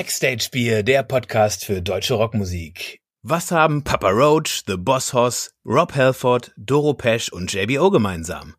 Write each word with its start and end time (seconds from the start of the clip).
Backstage 0.00 0.48
Bier, 0.50 0.82
der 0.82 1.02
Podcast 1.02 1.66
für 1.66 1.82
deutsche 1.82 2.14
Rockmusik. 2.14 3.02
Was 3.22 3.50
haben 3.50 3.84
Papa 3.84 4.08
Roach, 4.08 4.62
The 4.66 4.78
Boss 4.78 5.12
Hoss, 5.12 5.50
Rob 5.62 5.94
Halford, 5.94 6.52
Doro 6.56 6.94
Pesch 6.94 7.30
und 7.30 7.52
JBO 7.52 7.90
gemeinsam? 7.90 8.54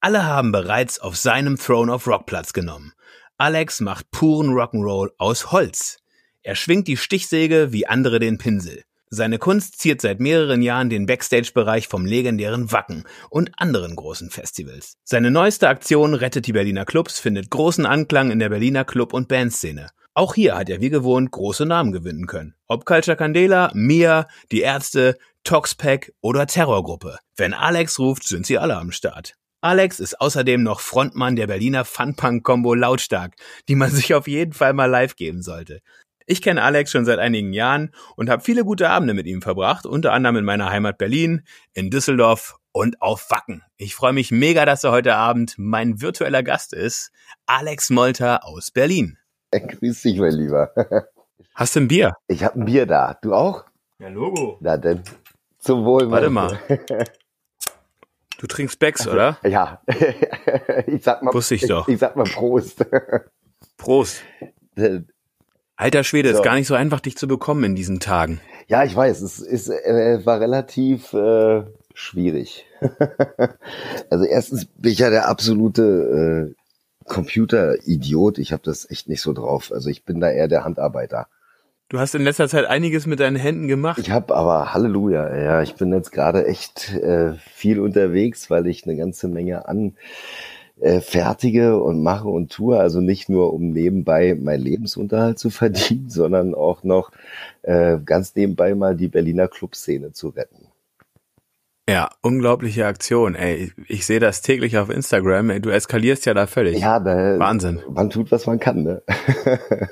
Alle 0.00 0.24
haben 0.24 0.52
bereits 0.52 0.98
auf 0.98 1.14
seinem 1.14 1.58
Throne 1.58 1.92
of 1.92 2.06
Rock 2.06 2.24
Platz 2.24 2.54
genommen. 2.54 2.94
Alex 3.36 3.82
macht 3.82 4.10
puren 4.10 4.54
Rock'n'Roll 4.54 5.10
aus 5.18 5.52
Holz. 5.52 5.98
Er 6.42 6.54
schwingt 6.54 6.88
die 6.88 6.96
Stichsäge 6.96 7.74
wie 7.74 7.86
andere 7.86 8.18
den 8.18 8.38
Pinsel. 8.38 8.82
Seine 9.10 9.38
Kunst 9.38 9.78
ziert 9.78 10.00
seit 10.00 10.18
mehreren 10.18 10.62
Jahren 10.62 10.88
den 10.88 11.04
Backstage-Bereich 11.04 11.88
vom 11.88 12.06
legendären 12.06 12.72
Wacken 12.72 13.04
und 13.28 13.50
anderen 13.58 13.96
großen 13.96 14.30
Festivals. 14.30 14.96
Seine 15.04 15.30
neueste 15.30 15.68
Aktion 15.68 16.14
Rettet 16.14 16.46
die 16.46 16.54
Berliner 16.54 16.86
Clubs 16.86 17.20
findet 17.20 17.50
großen 17.50 17.84
Anklang 17.84 18.30
in 18.30 18.38
der 18.38 18.48
Berliner 18.48 18.86
Club- 18.86 19.12
und 19.12 19.28
Bandszene. 19.28 19.90
Auch 20.16 20.34
hier 20.34 20.56
hat 20.56 20.70
er 20.70 20.80
wie 20.80 20.88
gewohnt 20.88 21.30
große 21.30 21.66
Namen 21.66 21.92
gewinnen 21.92 22.26
können. 22.26 22.54
Ob 22.68 22.86
Culture 22.86 23.18
Candela, 23.18 23.70
Mia, 23.74 24.26
die 24.50 24.62
Ärzte, 24.62 25.18
Toxpack 25.44 26.10
oder 26.22 26.46
Terrorgruppe. 26.46 27.18
Wenn 27.36 27.52
Alex 27.52 27.98
ruft, 27.98 28.26
sind 28.26 28.46
sie 28.46 28.56
alle 28.56 28.78
am 28.78 28.92
Start. 28.92 29.34
Alex 29.60 30.00
ist 30.00 30.18
außerdem 30.18 30.62
noch 30.62 30.80
Frontmann 30.80 31.36
der 31.36 31.48
Berliner 31.48 31.84
Funpunk-Kombo 31.84 32.72
Lautstark, 32.72 33.34
die 33.68 33.74
man 33.74 33.90
sich 33.92 34.14
auf 34.14 34.26
jeden 34.26 34.54
Fall 34.54 34.72
mal 34.72 34.86
live 34.86 35.16
geben 35.16 35.42
sollte. 35.42 35.82
Ich 36.24 36.40
kenne 36.40 36.62
Alex 36.62 36.92
schon 36.92 37.04
seit 37.04 37.18
einigen 37.18 37.52
Jahren 37.52 37.92
und 38.16 38.30
habe 38.30 38.42
viele 38.42 38.64
gute 38.64 38.88
Abende 38.88 39.12
mit 39.12 39.26
ihm 39.26 39.42
verbracht, 39.42 39.84
unter 39.84 40.14
anderem 40.14 40.36
in 40.36 40.44
meiner 40.46 40.70
Heimat 40.70 40.96
Berlin, 40.96 41.42
in 41.74 41.90
Düsseldorf 41.90 42.56
und 42.72 43.02
auf 43.02 43.30
Wacken. 43.30 43.64
Ich 43.76 43.94
freue 43.94 44.14
mich 44.14 44.30
mega, 44.30 44.64
dass 44.64 44.82
er 44.82 44.92
heute 44.92 45.14
Abend 45.14 45.56
mein 45.58 46.00
virtueller 46.00 46.42
Gast 46.42 46.72
ist, 46.72 47.10
Alex 47.44 47.90
Molter 47.90 48.46
aus 48.46 48.70
Berlin. 48.70 49.18
Grüß 49.50 50.02
dich, 50.02 50.18
mein 50.18 50.32
Lieber. 50.32 50.72
Hast 51.54 51.76
du 51.76 51.80
ein 51.80 51.88
Bier? 51.88 52.14
Ich 52.28 52.44
habe 52.44 52.60
ein 52.60 52.64
Bier 52.64 52.86
da. 52.86 53.18
Du 53.22 53.34
auch? 53.34 53.64
Ja, 53.98 54.08
Logo. 54.08 54.58
Na 54.60 54.76
denn, 54.76 55.02
zum 55.58 55.84
Wohl. 55.84 56.10
Warte 56.10 56.30
mal. 56.30 56.58
Du 58.38 58.46
trinkst 58.46 58.78
Becks, 58.78 59.06
oder? 59.06 59.38
Ja. 59.44 59.80
ich 60.86 61.02
sag 61.02 61.22
mal. 61.22 61.32
Wusste 61.32 61.54
ich 61.54 61.66
doch. 61.66 61.88
Ich, 61.88 61.94
ich 61.94 62.00
sag 62.00 62.16
mal 62.16 62.24
Prost. 62.24 62.84
Prost. 63.78 64.22
Alter 65.76 66.04
Schwede, 66.04 66.30
so. 66.30 66.36
ist 66.36 66.44
gar 66.44 66.54
nicht 66.54 66.66
so 66.66 66.74
einfach, 66.74 67.00
dich 67.00 67.16
zu 67.16 67.26
bekommen 67.26 67.64
in 67.64 67.74
diesen 67.74 68.00
Tagen. 68.00 68.40
Ja, 68.66 68.84
ich 68.84 68.94
weiß, 68.94 69.22
es 69.22 69.38
ist, 69.38 69.68
äh, 69.68 70.24
war 70.24 70.40
relativ 70.40 71.12
äh, 71.14 71.64
schwierig. 71.94 72.66
also 74.10 74.24
erstens 74.24 74.66
bin 74.66 74.92
ich 74.92 74.98
ja 74.98 75.08
der 75.08 75.28
absolute 75.28 76.54
äh, 76.54 76.65
Computer-Idiot. 77.06 78.38
Ich 78.38 78.52
habe 78.52 78.62
das 78.64 78.90
echt 78.90 79.08
nicht 79.08 79.22
so 79.22 79.32
drauf. 79.32 79.72
Also 79.72 79.90
ich 79.90 80.04
bin 80.04 80.20
da 80.20 80.30
eher 80.30 80.48
der 80.48 80.64
Handarbeiter. 80.64 81.28
Du 81.88 82.00
hast 82.00 82.16
in 82.16 82.22
letzter 82.22 82.48
Zeit 82.48 82.64
einiges 82.64 83.06
mit 83.06 83.20
deinen 83.20 83.36
Händen 83.36 83.68
gemacht. 83.68 83.98
Ich 83.98 84.10
habe 84.10 84.34
aber 84.34 84.74
Halleluja, 84.74 85.36
ja, 85.36 85.62
ich 85.62 85.76
bin 85.76 85.92
jetzt 85.92 86.10
gerade 86.10 86.44
echt 86.44 86.92
äh, 86.94 87.34
viel 87.34 87.78
unterwegs, 87.78 88.50
weil 88.50 88.66
ich 88.66 88.84
eine 88.84 88.96
ganze 88.96 89.28
Menge 89.28 89.68
an 89.68 89.94
äh, 90.80 91.00
fertige 91.00 91.80
und 91.80 92.02
mache 92.02 92.28
und 92.28 92.50
tue. 92.50 92.78
Also 92.78 93.00
nicht 93.00 93.28
nur, 93.28 93.52
um 93.52 93.70
nebenbei 93.70 94.34
meinen 94.34 94.62
Lebensunterhalt 94.62 95.38
zu 95.38 95.50
verdienen, 95.50 96.10
sondern 96.10 96.54
auch 96.56 96.82
noch 96.82 97.12
äh, 97.62 97.98
ganz 98.04 98.34
nebenbei 98.34 98.74
mal 98.74 98.96
die 98.96 99.08
Berliner 99.08 99.46
Clubszene 99.46 100.12
zu 100.12 100.30
retten. 100.30 100.65
Ja, 101.88 102.10
unglaubliche 102.20 102.86
Aktion. 102.86 103.36
Ey, 103.36 103.72
ich 103.86 104.06
sehe 104.06 104.18
das 104.18 104.42
täglich 104.42 104.76
auf 104.76 104.90
Instagram. 104.90 105.50
Ey, 105.50 105.60
du 105.60 105.70
eskalierst 105.70 106.26
ja 106.26 106.34
da 106.34 106.48
völlig. 106.48 106.80
Ja, 106.80 106.98
da, 106.98 107.38
Wahnsinn. 107.38 107.80
Man 107.88 108.10
tut, 108.10 108.32
was 108.32 108.46
man 108.46 108.58
kann, 108.58 108.82
ne? 108.82 109.02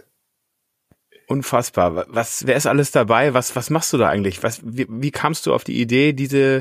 Unfassbar. 1.29 2.07
Was, 2.09 2.47
wer 2.47 2.57
ist 2.57 2.67
alles 2.67 2.91
dabei? 2.91 3.33
Was, 3.33 3.55
was 3.55 3.71
machst 3.71 3.93
du 3.93 3.99
da 3.99 4.09
eigentlich? 4.09 4.43
Was, 4.43 4.61
wie, 4.65 4.87
wie 4.91 5.11
kamst 5.13 5.47
du 5.47 5.55
auf 5.55 5.63
die 5.63 5.81
Idee, 5.81 6.13
diese 6.13 6.61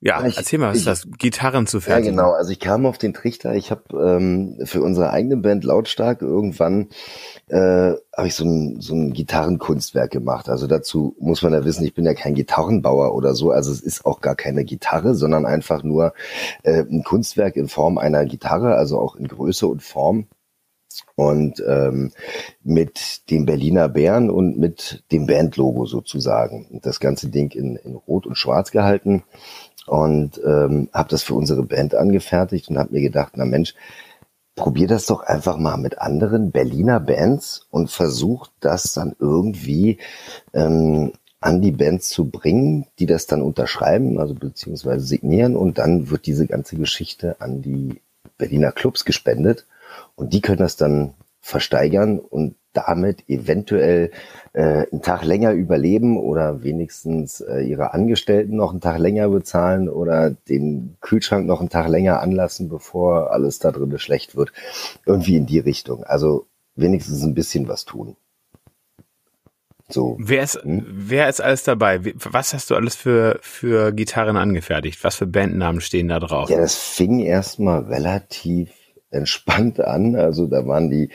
ja, 0.00 0.24
ich, 0.24 0.36
erzähl 0.36 0.60
mal, 0.60 0.68
was 0.68 0.76
ich, 0.76 0.86
ist 0.86 0.86
das? 0.86 1.18
Gitarren 1.18 1.66
zu 1.66 1.80
fertigen? 1.80 2.14
Ja, 2.14 2.22
genau. 2.22 2.32
Also 2.34 2.52
ich 2.52 2.60
kam 2.60 2.86
auf 2.86 2.98
den 2.98 3.14
Trichter. 3.14 3.54
Ich 3.54 3.72
habe 3.72 3.82
ähm, 3.94 4.58
für 4.64 4.80
unsere 4.80 5.10
eigene 5.10 5.36
Band 5.36 5.64
Lautstark 5.64 6.22
irgendwann 6.22 6.88
äh, 7.48 7.94
habe 8.16 8.26
ich 8.26 8.34
so 8.34 8.44
ein, 8.44 8.80
so 8.80 8.94
ein 8.94 9.12
Gitarrenkunstwerk 9.12 10.12
gemacht. 10.12 10.48
Also 10.48 10.68
dazu 10.68 11.16
muss 11.18 11.42
man 11.42 11.52
ja 11.52 11.64
wissen, 11.64 11.84
ich 11.84 11.94
bin 11.94 12.04
ja 12.04 12.14
kein 12.14 12.34
Gitarrenbauer 12.34 13.12
oder 13.14 13.34
so. 13.34 13.50
Also 13.50 13.72
es 13.72 13.80
ist 13.80 14.06
auch 14.06 14.20
gar 14.20 14.36
keine 14.36 14.64
Gitarre, 14.64 15.16
sondern 15.16 15.46
einfach 15.46 15.82
nur 15.82 16.14
äh, 16.62 16.82
ein 16.82 17.02
Kunstwerk 17.02 17.56
in 17.56 17.68
Form 17.68 17.98
einer 17.98 18.24
Gitarre, 18.24 18.76
also 18.76 19.00
auch 19.00 19.16
in 19.16 19.26
Größe 19.26 19.66
und 19.66 19.82
Form 19.82 20.26
und 21.16 21.62
ähm, 21.66 22.12
mit 22.62 23.30
dem 23.30 23.46
Berliner 23.46 23.88
Bären 23.88 24.30
und 24.30 24.58
mit 24.58 25.04
dem 25.12 25.26
Bandlogo 25.26 25.86
sozusagen. 25.86 26.80
Das 26.82 27.00
ganze 27.00 27.28
Ding 27.28 27.52
in, 27.52 27.76
in 27.76 27.96
Rot 27.96 28.26
und 28.26 28.36
Schwarz 28.36 28.70
gehalten. 28.70 29.24
Und 29.86 30.40
ähm, 30.44 30.88
habe 30.92 31.08
das 31.08 31.22
für 31.22 31.34
unsere 31.34 31.62
Band 31.62 31.94
angefertigt 31.94 32.68
und 32.68 32.78
habe 32.78 32.92
mir 32.92 33.00
gedacht, 33.00 33.32
na 33.36 33.44
Mensch, 33.44 33.74
probier 34.54 34.86
das 34.86 35.06
doch 35.06 35.22
einfach 35.22 35.56
mal 35.56 35.76
mit 35.76 35.98
anderen 35.98 36.50
Berliner 36.50 37.00
Bands 37.00 37.66
und 37.70 37.90
versuch 37.90 38.48
das 38.60 38.92
dann 38.92 39.16
irgendwie 39.18 39.98
ähm, 40.52 41.12
an 41.40 41.62
die 41.62 41.72
Bands 41.72 42.08
zu 42.08 42.28
bringen, 42.28 42.86
die 42.98 43.06
das 43.06 43.26
dann 43.26 43.40
unterschreiben, 43.40 44.18
also 44.18 44.34
beziehungsweise 44.34 45.06
signieren. 45.06 45.56
Und 45.56 45.78
dann 45.78 46.10
wird 46.10 46.26
diese 46.26 46.46
ganze 46.46 46.76
Geschichte 46.76 47.40
an 47.40 47.62
die 47.62 48.00
Berliner 48.36 48.72
Clubs 48.72 49.04
gespendet 49.04 49.66
und 50.18 50.32
die 50.32 50.40
können 50.40 50.58
das 50.58 50.76
dann 50.76 51.14
versteigern 51.40 52.18
und 52.18 52.56
damit 52.72 53.28
eventuell 53.28 54.10
äh, 54.52 54.86
einen 54.90 55.00
Tag 55.00 55.24
länger 55.24 55.52
überleben 55.52 56.18
oder 56.18 56.62
wenigstens 56.62 57.40
äh, 57.40 57.60
ihre 57.60 57.94
Angestellten 57.94 58.56
noch 58.56 58.72
einen 58.72 58.80
Tag 58.80 58.98
länger 58.98 59.28
bezahlen 59.28 59.88
oder 59.88 60.30
den 60.30 60.96
Kühlschrank 61.00 61.46
noch 61.46 61.60
einen 61.60 61.70
Tag 61.70 61.88
länger 61.88 62.20
anlassen, 62.20 62.68
bevor 62.68 63.30
alles 63.32 63.60
da 63.60 63.70
drin 63.70 63.96
schlecht 63.98 64.36
wird. 64.36 64.52
Irgendwie 65.06 65.36
in 65.36 65.46
die 65.46 65.60
Richtung. 65.60 66.04
Also 66.04 66.46
wenigstens 66.74 67.22
ein 67.22 67.34
bisschen 67.34 67.68
was 67.68 67.84
tun. 67.84 68.16
So. 69.88 70.16
Wer 70.20 70.42
ist, 70.42 70.62
hm? 70.62 70.84
wer 70.86 71.28
ist 71.28 71.40
alles 71.40 71.62
dabei? 71.62 72.00
Was 72.16 72.52
hast 72.52 72.70
du 72.70 72.74
alles 72.74 72.94
für, 72.94 73.38
für 73.40 73.92
Gitarren 73.92 74.36
angefertigt? 74.36 75.02
Was 75.02 75.16
für 75.16 75.26
Bandnamen 75.26 75.80
stehen 75.80 76.08
da 76.08 76.20
drauf? 76.20 76.50
Ja, 76.50 76.58
das 76.58 76.74
fing 76.74 77.20
erstmal 77.20 77.84
relativ 77.84 78.70
entspannt 79.10 79.80
an. 79.80 80.16
Also 80.16 80.46
da 80.46 80.66
waren 80.66 80.90
die 80.90 81.10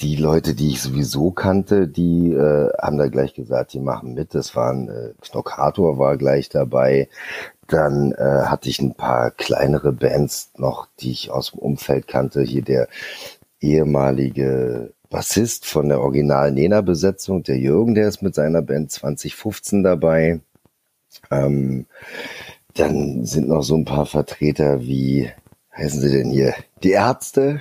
die 0.00 0.14
Leute, 0.14 0.54
die 0.54 0.68
ich 0.68 0.80
sowieso 0.80 1.32
kannte, 1.32 1.88
die 1.88 2.32
äh, 2.32 2.70
haben 2.80 2.98
da 2.98 3.08
gleich 3.08 3.34
gesagt, 3.34 3.72
die 3.72 3.80
machen 3.80 4.14
mit. 4.14 4.34
Das 4.34 4.54
waren 4.54 4.88
äh, 4.88 5.12
Knockator 5.20 5.98
war 5.98 6.16
gleich 6.16 6.48
dabei. 6.48 7.08
Dann 7.66 8.12
äh, 8.12 8.44
hatte 8.44 8.68
ich 8.68 8.80
ein 8.80 8.94
paar 8.94 9.32
kleinere 9.32 9.92
Bands 9.92 10.52
noch, 10.56 10.88
die 11.00 11.10
ich 11.10 11.30
aus 11.30 11.50
dem 11.50 11.58
Umfeld 11.58 12.06
kannte. 12.06 12.42
Hier 12.42 12.62
der 12.62 12.88
ehemalige 13.60 14.92
Bassist 15.10 15.66
von 15.66 15.88
der 15.88 16.00
Original 16.00 16.52
Nena 16.52 16.80
Besetzung, 16.80 17.42
der 17.42 17.58
Jürgen, 17.58 17.94
der 17.94 18.08
ist 18.08 18.22
mit 18.22 18.34
seiner 18.34 18.62
Band 18.62 18.92
2015 18.92 19.82
dabei. 19.82 20.40
Ähm, 21.30 21.86
dann 22.74 23.24
sind 23.24 23.48
noch 23.48 23.62
so 23.62 23.74
ein 23.74 23.84
paar 23.84 24.06
Vertreter 24.06 24.80
wie 24.82 25.30
heißen 25.78 26.00
sie 26.00 26.10
denn 26.10 26.30
hier? 26.30 26.54
Die 26.82 26.90
Ärzte, 26.90 27.60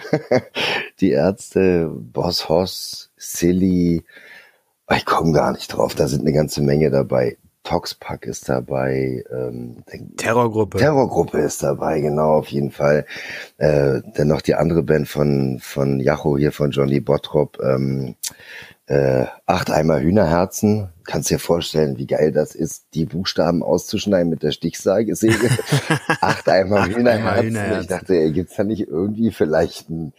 die 0.99 1.11
Ärzte, 1.11 1.89
Boss 1.89 2.49
Hoss, 2.49 3.11
Silly, 3.15 4.03
ich 4.95 5.05
komme 5.05 5.33
gar 5.33 5.51
nicht 5.51 5.67
drauf, 5.67 5.95
da 5.95 6.07
sind 6.07 6.21
eine 6.21 6.33
ganze 6.33 6.61
Menge 6.61 6.89
dabei. 6.89 7.37
Toxpack 7.67 8.25
ist 8.25 8.47
dabei. 8.47 9.25
Ähm, 9.29 9.83
Terrorgruppe. 10.15 10.77
Terrorgruppe 10.77 11.39
ist 11.39 11.61
dabei, 11.63 11.99
genau, 11.99 12.35
auf 12.35 12.47
jeden 12.47 12.71
Fall. 12.71 13.05
Äh, 13.57 13.99
dann 14.15 14.29
noch 14.29 14.41
die 14.41 14.55
andere 14.55 14.83
Band 14.83 15.09
von, 15.09 15.59
von 15.61 15.99
Jacho 15.99 16.37
hier, 16.37 16.53
von 16.53 16.71
Johnny 16.71 17.01
Bottrop. 17.01 17.59
Ähm, 17.61 18.15
äh, 18.85 19.25
acht 19.45 19.69
Eimer 19.69 19.99
Hühnerherzen. 19.99 20.87
Kannst 21.03 21.29
dir 21.29 21.39
vorstellen, 21.39 21.97
wie 21.97 22.07
geil 22.07 22.31
das 22.31 22.55
ist, 22.55 22.85
die 22.93 23.03
Buchstaben 23.03 23.61
auszuschneiden 23.63 24.29
mit 24.29 24.43
der 24.43 24.51
Stichsäge. 24.51 25.13
acht 26.21 26.47
Eimer 26.47 26.85
Hühnerherzen. 26.85 27.47
Hühnerherzen. 27.47 27.81
Ich 27.81 27.87
dachte, 27.87 28.15
ey, 28.15 28.31
gibt's 28.31 28.55
da 28.55 28.63
nicht 28.63 28.87
irgendwie 28.87 29.31
vielleicht 29.31 29.89
ein, 29.89 30.13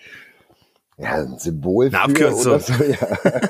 ja, 0.98 1.14
ein 1.14 1.38
Symbol 1.38 1.86
Eine 1.86 1.96
für 1.96 2.02
Abkürzung. 2.02 2.52
oder 2.52 2.60
so? 2.60 2.74
Ja. 2.84 3.40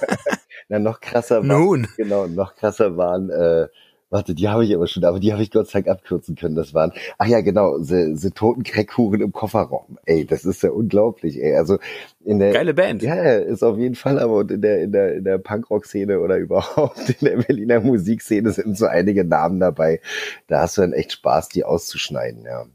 Na, 0.68 0.78
noch 0.78 1.00
krasser 1.00 1.36
war, 1.38 1.44
Nun. 1.58 1.88
genau, 1.96 2.26
noch 2.26 2.54
krasser 2.54 2.96
waren 2.98 3.30
äh, 3.30 3.68
Warte, 4.10 4.34
die 4.34 4.48
habe 4.48 4.64
ich 4.64 4.74
aber 4.74 4.86
schon, 4.86 5.04
aber 5.04 5.20
die 5.20 5.32
habe 5.32 5.42
ich 5.42 5.50
Gott 5.50 5.68
sei 5.68 5.82
Dank 5.82 5.98
abkürzen 5.98 6.34
können. 6.34 6.54
Das 6.54 6.72
waren, 6.72 6.92
ach 7.18 7.26
ja, 7.26 7.42
genau, 7.42 7.78
sie, 7.78 8.16
sie 8.16 8.30
toten 8.30 8.62
Crackhuren 8.62 9.20
im 9.20 9.32
Kofferraum. 9.32 9.98
Ey, 10.06 10.24
das 10.24 10.44
ist 10.46 10.62
ja 10.62 10.70
unglaublich, 10.70 11.42
ey. 11.42 11.56
Also 11.56 11.78
in 12.24 12.38
der 12.38 12.52
geile 12.52 12.72
Band. 12.72 13.02
Ja, 13.02 13.14
ist 13.34 13.62
auf 13.62 13.76
jeden 13.78 13.94
Fall, 13.94 14.18
aber 14.18 14.48
in 14.48 14.62
der 14.62 14.82
in 14.82 14.92
der 14.92 15.16
in 15.16 15.24
der 15.24 15.38
Punkrock-Szene 15.38 16.20
oder 16.20 16.36
überhaupt 16.38 17.10
in 17.10 17.26
der 17.26 17.36
Berliner 17.36 17.80
Musikszene 17.80 18.52
sind 18.52 18.78
so 18.78 18.86
einige 18.86 19.24
Namen 19.24 19.60
dabei. 19.60 20.00
Da 20.46 20.60
hast 20.62 20.78
du 20.78 20.80
dann 20.80 20.94
echt 20.94 21.12
Spaß, 21.12 21.48
die 21.50 21.64
auszuschneiden, 21.64 22.44
ja. 22.44 22.66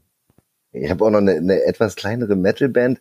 Ich 0.72 0.90
habe 0.90 1.04
auch 1.04 1.10
noch 1.10 1.18
eine, 1.18 1.34
eine 1.34 1.62
etwas 1.62 1.94
kleinere 1.94 2.34
Metal-Band 2.34 3.00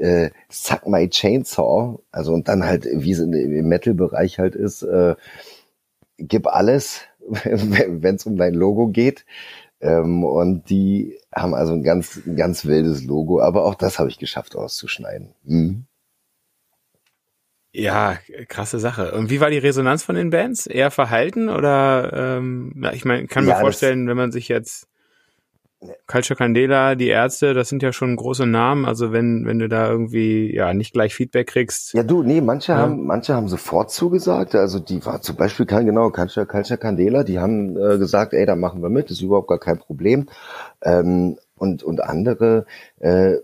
äh, 0.00 0.30
Suck 0.48 0.86
My 0.88 1.08
Chainsaw, 1.08 1.98
also 2.10 2.32
und 2.32 2.48
dann 2.48 2.64
halt, 2.64 2.86
wie 2.90 3.12
es 3.12 3.20
im 3.20 3.68
Metal-Bereich 3.68 4.38
halt 4.38 4.56
ist, 4.56 4.82
äh, 4.82 5.14
gib 6.16 6.46
alles, 6.46 7.02
wenn 7.44 8.14
es 8.16 8.26
um 8.26 8.36
dein 8.36 8.54
Logo 8.54 8.88
geht. 8.88 9.24
Ähm, 9.80 10.24
und 10.24 10.68
die 10.68 11.18
haben 11.34 11.54
also 11.54 11.72
ein 11.72 11.82
ganz, 11.82 12.20
ein 12.26 12.36
ganz 12.36 12.66
wildes 12.66 13.04
Logo, 13.04 13.40
aber 13.40 13.64
auch 13.64 13.74
das 13.74 13.98
habe 13.98 14.10
ich 14.10 14.18
geschafft 14.18 14.54
auszuschneiden. 14.56 15.34
Mhm. 15.44 15.86
Ja, 17.72 18.18
krasse 18.48 18.80
Sache. 18.80 19.12
Und 19.12 19.30
wie 19.30 19.40
war 19.40 19.48
die 19.48 19.58
Resonanz 19.58 20.02
von 20.02 20.16
den 20.16 20.30
Bands? 20.30 20.66
Eher 20.66 20.90
verhalten 20.90 21.48
oder 21.48 22.36
ähm, 22.38 22.84
ich 22.92 23.04
meine, 23.04 23.28
kann 23.28 23.44
mir 23.44 23.50
ja, 23.50 23.60
vorstellen, 23.60 24.08
wenn 24.08 24.16
man 24.16 24.32
sich 24.32 24.48
jetzt 24.48 24.89
Culture 26.06 26.36
Candela, 26.36 26.94
die 26.94 27.08
Ärzte, 27.08 27.54
das 27.54 27.70
sind 27.70 27.82
ja 27.82 27.92
schon 27.92 28.14
große 28.16 28.46
Namen. 28.46 28.84
Also 28.84 29.12
wenn, 29.12 29.46
wenn 29.46 29.58
du 29.58 29.68
da 29.68 29.88
irgendwie 29.88 30.54
ja 30.54 30.74
nicht 30.74 30.92
gleich 30.92 31.14
Feedback 31.14 31.46
kriegst. 31.48 31.94
Ja, 31.94 32.02
du, 32.02 32.22
nee, 32.22 32.40
manche 32.40 32.72
ja. 32.72 32.78
haben, 32.78 33.06
manche 33.06 33.34
haben 33.34 33.48
sofort 33.48 33.90
zugesagt. 33.90 34.54
Also 34.54 34.78
die 34.78 35.04
war 35.06 35.22
zum 35.22 35.36
Beispiel 35.36 35.66
kein 35.66 35.86
genau 35.86 36.10
Culture, 36.10 36.46
Culture 36.46 36.78
Candela, 36.78 37.24
die 37.24 37.38
haben 37.38 37.76
äh, 37.76 37.96
gesagt, 37.98 38.34
ey, 38.34 38.44
da 38.44 38.56
machen 38.56 38.82
wir 38.82 38.90
mit, 38.90 39.10
ist 39.10 39.22
überhaupt 39.22 39.48
gar 39.48 39.58
kein 39.58 39.78
Problem. 39.78 40.28
Ähm, 40.82 41.38
und, 41.56 41.82
und 41.82 42.02
andere, 42.02 42.66
äh, 43.00 43.36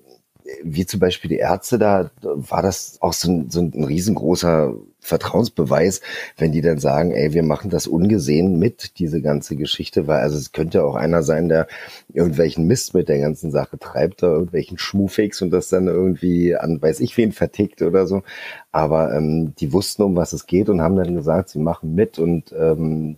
wie 0.63 0.87
zum 0.87 1.01
Beispiel 1.01 1.29
die 1.29 1.37
Ärzte, 1.37 1.79
da 1.79 2.11
war 2.23 2.63
das 2.63 2.99
auch 3.01 3.13
so 3.13 3.31
ein, 3.31 3.51
so 3.51 3.61
ein 3.61 3.85
riesengroßer 3.85 4.75
Vertrauensbeweis, 5.01 6.01
wenn 6.37 6.53
die 6.53 6.61
dann 6.61 6.79
sagen, 6.79 7.13
ey, 7.13 7.33
wir 7.33 7.43
machen 7.43 7.71
das 7.71 7.87
ungesehen 7.87 8.59
mit, 8.59 8.99
diese 8.99 9.23
ganze 9.23 9.57
Geschichte, 9.57 10.07
weil 10.07 10.21
also 10.21 10.37
es 10.37 10.53
könnte 10.53 10.85
auch 10.85 10.97
einer 10.97 11.23
sein, 11.23 11.49
der 11.49 11.69
irgendwelchen 12.13 12.67
Mist 12.67 12.95
mit 12.95 13.09
der 13.09 13.19
ganzen 13.19 13.51
Sache 13.51 13.79
treibt, 13.79 14.23
oder 14.23 14.33
irgendwelchen 14.33 14.79
Schmufix 14.79 15.43
und 15.43 15.51
das 15.51 15.69
dann 15.69 15.87
irgendwie 15.87 16.57
an 16.57 16.83
weiß 16.83 17.01
ich 17.01 17.17
wen 17.17 17.33
vertickt 17.33 17.83
oder 17.83 18.07
so. 18.07 18.23
Aber 18.73 19.15
ähm, 19.15 19.55
die 19.57 19.73
wussten, 19.73 20.03
um 20.03 20.17
was 20.17 20.33
es 20.33 20.47
geht 20.47 20.69
und 20.69 20.81
haben 20.81 20.97
dann 20.97 21.15
gesagt, 21.15 21.51
sie 21.51 21.61
machen 21.61 21.95
mit 21.95 22.19
und 22.19 22.53
ähm, 22.59 23.17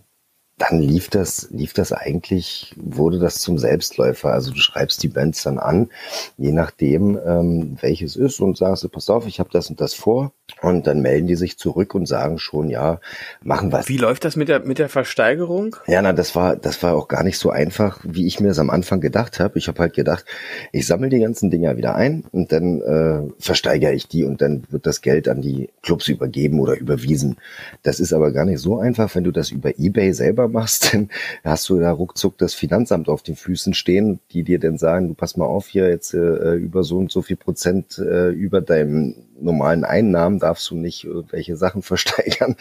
dann 0.59 0.79
lief 0.81 1.09
das, 1.09 1.49
lief 1.51 1.73
das 1.73 1.91
eigentlich, 1.93 2.75
wurde 2.77 3.17
das 3.17 3.39
zum 3.39 3.57
Selbstläufer. 3.57 4.31
Also 4.31 4.51
du 4.51 4.59
schreibst 4.59 5.01
die 5.01 5.07
Bands 5.07 5.43
dann 5.43 5.57
an, 5.57 5.89
je 6.37 6.51
nachdem, 6.51 7.17
ähm, 7.25 7.77
welches 7.81 8.15
ist 8.15 8.39
und 8.41 8.57
sagst 8.57 8.89
pass 8.91 9.09
auf, 9.09 9.25
ich 9.25 9.39
habe 9.39 9.49
das 9.51 9.69
und 9.69 9.81
das 9.81 9.93
vor. 9.93 10.33
Und 10.61 10.87
dann 10.87 11.01
melden 11.01 11.27
die 11.27 11.35
sich 11.35 11.57
zurück 11.57 11.95
und 11.95 12.05
sagen 12.05 12.39
schon, 12.39 12.69
ja, 12.69 12.99
machen 13.41 13.71
wir. 13.71 13.87
Wie 13.87 13.97
läuft 13.97 14.25
das 14.25 14.35
mit 14.35 14.49
der, 14.49 14.61
mit 14.61 14.79
der 14.79 14.89
Versteigerung? 14.89 15.75
Ja, 15.87 16.01
na, 16.01 16.13
das 16.13 16.35
war, 16.35 16.55
das 16.55 16.81
war 16.83 16.95
auch 16.95 17.07
gar 17.07 17.23
nicht 17.23 17.37
so 17.37 17.49
einfach, 17.49 17.99
wie 18.03 18.27
ich 18.27 18.39
mir 18.39 18.49
es 18.49 18.59
am 18.59 18.69
Anfang 18.69 18.99
gedacht 19.01 19.39
habe. 19.39 19.57
Ich 19.57 19.67
habe 19.67 19.79
halt 19.79 19.93
gedacht, 19.93 20.25
ich 20.71 20.85
sammle 20.85 21.09
die 21.09 21.19
ganzen 21.19 21.49
Dinger 21.49 21.77
wieder 21.77 21.95
ein 21.95 22.25
und 22.31 22.51
dann 22.51 22.81
äh, 22.81 23.31
versteigere 23.39 23.93
ich 23.93 24.07
die 24.07 24.23
und 24.23 24.41
dann 24.41 24.63
wird 24.69 24.85
das 24.85 25.01
Geld 25.01 25.27
an 25.27 25.41
die 25.41 25.69
Clubs 25.81 26.07
übergeben 26.07 26.59
oder 26.59 26.77
überwiesen. 26.77 27.37
Das 27.83 27.99
ist 27.99 28.13
aber 28.13 28.31
gar 28.31 28.45
nicht 28.45 28.59
so 28.59 28.79
einfach, 28.79 29.13
wenn 29.15 29.23
du 29.23 29.31
das 29.31 29.51
über 29.51 29.77
Ebay 29.77 30.13
selber 30.13 30.47
machst, 30.47 30.93
dann 30.93 31.09
hast 31.43 31.69
du 31.69 31.79
da 31.79 31.91
ruckzuck 31.91 32.37
das 32.37 32.53
Finanzamt 32.53 33.09
auf 33.09 33.23
den 33.23 33.35
Füßen 33.35 33.73
stehen, 33.73 34.19
die 34.31 34.43
dir 34.43 34.59
dann 34.59 34.77
sagen, 34.77 35.09
du 35.09 35.13
pass 35.13 35.37
mal 35.37 35.45
auf 35.45 35.67
hier 35.67 35.89
jetzt 35.89 36.13
äh, 36.13 36.55
über 36.55 36.83
so 36.83 36.97
und 36.97 37.11
so 37.11 37.21
viel 37.21 37.37
Prozent 37.37 37.97
äh, 37.99 38.29
über 38.29 38.61
deinem 38.61 39.15
normalen 39.41 39.83
Einnahmen 39.83 40.39
darfst 40.39 40.69
du 40.69 40.75
nicht 40.75 41.03
irgendwelche 41.03 41.55
Sachen 41.55 41.81
versteigern. 41.83 42.55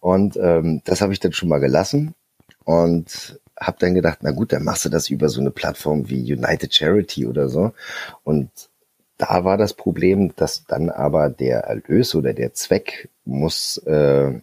Und 0.00 0.36
ähm, 0.36 0.82
das 0.84 1.00
habe 1.00 1.12
ich 1.12 1.20
dann 1.20 1.32
schon 1.32 1.48
mal 1.48 1.60
gelassen 1.60 2.14
und 2.64 3.40
habe 3.58 3.76
dann 3.80 3.94
gedacht, 3.94 4.18
na 4.22 4.30
gut, 4.30 4.52
dann 4.52 4.64
machst 4.64 4.84
du 4.84 4.88
das 4.88 5.10
über 5.10 5.28
so 5.28 5.40
eine 5.40 5.50
Plattform 5.50 6.08
wie 6.08 6.32
United 6.32 6.74
Charity 6.74 7.26
oder 7.26 7.48
so. 7.48 7.72
Und 8.24 8.50
da 9.18 9.44
war 9.44 9.56
das 9.56 9.74
Problem, 9.74 10.34
dass 10.34 10.64
dann 10.66 10.90
aber 10.90 11.30
der 11.30 11.60
Erlös 11.60 12.14
oder 12.14 12.32
der 12.32 12.54
Zweck 12.54 13.08
muss 13.24 13.78
äh, 13.78 14.40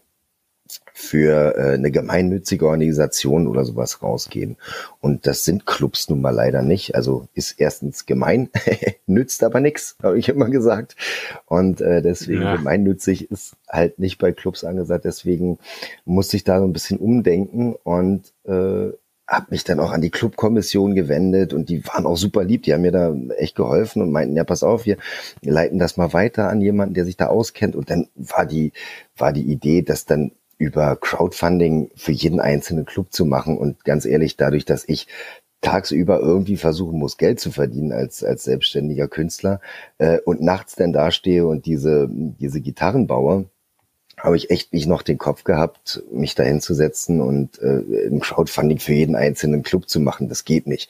für 1.00 1.56
äh, 1.56 1.74
eine 1.76 1.92
gemeinnützige 1.92 2.68
Organisation 2.68 3.48
oder 3.48 3.64
sowas 3.64 4.04
rausgehen. 4.04 4.58
Und 5.00 5.28
das 5.28 5.46
sind 5.46 5.66
Clubs 5.66 6.10
nun 6.10 6.20
mal 6.20 6.32
leider 6.32 6.62
nicht. 6.62 6.94
Also 6.94 7.30
ist 7.34 7.56
erstens 7.58 8.06
gemein, 8.06 8.50
nützt 9.08 9.44
aber 9.46 9.62
nichts, 9.62 9.96
habe 10.04 10.20
ich 10.20 10.28
immer 10.28 10.50
gesagt. 10.50 10.98
Und 11.46 11.80
äh, 11.80 12.02
deswegen 12.02 12.42
ja. 12.42 12.58
gemeinnützig 12.58 13.32
ist 13.32 13.56
halt 13.70 13.98
nicht 13.98 14.18
bei 14.18 14.34
Clubs 14.34 14.66
angesagt. 14.66 15.06
Deswegen 15.06 15.58
musste 16.04 16.36
ich 16.36 16.44
da 16.44 16.60
so 16.60 16.66
ein 16.66 16.74
bisschen 16.74 16.98
umdenken 16.98 17.76
und 17.84 18.34
äh, 18.44 18.92
habe 19.26 19.46
mich 19.52 19.64
dann 19.64 19.80
auch 19.80 19.92
an 19.92 20.02
die 20.02 20.10
Clubkommission 20.10 20.96
gewendet 20.96 21.54
und 21.54 21.70
die 21.70 21.86
waren 21.86 22.08
auch 22.08 22.18
super 22.18 22.44
lieb, 22.44 22.64
die 22.64 22.74
haben 22.74 22.82
mir 22.82 22.92
da 22.92 23.14
echt 23.38 23.56
geholfen 23.56 24.02
und 24.02 24.12
meinten, 24.12 24.36
ja, 24.36 24.44
pass 24.44 24.64
auf, 24.64 24.86
wir 24.86 24.98
leiten 25.44 25.78
das 25.78 25.98
mal 25.98 26.14
weiter 26.14 26.50
an 26.50 26.62
jemanden, 26.62 26.96
der 26.96 27.06
sich 27.06 27.16
da 27.16 27.28
auskennt 27.28 27.76
und 27.76 27.92
dann 27.92 28.08
war 28.16 28.46
die 28.46 28.74
war 29.16 29.32
die 29.32 29.44
Idee, 29.44 29.84
dass 29.84 30.06
dann 30.06 30.32
über 30.60 30.96
Crowdfunding 30.98 31.90
für 31.96 32.12
jeden 32.12 32.40
einzelnen 32.40 32.86
Club 32.86 33.12
zu 33.12 33.26
machen. 33.26 33.58
Und 33.58 33.84
ganz 33.86 34.06
ehrlich, 34.06 34.38
dadurch, 34.38 34.66
dass 34.66 34.88
ich 34.88 35.08
tagsüber 35.62 36.20
irgendwie 36.20 36.58
versuchen 36.58 37.00
muss, 37.00 37.18
Geld 37.18 37.40
zu 37.40 37.52
verdienen 37.52 37.92
als, 37.92 38.24
als 38.24 38.44
selbstständiger 38.44 39.08
Künstler 39.08 39.62
äh, 39.98 40.20
und 40.20 40.42
nachts 40.42 40.76
dann 40.76 40.94
dastehe 40.94 41.48
und 41.48 41.66
diese, 41.66 42.08
diese 42.10 42.62
Gitarren 42.62 43.08
baue, 43.08 43.46
habe 44.18 44.36
ich 44.36 44.50
echt 44.50 44.74
nicht 44.74 44.86
noch 44.86 45.02
den 45.02 45.18
Kopf 45.18 45.46
gehabt, 45.46 46.04
mich 46.12 46.36
dahin 46.36 46.60
zu 46.60 46.74
setzen 46.74 47.22
und 47.22 47.62
äh, 47.62 48.08
ein 48.08 48.20
Crowdfunding 48.20 48.80
für 48.80 48.94
jeden 48.94 49.16
einzelnen 49.16 49.64
Club 49.64 49.88
zu 49.88 50.02
machen. 50.02 50.28
Das 50.28 50.44
geht 50.44 50.68
nicht. 50.68 50.90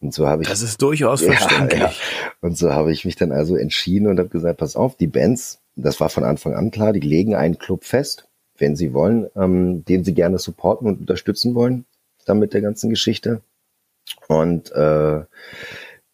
Und 0.00 0.14
so 0.14 0.26
habe 0.26 0.42
ich. 0.42 0.48
Das 0.48 0.62
ist 0.62 0.80
durchaus 0.80 1.20
ja, 1.26 1.32
verständlich. 1.32 1.80
Ja. 1.80 1.92
Und 2.40 2.56
so 2.56 2.72
habe 2.72 2.90
ich 2.92 3.04
mich 3.04 3.16
dann 3.16 3.32
also 3.32 3.56
entschieden 3.56 4.06
und 4.06 4.18
habe 4.18 4.30
gesagt, 4.30 4.58
pass 4.58 4.76
auf, 4.76 4.96
die 4.96 5.08
Bands, 5.08 5.60
das 5.76 6.00
war 6.00 6.08
von 6.08 6.24
Anfang 6.24 6.54
an 6.54 6.70
klar, 6.70 6.94
die 6.94 7.00
legen 7.00 7.34
einen 7.34 7.58
Club 7.58 7.84
fest 7.84 8.29
wenn 8.60 8.76
Sie 8.76 8.92
wollen, 8.92 9.28
ähm, 9.36 9.84
den 9.84 10.04
Sie 10.04 10.14
gerne 10.14 10.38
supporten 10.38 10.86
und 10.86 11.00
unterstützen 11.00 11.54
wollen, 11.54 11.84
dann 12.26 12.38
mit 12.38 12.54
der 12.54 12.60
ganzen 12.60 12.90
Geschichte. 12.90 13.40
Und 14.28 14.72
äh, 14.72 15.22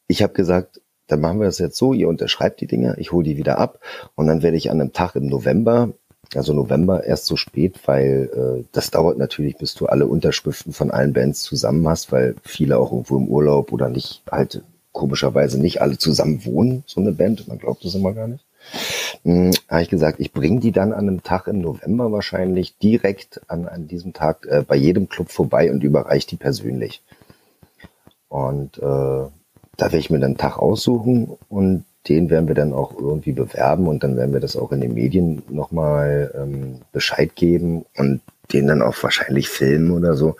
ich 0.08 0.22
habe 0.22 0.32
gesagt, 0.32 0.80
dann 1.06 1.20
machen 1.20 1.40
wir 1.40 1.46
das 1.46 1.58
jetzt 1.58 1.76
so, 1.76 1.92
ihr 1.92 2.08
unterschreibt 2.08 2.60
die 2.60 2.66
Dinge, 2.66 2.96
ich 2.98 3.12
hole 3.12 3.24
die 3.24 3.36
wieder 3.36 3.58
ab 3.58 3.80
und 4.14 4.26
dann 4.26 4.42
werde 4.42 4.56
ich 4.56 4.70
an 4.70 4.80
einem 4.80 4.92
Tag 4.92 5.14
im 5.14 5.26
November, 5.26 5.92
also 6.34 6.52
November 6.52 7.04
erst 7.04 7.26
so 7.26 7.36
spät, 7.36 7.80
weil 7.86 8.30
äh, 8.34 8.64
das 8.72 8.90
dauert 8.90 9.18
natürlich, 9.18 9.56
bis 9.56 9.74
du 9.74 9.86
alle 9.86 10.06
Unterschriften 10.06 10.72
von 10.72 10.90
allen 10.90 11.12
Bands 11.12 11.42
zusammen 11.42 11.86
hast, 11.88 12.10
weil 12.10 12.34
viele 12.42 12.78
auch 12.78 12.90
irgendwo 12.90 13.16
im 13.16 13.28
Urlaub 13.28 13.72
oder 13.72 13.88
nicht 13.88 14.22
halt 14.30 14.62
komischerweise 14.92 15.60
nicht 15.60 15.80
alle 15.80 15.98
zusammen 15.98 16.44
wohnen, 16.44 16.82
so 16.86 17.00
eine 17.00 17.12
Band, 17.12 17.46
man 17.48 17.58
glaubt 17.58 17.84
das 17.84 17.94
immer 17.94 18.12
gar 18.12 18.28
nicht. 18.28 18.45
Hm, 19.22 19.52
habe 19.68 19.82
ich 19.82 19.88
gesagt, 19.88 20.20
ich 20.20 20.32
bringe 20.32 20.60
die 20.60 20.72
dann 20.72 20.92
an 20.92 21.08
einem 21.08 21.22
Tag 21.22 21.46
im 21.48 21.60
November 21.60 22.12
wahrscheinlich 22.12 22.76
direkt 22.78 23.40
an, 23.48 23.66
an 23.66 23.88
diesem 23.88 24.12
Tag 24.12 24.46
äh, 24.46 24.62
bei 24.66 24.76
jedem 24.76 25.08
Club 25.08 25.30
vorbei 25.30 25.70
und 25.70 25.82
überreiche 25.82 26.28
die 26.28 26.36
persönlich. 26.36 27.02
Und 28.28 28.78
äh, 28.78 28.82
da 28.82 29.30
werde 29.78 29.98
ich 29.98 30.10
mir 30.10 30.18
dann 30.18 30.30
einen 30.30 30.38
Tag 30.38 30.58
aussuchen 30.58 31.36
und 31.48 31.84
den 32.08 32.30
werden 32.30 32.48
wir 32.48 32.54
dann 32.54 32.72
auch 32.72 32.96
irgendwie 32.96 33.32
bewerben 33.32 33.88
und 33.88 34.04
dann 34.04 34.16
werden 34.16 34.32
wir 34.32 34.40
das 34.40 34.56
auch 34.56 34.72
in 34.72 34.80
den 34.80 34.94
Medien 34.94 35.42
nochmal 35.48 36.32
ähm, 36.36 36.80
Bescheid 36.92 37.34
geben 37.34 37.84
und 37.96 38.20
den 38.52 38.68
dann 38.68 38.82
auch 38.82 38.94
wahrscheinlich 39.02 39.48
filmen 39.48 39.90
oder 39.90 40.14
so 40.14 40.36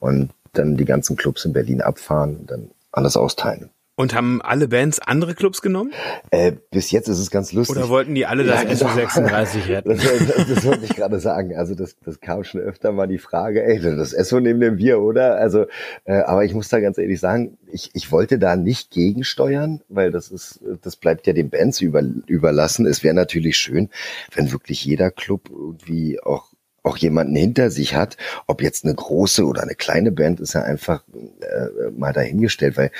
und 0.00 0.30
dann 0.52 0.76
die 0.76 0.84
ganzen 0.84 1.16
Clubs 1.16 1.44
in 1.44 1.52
Berlin 1.52 1.80
abfahren 1.80 2.36
und 2.36 2.50
dann 2.50 2.70
alles 2.90 3.16
austeilen. 3.16 3.70
Und 3.96 4.12
haben 4.12 4.42
alle 4.42 4.66
Bands 4.66 4.98
andere 4.98 5.34
Clubs 5.34 5.62
genommen? 5.62 5.92
Äh, 6.30 6.52
bis 6.72 6.90
jetzt 6.90 7.08
ist 7.08 7.20
es 7.20 7.30
ganz 7.30 7.52
lustig. 7.52 7.76
Oder 7.76 7.88
wollten 7.88 8.16
die 8.16 8.26
alle 8.26 8.42
das 8.42 8.64
ja, 8.64 8.68
genau. 8.68 9.06
SO36 9.06 9.68
retten? 9.68 9.88
Das, 9.90 10.02
das, 10.02 10.48
das, 10.48 10.64
wollte 10.64 10.84
ich 10.84 10.96
gerade 10.96 11.20
sagen. 11.20 11.54
Also 11.54 11.76
das, 11.76 11.94
das 12.04 12.18
kam 12.20 12.42
schon 12.42 12.60
öfter 12.60 12.90
mal 12.90 13.06
die 13.06 13.18
Frage, 13.18 13.64
ey, 13.64 13.80
das 13.80 14.10
SO 14.10 14.40
nehmen 14.40 14.60
dem 14.60 14.78
wir, 14.78 15.00
oder? 15.00 15.36
Also, 15.36 15.66
äh, 16.06 16.14
aber 16.22 16.44
ich 16.44 16.54
muss 16.54 16.68
da 16.68 16.80
ganz 16.80 16.98
ehrlich 16.98 17.20
sagen, 17.20 17.56
ich, 17.70 17.90
ich 17.94 18.10
wollte 18.10 18.40
da 18.40 18.56
nicht 18.56 18.90
gegensteuern, 18.90 19.80
weil 19.88 20.10
das 20.10 20.28
ist, 20.28 20.60
das 20.82 20.96
bleibt 20.96 21.28
ja 21.28 21.32
den 21.32 21.50
Bands 21.50 21.80
über, 21.80 22.02
überlassen. 22.26 22.86
Es 22.86 23.04
wäre 23.04 23.14
natürlich 23.14 23.56
schön, 23.56 23.90
wenn 24.34 24.50
wirklich 24.50 24.84
jeder 24.84 25.12
Club 25.12 25.50
irgendwie 25.50 26.20
auch 26.20 26.52
auch 26.82 26.98
jemanden 26.98 27.34
hinter 27.34 27.70
sich 27.70 27.94
hat, 27.94 28.18
ob 28.46 28.60
jetzt 28.60 28.84
eine 28.84 28.94
große 28.94 29.46
oder 29.46 29.62
eine 29.62 29.74
kleine 29.74 30.12
Band, 30.12 30.38
ist 30.38 30.52
ja 30.52 30.62
einfach 30.62 31.02
äh, 31.40 31.90
mal 31.96 32.12
dahingestellt, 32.12 32.76
weil 32.76 32.90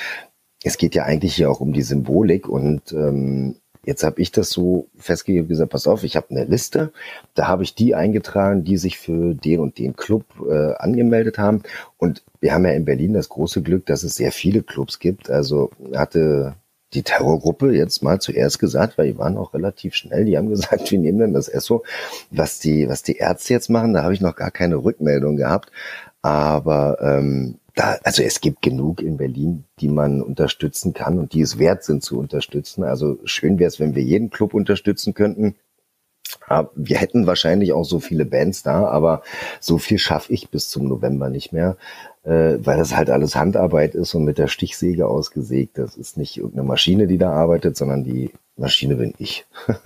es 0.64 0.78
geht 0.78 0.94
ja 0.94 1.04
eigentlich 1.04 1.37
hier 1.37 1.50
auch 1.50 1.61
um 1.61 1.73
die 1.73 1.83
Symbolik 1.83 2.49
und 2.49 2.92
ähm, 2.92 3.56
jetzt 3.85 4.02
habe 4.02 4.21
ich 4.21 4.33
das 4.33 4.50
so 4.50 4.88
festgegeben, 4.97 5.49
gesagt, 5.49 5.71
pass 5.71 5.87
auf, 5.87 6.04
ich 6.04 6.16
habe 6.16 6.30
eine 6.30 6.44
Liste, 6.44 6.92
da 7.35 7.47
habe 7.47 7.62
ich 7.62 7.75
die 7.75 7.94
eingetragen, 7.94 8.64
die 8.64 8.78
sich 8.78 8.99
für 8.99 9.35
den 9.35 9.61
und 9.61 9.78
den 9.78 9.94
Club 9.94 10.25
äh, 10.49 10.73
angemeldet 10.75 11.38
haben 11.38 11.62
und 11.99 12.25
wir 12.40 12.54
haben 12.54 12.64
ja 12.64 12.73
in 12.73 12.87
Berlin 12.87 13.12
das 13.12 13.28
große 13.28 13.62
Glück, 13.62 13.87
dass 13.87 14.02
es 14.02 14.16
sehr 14.16 14.33
viele 14.33 14.62
Clubs 14.62 14.99
gibt, 14.99 15.30
also 15.30 15.71
hatte 15.94 16.54
die 16.94 17.02
Terrorgruppe 17.02 17.73
jetzt 17.73 18.02
mal 18.02 18.21
zuerst 18.21 18.59
gesagt, 18.59 18.97
weil 18.97 19.09
die 19.09 19.18
waren 19.18 19.37
auch 19.37 19.52
relativ 19.52 19.94
schnell, 19.94 20.25
die 20.25 20.38
haben 20.38 20.49
gesagt, 20.49 20.90
wir 20.90 20.99
nehmen 20.99 21.18
dann 21.18 21.33
das 21.33 21.49
ESSO. 21.49 21.85
Was 22.30 22.61
die, 22.61 22.88
was 22.88 23.02
die 23.02 23.16
Ärzte 23.16 23.52
jetzt 23.52 23.68
machen, 23.68 23.94
da 23.94 24.02
habe 24.02 24.14
ich 24.14 24.21
noch 24.21 24.37
gar 24.37 24.50
keine 24.50 24.76
Rückmeldung 24.76 25.37
gehabt. 25.37 25.71
Aber 26.23 26.99
ähm, 27.02 27.59
da, 27.74 27.98
also 28.04 28.22
es 28.22 28.40
gibt 28.40 28.62
genug 28.62 29.02
in 29.02 29.16
Berlin, 29.16 29.64
die 29.80 29.88
man 29.88 30.22
unterstützen 30.22 30.94
kann 30.94 31.18
und 31.18 31.32
die 31.32 31.40
es 31.40 31.58
wert 31.58 31.82
sind 31.82 32.02
zu 32.02 32.18
unterstützen. 32.18 32.84
Also 32.84 33.18
schön 33.24 33.58
wäre 33.58 33.68
es, 33.68 33.80
wenn 33.80 33.94
wir 33.94 34.02
jeden 34.02 34.30
Club 34.30 34.54
unterstützen 34.54 35.14
könnten. 35.14 35.56
Wir 36.74 36.98
hätten 36.98 37.26
wahrscheinlich 37.26 37.72
auch 37.72 37.84
so 37.84 38.00
viele 38.00 38.24
Bands 38.24 38.62
da, 38.62 38.86
aber 38.86 39.22
so 39.60 39.78
viel 39.78 39.98
schaffe 39.98 40.32
ich 40.32 40.50
bis 40.50 40.68
zum 40.68 40.88
November 40.88 41.30
nicht 41.30 41.52
mehr, 41.52 41.76
äh, 42.22 42.56
weil 42.58 42.76
das 42.76 42.96
halt 42.96 43.10
alles 43.10 43.34
Handarbeit 43.36 43.94
ist 43.94 44.14
und 44.14 44.24
mit 44.24 44.38
der 44.38 44.48
Stichsäge 44.48 45.06
ausgesägt. 45.06 45.78
Das 45.78 45.96
ist 45.96 46.16
nicht 46.16 46.36
irgendeine 46.36 46.66
Maschine, 46.66 47.06
die 47.06 47.18
da 47.18 47.32
arbeitet, 47.32 47.76
sondern 47.76 48.04
die 48.04 48.30
Maschine 48.56 48.96
bin 48.96 49.14
ich. 49.18 49.46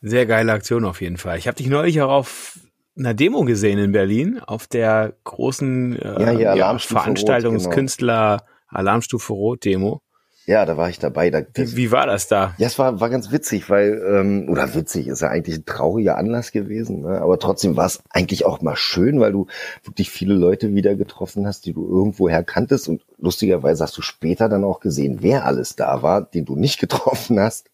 Sehr 0.00 0.26
geile 0.26 0.52
Aktion 0.52 0.84
auf 0.84 1.00
jeden 1.00 1.16
Fall. 1.16 1.38
Ich 1.38 1.48
habe 1.48 1.56
dich 1.56 1.66
neulich 1.66 2.00
auch 2.00 2.10
auf 2.10 2.60
einer 2.98 3.14
Demo 3.14 3.44
gesehen 3.44 3.78
in 3.78 3.92
Berlin, 3.92 4.40
auf 4.40 4.66
der 4.66 5.14
großen 5.24 5.96
äh, 5.96 6.40
ja, 6.40 6.54
ja, 6.54 6.78
Veranstaltungskünstler 6.78 8.38
genau. 8.38 8.50
Alarmstufe 8.68 9.32
Rot 9.32 9.64
Demo. 9.64 10.02
Ja, 10.48 10.64
da 10.64 10.78
war 10.78 10.88
ich 10.88 10.98
dabei. 10.98 11.28
Da, 11.28 11.42
wie, 11.52 11.76
wie 11.76 11.92
war 11.92 12.06
das 12.06 12.26
da? 12.26 12.54
Ja, 12.56 12.68
es 12.68 12.78
war, 12.78 13.00
war 13.00 13.10
ganz 13.10 13.30
witzig, 13.30 13.68
weil, 13.68 14.02
ähm, 14.10 14.48
oder 14.48 14.74
witzig, 14.74 15.06
ist 15.06 15.20
ja 15.20 15.28
eigentlich 15.28 15.58
ein 15.58 15.66
trauriger 15.66 16.16
Anlass 16.16 16.52
gewesen, 16.52 17.02
ne? 17.02 17.20
aber 17.20 17.38
trotzdem 17.38 17.76
war 17.76 17.84
es 17.84 18.00
eigentlich 18.08 18.46
auch 18.46 18.62
mal 18.62 18.74
schön, 18.74 19.20
weil 19.20 19.32
du 19.32 19.46
wirklich 19.84 20.08
viele 20.08 20.32
Leute 20.32 20.74
wieder 20.74 20.94
getroffen 20.94 21.46
hast, 21.46 21.66
die 21.66 21.74
du 21.74 21.86
irgendwoher 21.86 22.42
kanntest 22.44 22.88
und 22.88 23.04
lustigerweise 23.18 23.84
hast 23.84 23.98
du 23.98 24.00
später 24.00 24.48
dann 24.48 24.64
auch 24.64 24.80
gesehen, 24.80 25.18
wer 25.20 25.44
alles 25.44 25.76
da 25.76 26.00
war, 26.00 26.22
den 26.22 26.46
du 26.46 26.56
nicht 26.56 26.80
getroffen 26.80 27.38
hast. 27.38 27.66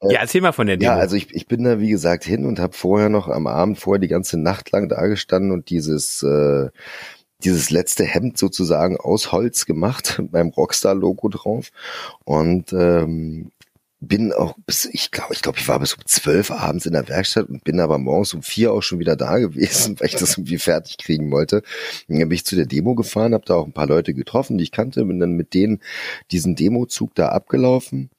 Äh, 0.00 0.14
ja, 0.14 0.20
erzähl 0.20 0.40
mal 0.40 0.52
von 0.52 0.66
der 0.66 0.76
Demo. 0.76 0.92
Ja, 0.92 0.98
also 0.98 1.16
ich, 1.16 1.34
ich 1.34 1.46
bin 1.46 1.64
da 1.64 1.80
wie 1.80 1.90
gesagt 1.90 2.24
hin 2.24 2.46
und 2.46 2.60
habe 2.60 2.74
vorher 2.74 3.08
noch 3.08 3.28
am 3.28 3.46
Abend 3.46 3.78
vorher 3.78 4.00
die 4.00 4.08
ganze 4.08 4.38
Nacht 4.38 4.70
lang 4.72 4.88
da 4.88 5.06
gestanden 5.06 5.52
und 5.52 5.70
dieses 5.70 6.22
äh, 6.22 6.68
dieses 7.44 7.70
letzte 7.70 8.04
Hemd 8.04 8.36
sozusagen 8.36 8.96
aus 8.96 9.32
Holz 9.32 9.64
gemacht 9.66 10.20
beim 10.30 10.48
Rockstar-Logo 10.48 11.28
drauf 11.28 11.70
und 12.24 12.72
ähm, 12.72 13.50
bin 14.00 14.32
auch 14.32 14.54
bis, 14.64 14.84
ich 14.84 15.10
glaube, 15.10 15.34
ich 15.34 15.42
glaube, 15.42 15.58
ich 15.58 15.66
war 15.66 15.80
bis 15.80 15.94
um 15.94 16.04
zwölf 16.06 16.52
abends 16.52 16.86
in 16.86 16.92
der 16.92 17.08
Werkstatt 17.08 17.48
und 17.48 17.64
bin 17.64 17.80
aber 17.80 17.98
morgens 17.98 18.32
um 18.32 18.42
vier 18.42 18.72
auch 18.72 18.82
schon 18.82 19.00
wieder 19.00 19.16
da 19.16 19.38
gewesen, 19.38 19.96
weil 20.00 20.08
ich 20.08 20.14
das 20.14 20.38
irgendwie 20.38 20.58
fertig 20.58 20.98
kriegen 20.98 21.30
wollte. 21.32 21.62
Dann 22.06 22.18
bin 22.18 22.30
ich 22.30 22.44
zu 22.44 22.54
der 22.54 22.66
Demo 22.66 22.94
gefahren, 22.94 23.34
habe 23.34 23.44
da 23.44 23.54
auch 23.54 23.66
ein 23.66 23.72
paar 23.72 23.88
Leute 23.88 24.14
getroffen, 24.14 24.56
die 24.56 24.64
ich 24.64 24.72
kannte, 24.72 25.04
bin 25.04 25.18
dann 25.18 25.32
mit 25.32 25.52
denen 25.52 25.80
diesen 26.30 26.54
Demozug 26.54 27.14
da 27.14 27.30
abgelaufen 27.30 28.10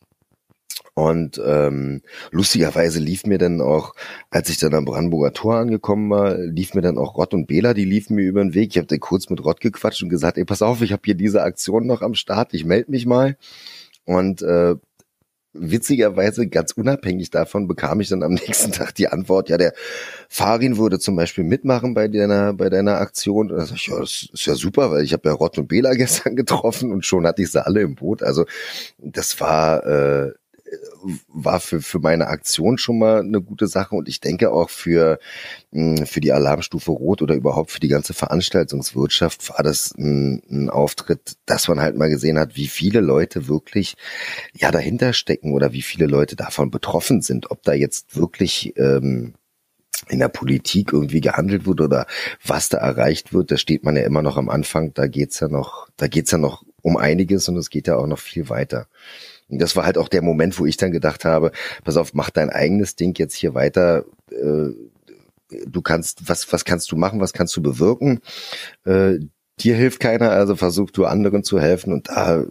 und 1.00 1.42
ähm, 1.46 2.02
lustigerweise 2.32 3.00
lief 3.00 3.26
mir 3.26 3.38
dann 3.38 3.62
auch, 3.62 3.94
als 4.32 4.50
ich 4.50 4.58
dann 4.58 4.74
am 4.74 4.84
Brandenburger 4.84 5.32
Tor 5.32 5.56
angekommen 5.56 6.10
war, 6.10 6.38
lief 6.38 6.74
mir 6.74 6.82
dann 6.82 6.98
auch 6.98 7.16
Rott 7.16 7.34
und 7.34 7.48
Bela, 7.48 7.74
die 7.74 7.86
liefen 7.86 8.16
mir 8.16 8.26
über 8.26 8.42
den 8.42 8.54
Weg. 8.54 8.72
Ich 8.72 8.78
habe 8.78 8.88
dann 8.88 9.00
kurz 9.00 9.30
mit 9.30 9.44
Rott 9.46 9.62
gequatscht 9.62 10.04
und 10.04 10.10
gesagt, 10.10 10.38
ey, 10.38 10.44
pass 10.44 10.62
auf, 10.62 10.82
ich 10.82 10.92
habe 10.92 11.04
hier 11.06 11.16
diese 11.16 11.42
Aktion 11.42 11.88
noch 11.88 12.02
am 12.02 12.16
Start, 12.16 12.54
ich 12.54 12.66
melde 12.66 12.92
mich 12.92 13.06
mal. 13.06 13.38
Und 14.04 14.42
äh, 14.42 14.76
witzigerweise, 15.54 16.48
ganz 16.48 16.74
unabhängig 16.74 17.32
davon, 17.32 17.68
bekam 17.68 18.02
ich 18.02 18.10
dann 18.10 18.22
am 18.22 18.34
nächsten 18.48 18.74
Tag 18.74 18.94
die 18.96 19.08
Antwort, 19.08 19.48
ja, 19.48 19.58
der 19.58 19.74
Farin 20.28 20.78
würde 20.78 21.00
zum 21.00 21.16
Beispiel 21.16 21.46
mitmachen 21.46 21.94
bei 21.94 22.10
deiner, 22.10 22.54
bei 22.54 22.70
deiner 22.70 22.98
Aktion. 22.98 23.52
Und 23.52 23.58
da 23.58 23.66
sag 23.66 23.78
ich, 23.78 23.88
ja, 23.88 24.00
das 24.00 24.28
ist 24.34 24.46
ja 24.46 24.56
super, 24.56 24.92
weil 24.92 25.06
ich 25.06 25.14
habe 25.14 25.30
ja 25.30 25.34
Rott 25.34 25.58
und 25.58 25.70
Bela 25.70 25.94
gestern 25.96 26.36
getroffen 26.36 26.92
und 26.92 27.06
schon 27.06 27.26
hatte 27.26 27.42
ich 27.42 27.52
sie 27.52 27.66
alle 27.66 27.82
im 27.82 27.96
Boot. 27.96 28.22
Also 28.22 28.44
das 28.98 29.40
war 29.40 29.86
äh, 29.86 30.34
war 31.28 31.60
für, 31.60 31.82
für 31.82 32.00
meine 32.00 32.28
Aktion 32.28 32.78
schon 32.78 33.00
mal 33.00 33.20
eine 33.20 33.42
gute 33.42 33.68
Sache. 33.68 33.96
Und 33.96 34.08
ich 34.10 34.20
denke 34.20 34.52
auch 34.52 34.70
für, 34.70 35.20
für 35.72 36.22
die 36.22 36.32
Alarmstufe 36.32 36.92
Rot 36.92 37.22
oder 37.22 37.36
überhaupt 37.36 37.72
für 37.72 37.80
die 37.80 37.88
ganze 37.88 38.14
Veranstaltungswirtschaft 38.14 39.50
war 39.50 39.64
das 39.64 39.94
ein, 39.98 40.42
ein 40.50 40.70
Auftritt, 40.70 41.38
dass 41.46 41.68
man 41.68 41.80
halt 41.80 41.96
mal 41.96 42.10
gesehen 42.10 42.40
hat, 42.40 42.56
wie 42.56 42.68
viele 42.68 43.00
Leute 43.00 43.48
wirklich 43.48 43.96
ja 44.54 44.72
dahinter 44.72 45.14
stecken 45.14 45.54
oder 45.54 45.74
wie 45.74 45.82
viele 45.82 46.06
Leute 46.06 46.36
davon 46.36 46.72
betroffen 46.72 47.22
sind, 47.22 47.52
ob 47.52 47.64
da 47.64 47.74
jetzt 47.74 48.16
wirklich 48.16 48.74
ähm, 48.78 49.34
in 50.08 50.20
der 50.20 50.30
Politik 50.30 50.94
irgendwie 50.94 51.22
gehandelt 51.22 51.66
wird 51.66 51.82
oder 51.82 52.06
was 52.46 52.70
da 52.70 52.78
erreicht 52.78 53.34
wird, 53.34 53.52
da 53.52 53.58
steht 53.58 53.84
man 53.84 53.96
ja 53.96 54.04
immer 54.04 54.22
noch 54.22 54.38
am 54.38 54.50
Anfang, 54.50 54.94
da 54.94 55.08
geht's 55.08 55.40
ja 55.40 55.50
noch, 55.50 55.88
da 55.98 56.08
geht's 56.08 56.32
ja 56.32 56.38
noch 56.38 56.64
um 56.82 56.98
einiges 56.98 57.50
und 57.50 57.58
es 57.58 57.70
geht 57.70 57.88
ja 57.88 57.98
auch 57.98 58.08
noch 58.08 58.20
viel 58.20 58.50
weiter. 58.50 58.88
Und 59.50 59.60
das 59.60 59.76
war 59.76 59.86
halt 59.86 59.98
auch 59.98 60.08
der 60.08 60.22
Moment, 60.22 60.60
wo 60.60 60.66
ich 60.66 60.78
dann 60.78 60.92
gedacht 60.92 61.26
habe, 61.26 61.52
pass 61.84 61.98
auf, 61.98 62.14
mach 62.14 62.30
dein 62.30 62.50
eigenes 62.50 62.96
Ding 62.96 63.18
jetzt 63.18 63.36
hier 63.36 63.54
weiter. 63.54 64.06
Äh, 64.32 64.70
du 65.66 65.82
kannst, 65.82 66.30
was, 66.30 66.52
was 66.54 66.66
kannst 66.66 66.92
du 66.92 66.96
machen, 66.96 67.20
was 67.20 67.34
kannst 67.34 67.56
du 67.58 67.62
bewirken? 67.62 68.22
Äh, 68.86 69.20
dir 69.60 69.76
hilft 69.76 70.00
keiner, 70.00 70.32
also 70.32 70.56
versuch 70.56 70.92
du 70.92 71.06
anderen 71.06 71.44
zu 71.44 71.60
helfen. 71.60 71.94
Und 71.94 72.10
da 72.10 72.44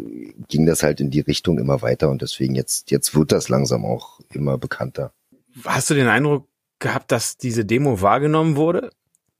ging 0.48 0.66
das 0.66 0.82
halt 0.82 1.00
in 1.00 1.10
die 1.10 1.20
Richtung 1.20 1.58
immer 1.58 1.82
weiter. 1.82 2.10
Und 2.10 2.22
deswegen 2.22 2.54
jetzt, 2.54 2.90
jetzt 2.90 3.14
wird 3.14 3.32
das 3.32 3.48
langsam 3.48 3.84
auch 3.84 4.20
immer 4.32 4.58
bekannter. 4.58 5.12
Hast 5.64 5.90
du 5.90 5.94
den 5.94 6.08
Eindruck 6.08 6.48
gehabt, 6.78 7.10
dass 7.12 7.36
diese 7.36 7.64
Demo 7.64 8.00
wahrgenommen 8.00 8.56
wurde? 8.56 8.90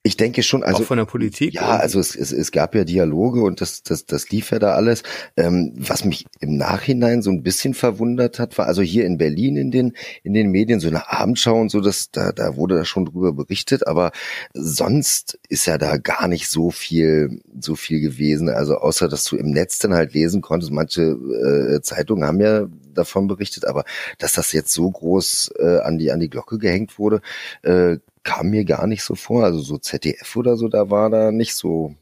Ich 0.09 0.17
denke 0.17 0.43
schon, 0.43 0.65
also 0.65 0.85
auch 0.85 0.87
von 0.87 0.97
der 0.97 1.05
Politik. 1.05 1.53
Ja, 1.53 1.77
also 1.77 2.01
es, 2.01 2.17
es, 2.17 2.33
es 2.33 2.51
gab 2.51 2.75
ja 2.75 2.85
Dialoge 2.85 3.43
und 3.43 3.61
das, 3.61 3.83
das, 3.83 4.07
das 4.07 4.31
lief 4.31 4.51
ja 4.53 4.59
da 4.59 4.73
alles. 4.73 5.03
Ähm, 5.37 5.75
was 5.77 6.07
mich 6.07 6.25
im 6.41 6.57
Nachhinein 6.57 7.21
so 7.21 7.31
ein 7.31 7.43
bisschen 7.43 7.75
verwundert 7.75 8.39
hat, 8.39 8.57
war 8.57 8.69
also 8.69 8.81
hier 8.81 9.05
in 9.05 9.19
Berlin 9.19 9.59
in 9.59 9.71
den 9.71 9.93
in 10.23 10.33
den 10.33 10.51
Medien 10.51 10.81
so 10.81 10.89
eine 10.89 11.13
Abendschau 11.13 11.61
und 11.61 11.71
so, 11.71 11.83
das 11.83 12.11
da 12.11 12.33
da 12.33 12.57
wurde 12.57 12.77
da 12.77 12.87
schon 12.87 13.05
drüber 13.05 13.35
berichtet, 13.35 13.87
aber 13.87 14.13
sonst 14.55 15.39
ist 15.51 15.67
ja 15.67 15.77
da 15.77 15.99
gar 15.99 16.27
nicht 16.27 16.49
so 16.49 16.71
viel 16.71 17.43
so 17.61 17.75
viel 17.75 18.01
gewesen. 18.01 18.49
Also 18.49 18.79
außer 18.79 19.09
dass 19.09 19.25
du 19.25 19.37
im 19.37 19.51
Netz 19.51 19.79
dann 19.79 19.93
halt 19.93 20.15
lesen 20.15 20.41
konntest. 20.41 20.73
Manche 20.73 21.03
äh, 21.03 21.83
Zeitungen 21.83 22.27
haben 22.27 22.41
ja 22.41 22.67
davon 22.95 23.27
berichtet, 23.27 23.67
aber 23.67 23.85
dass 24.17 24.33
das 24.33 24.53
jetzt 24.53 24.73
so 24.73 24.91
groß 24.91 25.53
äh, 25.59 25.81
an 25.81 25.99
die 25.99 26.11
an 26.11 26.21
die 26.21 26.31
Glocke 26.31 26.57
gehängt 26.57 26.99
wurde, 26.99 27.21
äh, 27.61 27.99
kam 28.29 28.51
mir 28.51 28.67
gar 28.67 28.87
nicht 28.87 29.03
so 29.03 29.15
vor. 29.15 29.45
Also 29.45 29.61
so 29.61 29.79
ZDF 29.79 30.37
oder 30.37 30.57
so, 30.59 30.69
da 30.69 30.91
war 30.91 31.09
da 31.09 31.33
nicht 31.33 31.55
so 31.55 31.95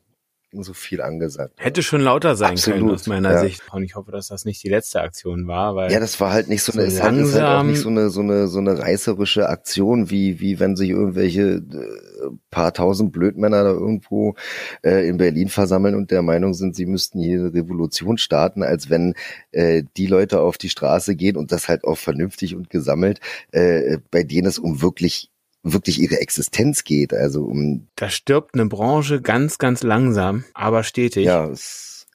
so 0.62 0.72
viel 0.72 1.02
angesagt. 1.02 1.52
Hätte 1.58 1.82
schon 1.82 2.00
lauter 2.00 2.34
sein 2.34 2.52
Absolut, 2.52 2.78
können 2.78 2.90
aus 2.90 3.06
meiner 3.06 3.32
ja. 3.32 3.40
Sicht. 3.40 3.62
Und 3.72 3.82
ich 3.82 3.94
hoffe, 3.94 4.10
dass 4.10 4.28
das 4.28 4.44
nicht 4.44 4.62
die 4.62 4.68
letzte 4.68 5.02
Aktion 5.02 5.46
war, 5.46 5.76
weil 5.76 5.92
ja, 5.92 6.00
das 6.00 6.18
war 6.20 6.32
halt 6.32 6.48
nicht 6.48 6.62
so 6.62 6.72
eine, 6.72 6.90
so 6.90 7.02
langsam, 7.02 7.42
halt, 7.42 7.50
halt 7.50 7.58
auch 7.58 7.62
nicht 7.64 7.80
so 7.80 7.88
eine 7.88 8.10
so 8.10 8.20
eine 8.20 8.48
so 8.48 8.58
eine 8.58 8.78
reißerische 8.78 9.48
Aktion 9.48 10.08
wie 10.08 10.40
wie 10.40 10.58
wenn 10.58 10.76
sich 10.76 10.90
irgendwelche 10.90 11.42
äh, 11.42 12.30
paar 12.50 12.72
tausend 12.72 13.12
Blödmänner 13.12 13.64
da 13.64 13.70
irgendwo 13.70 14.34
äh, 14.82 15.06
in 15.06 15.18
Berlin 15.18 15.48
versammeln 15.48 15.94
und 15.94 16.10
der 16.10 16.22
Meinung 16.22 16.54
sind, 16.54 16.74
sie 16.74 16.86
müssten 16.86 17.20
hier 17.20 17.40
eine 17.40 17.54
Revolution 17.54 18.16
starten, 18.16 18.62
als 18.62 18.88
wenn 18.88 19.14
äh, 19.52 19.82
die 19.96 20.06
Leute 20.06 20.40
auf 20.40 20.56
die 20.56 20.70
Straße 20.70 21.16
gehen 21.16 21.36
und 21.36 21.52
das 21.52 21.68
halt 21.68 21.84
auch 21.84 21.98
vernünftig 21.98 22.56
und 22.56 22.70
gesammelt, 22.70 23.20
äh, 23.52 23.98
bei 24.10 24.22
denen 24.22 24.46
es 24.46 24.58
um 24.58 24.80
wirklich 24.80 25.30
wirklich 25.72 26.00
ihre 26.00 26.20
Existenz 26.20 26.84
geht. 26.84 27.12
Also 27.12 27.44
um 27.44 27.88
da 27.96 28.08
stirbt 28.08 28.54
eine 28.54 28.66
Branche 28.66 29.20
ganz, 29.20 29.58
ganz 29.58 29.82
langsam, 29.82 30.44
aber 30.54 30.82
stetig. 30.82 31.26
Ja. 31.26 31.50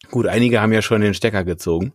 Gut, 0.10 0.28
einige 0.28 0.62
haben 0.62 0.74
ja 0.74 0.82
schon 0.82 1.02
den 1.02 1.14
Stecker 1.14 1.44
gezogen, 1.44 1.94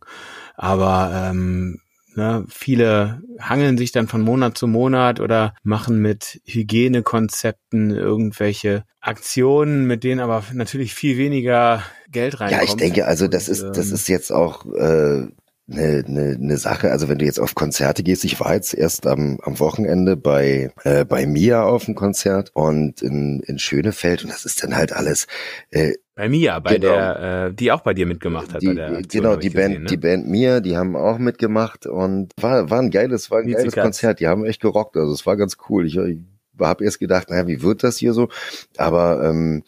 aber 0.56 1.30
ähm, 1.30 1.80
ne, 2.14 2.44
viele 2.48 3.20
hangeln 3.40 3.76
sich 3.76 3.92
dann 3.92 4.08
von 4.08 4.22
Monat 4.22 4.56
zu 4.56 4.66
Monat 4.66 5.20
oder 5.20 5.54
machen 5.62 6.00
mit 6.00 6.40
Hygienekonzepten 6.44 7.90
irgendwelche 7.90 8.84
Aktionen, 9.00 9.86
mit 9.86 10.04
denen 10.04 10.20
aber 10.20 10.44
natürlich 10.52 10.94
viel 10.94 11.18
weniger 11.18 11.82
Geld 12.10 12.40
reinkommt. 12.40 12.62
Ja, 12.62 12.68
ich 12.68 12.76
denke, 12.76 13.06
also 13.06 13.28
das 13.28 13.48
ist 13.48 13.62
das 13.62 13.88
ähm, 13.88 13.94
ist 13.94 14.08
jetzt 14.08 14.32
auch 14.32 14.66
äh, 14.74 15.26
eine, 15.70 16.04
eine, 16.06 16.38
eine 16.40 16.56
Sache. 16.58 16.90
Also 16.90 17.08
wenn 17.08 17.18
du 17.18 17.24
jetzt 17.24 17.40
auf 17.40 17.54
Konzerte 17.54 18.02
gehst, 18.02 18.24
ich 18.24 18.38
war 18.38 18.54
jetzt 18.54 18.72
erst 18.74 19.06
am, 19.06 19.38
am 19.42 19.58
Wochenende 19.58 20.16
bei 20.16 20.70
äh, 20.84 21.04
bei 21.04 21.26
Mia 21.26 21.64
auf 21.64 21.86
dem 21.86 21.94
Konzert 21.94 22.50
und 22.54 23.02
in, 23.02 23.40
in 23.40 23.58
Schönefeld 23.58 24.22
und 24.22 24.32
das 24.32 24.44
ist 24.44 24.62
dann 24.62 24.76
halt 24.76 24.92
alles. 24.92 25.26
Äh, 25.70 25.94
bei 26.14 26.28
Mia, 26.28 26.58
bei 26.60 26.78
genau, 26.78 26.94
der, 26.94 27.46
äh, 27.48 27.54
die 27.54 27.72
auch 27.72 27.80
bei 27.80 27.92
dir 27.92 28.06
mitgemacht 28.06 28.54
hat. 28.54 28.62
Die, 28.62 28.68
bei 28.68 28.74
der 28.74 28.88
Aktion, 28.88 29.22
genau, 29.22 29.36
die 29.36 29.50
Band, 29.50 29.68
gesehen, 29.68 29.82
ne? 29.82 29.88
die 29.88 29.96
Band 29.96 30.28
Mia, 30.28 30.60
die 30.60 30.76
haben 30.76 30.96
auch 30.96 31.18
mitgemacht 31.18 31.86
und 31.86 32.32
war, 32.40 32.70
war 32.70 32.80
ein 32.80 32.90
geiles, 32.90 33.30
war 33.30 33.40
ein 33.40 33.50
geiles 33.50 33.74
Konzert. 33.74 34.20
Die 34.20 34.28
haben 34.28 34.44
echt 34.44 34.62
gerockt. 34.62 34.96
Also 34.96 35.12
es 35.12 35.26
war 35.26 35.36
ganz 35.36 35.56
cool. 35.68 35.86
Ich, 35.86 35.96
ich 35.96 36.18
habe 36.58 36.84
erst 36.84 37.00
gedacht, 37.00 37.28
naja, 37.28 37.46
wie 37.46 37.60
wird 37.62 37.82
das 37.82 37.98
hier 37.98 38.12
so? 38.12 38.28
Aber 38.78 39.22
ähm, 39.24 39.62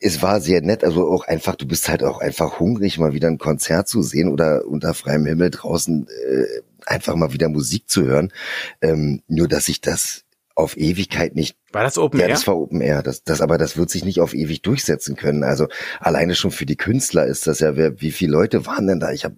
es 0.00 0.22
war 0.22 0.40
sehr 0.40 0.60
nett, 0.62 0.84
also 0.84 1.08
auch 1.10 1.26
einfach, 1.26 1.56
du 1.56 1.66
bist 1.66 1.88
halt 1.88 2.04
auch 2.04 2.20
einfach 2.20 2.60
hungrig, 2.60 2.98
mal 2.98 3.12
wieder 3.12 3.28
ein 3.28 3.38
Konzert 3.38 3.88
zu 3.88 4.02
sehen 4.02 4.30
oder 4.30 4.66
unter 4.66 4.94
freiem 4.94 5.26
Himmel 5.26 5.50
draußen 5.50 6.06
äh, 6.08 6.62
einfach 6.86 7.16
mal 7.16 7.32
wieder 7.32 7.48
Musik 7.48 7.88
zu 7.88 8.04
hören. 8.04 8.32
Ähm, 8.80 9.22
nur, 9.26 9.48
dass 9.48 9.68
ich 9.68 9.80
das 9.80 10.24
auf 10.56 10.76
Ewigkeit 10.76 11.34
nicht. 11.34 11.56
War 11.72 11.82
das 11.82 11.98
Open 11.98 12.20
ja, 12.20 12.26
Air? 12.26 12.28
Ja, 12.28 12.34
das 12.36 12.46
war 12.46 12.56
Open 12.56 12.80
Air. 12.80 13.02
Das, 13.02 13.24
das, 13.24 13.40
aber 13.40 13.58
das 13.58 13.76
wird 13.76 13.90
sich 13.90 14.04
nicht 14.04 14.20
auf 14.20 14.34
ewig 14.34 14.62
durchsetzen 14.62 15.16
können. 15.16 15.42
Also 15.42 15.66
alleine 15.98 16.36
schon 16.36 16.52
für 16.52 16.66
die 16.66 16.76
Künstler 16.76 17.26
ist 17.26 17.48
das 17.48 17.58
ja, 17.58 17.76
wie 17.76 18.12
viele 18.12 18.32
Leute 18.32 18.64
waren 18.64 18.86
denn 18.86 19.00
da? 19.00 19.10
Ich 19.10 19.24
hab, 19.24 19.32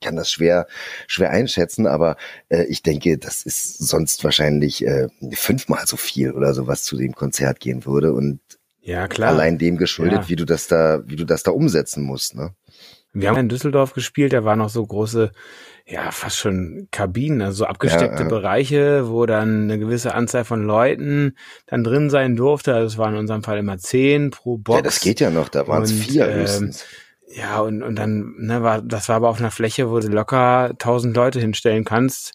kann 0.00 0.14
das 0.14 0.30
schwer, 0.30 0.68
schwer 1.08 1.30
einschätzen, 1.30 1.88
aber 1.88 2.16
äh, 2.48 2.64
ich 2.64 2.82
denke, 2.82 3.18
das 3.18 3.42
ist 3.42 3.78
sonst 3.78 4.22
wahrscheinlich 4.22 4.86
äh, 4.86 5.08
fünfmal 5.32 5.84
so 5.86 5.96
viel 5.96 6.30
oder 6.30 6.54
so, 6.54 6.68
was 6.68 6.84
zu 6.84 6.96
dem 6.96 7.12
Konzert 7.12 7.58
gehen 7.58 7.84
würde. 7.84 8.12
Und 8.12 8.38
Ja, 8.82 9.06
klar. 9.06 9.30
Allein 9.30 9.58
dem 9.58 9.76
geschuldet, 9.76 10.22
ja. 10.22 10.28
wie 10.28 10.36
du 10.36 10.44
das 10.44 10.66
da, 10.66 11.02
wie 11.06 11.16
du 11.16 11.24
das 11.24 11.44
da 11.44 11.52
umsetzen 11.52 12.02
musst, 12.04 12.34
ne? 12.34 12.54
Wir 13.14 13.28
haben 13.28 13.38
in 13.38 13.48
Düsseldorf 13.50 13.92
gespielt, 13.92 14.32
da 14.32 14.42
waren 14.44 14.58
noch 14.58 14.70
so 14.70 14.86
große, 14.86 15.32
ja, 15.86 16.10
fast 16.10 16.38
schon 16.38 16.88
Kabinen, 16.90 17.42
also 17.42 17.58
so 17.58 17.66
abgesteckte 17.66 18.22
ja, 18.22 18.22
ja. 18.22 18.28
Bereiche, 18.28 19.10
wo 19.10 19.26
dann 19.26 19.64
eine 19.64 19.78
gewisse 19.78 20.14
Anzahl 20.14 20.46
von 20.46 20.64
Leuten 20.64 21.36
dann 21.66 21.84
drin 21.84 22.08
sein 22.08 22.36
durfte. 22.36 22.74
Also 22.74 22.86
es 22.86 22.98
waren 22.98 23.12
in 23.12 23.20
unserem 23.20 23.42
Fall 23.42 23.58
immer 23.58 23.76
zehn 23.76 24.30
pro 24.30 24.56
Box. 24.56 24.78
Ja, 24.78 24.82
das 24.82 25.00
geht 25.00 25.20
ja 25.20 25.30
noch, 25.30 25.50
da 25.50 25.68
waren 25.68 25.82
es 25.82 25.92
vier 25.92 26.26
ähm, 26.26 26.40
höchstens. 26.40 26.86
Ja, 27.34 27.60
und, 27.60 27.82
und 27.82 27.96
dann, 27.96 28.34
ne, 28.38 28.62
war, 28.62 28.80
das 28.80 29.10
war 29.10 29.16
aber 29.16 29.28
auf 29.28 29.38
einer 29.38 29.50
Fläche, 29.50 29.90
wo 29.90 30.00
du 30.00 30.08
locker 30.08 30.72
tausend 30.78 31.14
Leute 31.14 31.38
hinstellen 31.38 31.84
kannst. 31.84 32.32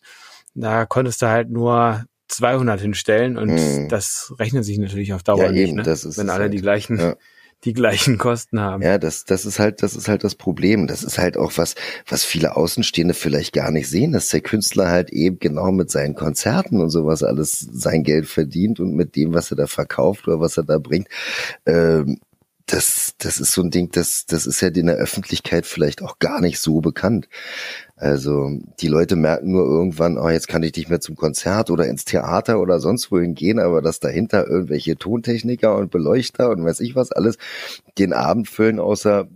Da 0.54 0.86
konntest 0.86 1.24
du 1.24 1.28
halt 1.28 1.50
nur 1.50 2.06
200 2.28 2.82
hinstellen 2.82 3.38
und 3.38 3.58
hm. 3.58 3.90
das 3.90 4.34
rechnet 4.40 4.66
sich 4.66 4.78
natürlich 4.78 5.14
auf 5.14 5.24
Dauer 5.24 5.46
ja, 5.46 5.52
nicht, 5.52 5.70
eben, 5.70 5.78
ne? 5.78 5.84
das 5.84 6.06
ist 6.06 6.18
wenn 6.18 6.30
alle 6.30 6.44
halt. 6.44 6.54
die 6.54 6.62
gleichen 6.62 7.00
ja 7.00 7.16
die 7.64 7.74
gleichen 7.74 8.18
Kosten 8.18 8.60
haben. 8.60 8.84
Ja, 8.84 8.98
das, 8.98 9.26
das 9.26 9.46
ist 9.46 9.60
halt, 9.60 9.82
das 9.82 9.96
ist 9.96 10.08
halt 10.08 10.24
das 10.24 10.36
Problem. 10.36 10.88
Das 10.88 11.04
ist 11.04 11.18
halt 11.18 11.38
auch 11.38 11.54
was, 11.56 11.76
was 12.08 12.24
viele 12.24 12.56
Außenstehende 12.56 13.14
vielleicht 13.14 13.54
gar 13.54 13.72
nicht 13.72 13.90
sehen, 13.90 14.12
dass 14.12 14.30
der 14.30 14.42
Künstler 14.42 14.90
halt 14.90 15.10
eben 15.10 15.40
genau 15.40 15.72
mit 15.72 15.90
seinen 15.90 16.16
Konzerten 16.16 16.80
und 16.80 16.90
sowas 16.90 17.24
alles 17.24 17.60
sein 17.60 18.04
Geld 18.04 18.28
verdient 18.28 18.80
und 18.80 18.94
mit 18.94 19.16
dem, 19.16 19.34
was 19.34 19.52
er 19.52 19.58
da 19.58 19.68
verkauft 19.68 20.28
oder 20.28 20.40
was 20.40 20.58
er 20.58 20.64
da 20.64 20.78
bringt. 20.78 21.08
Ähm, 21.66 22.20
das, 22.68 23.16
das 23.18 23.40
ist 23.40 23.54
so 23.54 23.62
ein 23.62 23.72
Ding, 23.72 23.92
das, 23.92 24.26
das 24.28 24.46
ist 24.46 24.62
ja 24.62 24.68
in 24.68 24.88
der 24.88 24.98
Öffentlichkeit 24.98 25.66
vielleicht 25.66 26.02
auch 26.02 26.20
gar 26.20 26.42
nicht 26.42 26.60
so 26.60 26.82
bekannt. 26.82 27.28
Also 28.00 28.52
die 28.80 28.88
Leute 28.88 29.16
merken 29.16 29.52
nur 29.52 29.66
irgendwann, 29.66 30.20
oh, 30.20 30.30
jetzt 30.30 30.48
kann 30.48 30.62
ich 30.62 30.76
nicht 30.76 30.88
mehr 30.88 31.00
zum 31.00 31.16
Konzert 31.16 31.72
oder 31.72 31.88
ins 31.88 32.06
Theater 32.06 32.60
oder 32.60 32.80
sonst 32.80 33.12
wohin 33.12 33.34
gehen, 33.34 33.60
aber 33.60 33.82
dass 33.82 34.00
dahinter 34.00 34.48
irgendwelche 34.48 34.98
Tontechniker 34.98 35.76
und 35.76 35.90
Beleuchter 35.90 36.52
und 36.52 36.64
weiß 36.64 36.80
ich 36.82 36.96
was 36.96 37.12
alles 37.12 37.40
den 37.98 38.14
Abend 38.14 38.50
füllen, 38.50 38.80
außer 38.80 39.28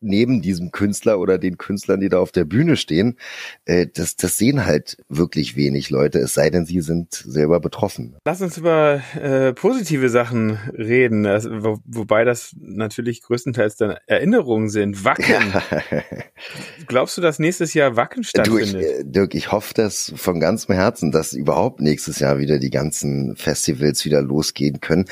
neben 0.00 0.42
diesem 0.42 0.70
Künstler 0.70 1.18
oder 1.18 1.38
den 1.38 1.58
Künstlern, 1.58 2.00
die 2.00 2.08
da 2.08 2.18
auf 2.18 2.32
der 2.32 2.44
Bühne 2.44 2.76
stehen, 2.76 3.16
äh, 3.64 3.86
das, 3.92 4.16
das 4.16 4.36
sehen 4.36 4.66
halt 4.66 4.98
wirklich 5.08 5.56
wenig 5.56 5.90
Leute, 5.90 6.18
es 6.18 6.34
sei 6.34 6.50
denn, 6.50 6.66
sie 6.66 6.80
sind 6.80 7.14
selber 7.14 7.60
betroffen. 7.60 8.16
Lass 8.24 8.40
uns 8.42 8.58
über 8.58 9.02
äh, 9.20 9.52
positive 9.52 10.08
Sachen 10.08 10.58
reden, 10.76 11.26
also, 11.26 11.50
wo, 11.62 11.78
wobei 11.84 12.24
das 12.24 12.54
natürlich 12.58 13.22
größtenteils 13.22 13.76
dann 13.76 13.96
Erinnerungen 14.06 14.68
sind. 14.68 15.04
Wacken. 15.04 15.24
Ja. 15.28 15.62
Glaubst 16.86 17.16
du, 17.16 17.20
dass 17.20 17.38
nächstes 17.38 17.74
Jahr 17.74 17.96
Wacken 17.96 18.24
stattfindet? 18.24 18.74
Du, 18.74 18.78
ich, 18.78 19.00
äh, 19.00 19.04
Dirk, 19.04 19.34
ich 19.34 19.52
hoffe 19.52 19.74
das 19.74 20.12
von 20.16 20.40
ganzem 20.40 20.74
Herzen, 20.74 21.10
dass 21.10 21.32
überhaupt 21.32 21.80
nächstes 21.80 22.18
Jahr 22.20 22.38
wieder 22.38 22.58
die 22.58 22.70
ganzen 22.70 23.36
Festivals 23.36 24.04
wieder 24.04 24.22
losgehen 24.22 24.80
können 24.80 25.06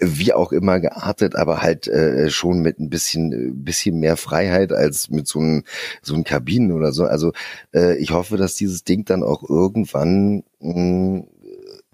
wie 0.00 0.32
auch 0.32 0.52
immer 0.52 0.80
geartet, 0.80 1.36
aber 1.36 1.62
halt 1.62 1.88
äh, 1.88 2.30
schon 2.30 2.60
mit 2.60 2.78
ein 2.78 2.90
bisschen 2.90 3.64
bisschen 3.64 3.98
mehr 3.98 4.16
Freiheit 4.16 4.72
als 4.72 5.10
mit 5.10 5.26
so 5.26 5.38
einem 5.38 5.64
so 6.02 6.14
einem 6.14 6.24
Kabinen 6.24 6.72
oder 6.72 6.92
so. 6.92 7.04
Also 7.04 7.32
äh, 7.74 7.96
ich 7.96 8.10
hoffe, 8.12 8.36
dass 8.36 8.54
dieses 8.54 8.84
Ding 8.84 9.04
dann 9.04 9.22
auch 9.22 9.48
irgendwann 9.48 10.44
mh, 10.60 11.24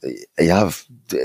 äh, 0.02 0.44
ja, 0.44 0.70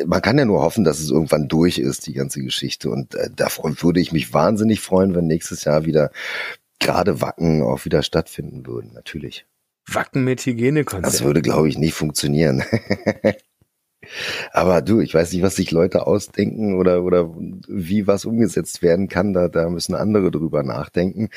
man 0.06 0.22
kann 0.22 0.38
ja 0.38 0.46
nur 0.46 0.62
hoffen, 0.62 0.84
dass 0.84 1.00
es 1.00 1.10
irgendwann 1.10 1.48
durch 1.48 1.78
ist, 1.78 2.08
die 2.08 2.14
ganze 2.14 2.42
Geschichte. 2.42 2.90
Und 2.90 3.16
äh, 3.16 3.30
da 3.36 3.48
würde 3.64 4.00
ich 4.00 4.12
mich 4.12 4.34
wahnsinnig 4.34 4.80
freuen, 4.80 5.16
wenn 5.16 5.28
nächstes 5.28 5.64
Jahr 5.64 5.86
wieder 5.86 6.12
gerade 6.80 7.22
Wacken 7.22 7.62
auch 7.62 7.86
wieder 7.86 8.04
stattfinden 8.04 8.66
würden, 8.66 8.94
natürlich. 8.94 9.46
Wacken 9.88 10.24
mit 10.24 10.46
Hygienekonzept. 10.46 11.14
Das 11.14 11.24
würde, 11.24 11.42
glaube 11.42 11.68
ich, 11.68 11.78
nicht 11.78 11.94
funktionieren. 11.94 12.64
Aber 14.52 14.82
du, 14.82 15.00
ich 15.00 15.14
weiß 15.14 15.32
nicht, 15.34 15.42
was 15.42 15.56
sich 15.56 15.72
Leute 15.72 16.08
ausdenken 16.08 16.76
oder, 16.76 17.04
oder 17.04 17.34
wie 17.68 18.08
was 18.08 18.26
umgesetzt 18.26 18.82
werden 18.82 19.08
kann. 19.08 19.34
Da, 19.34 19.48
da 19.48 19.70
müssen 19.70 19.96
andere 19.96 20.32
drüber 20.32 20.64
nachdenken. 20.64 21.30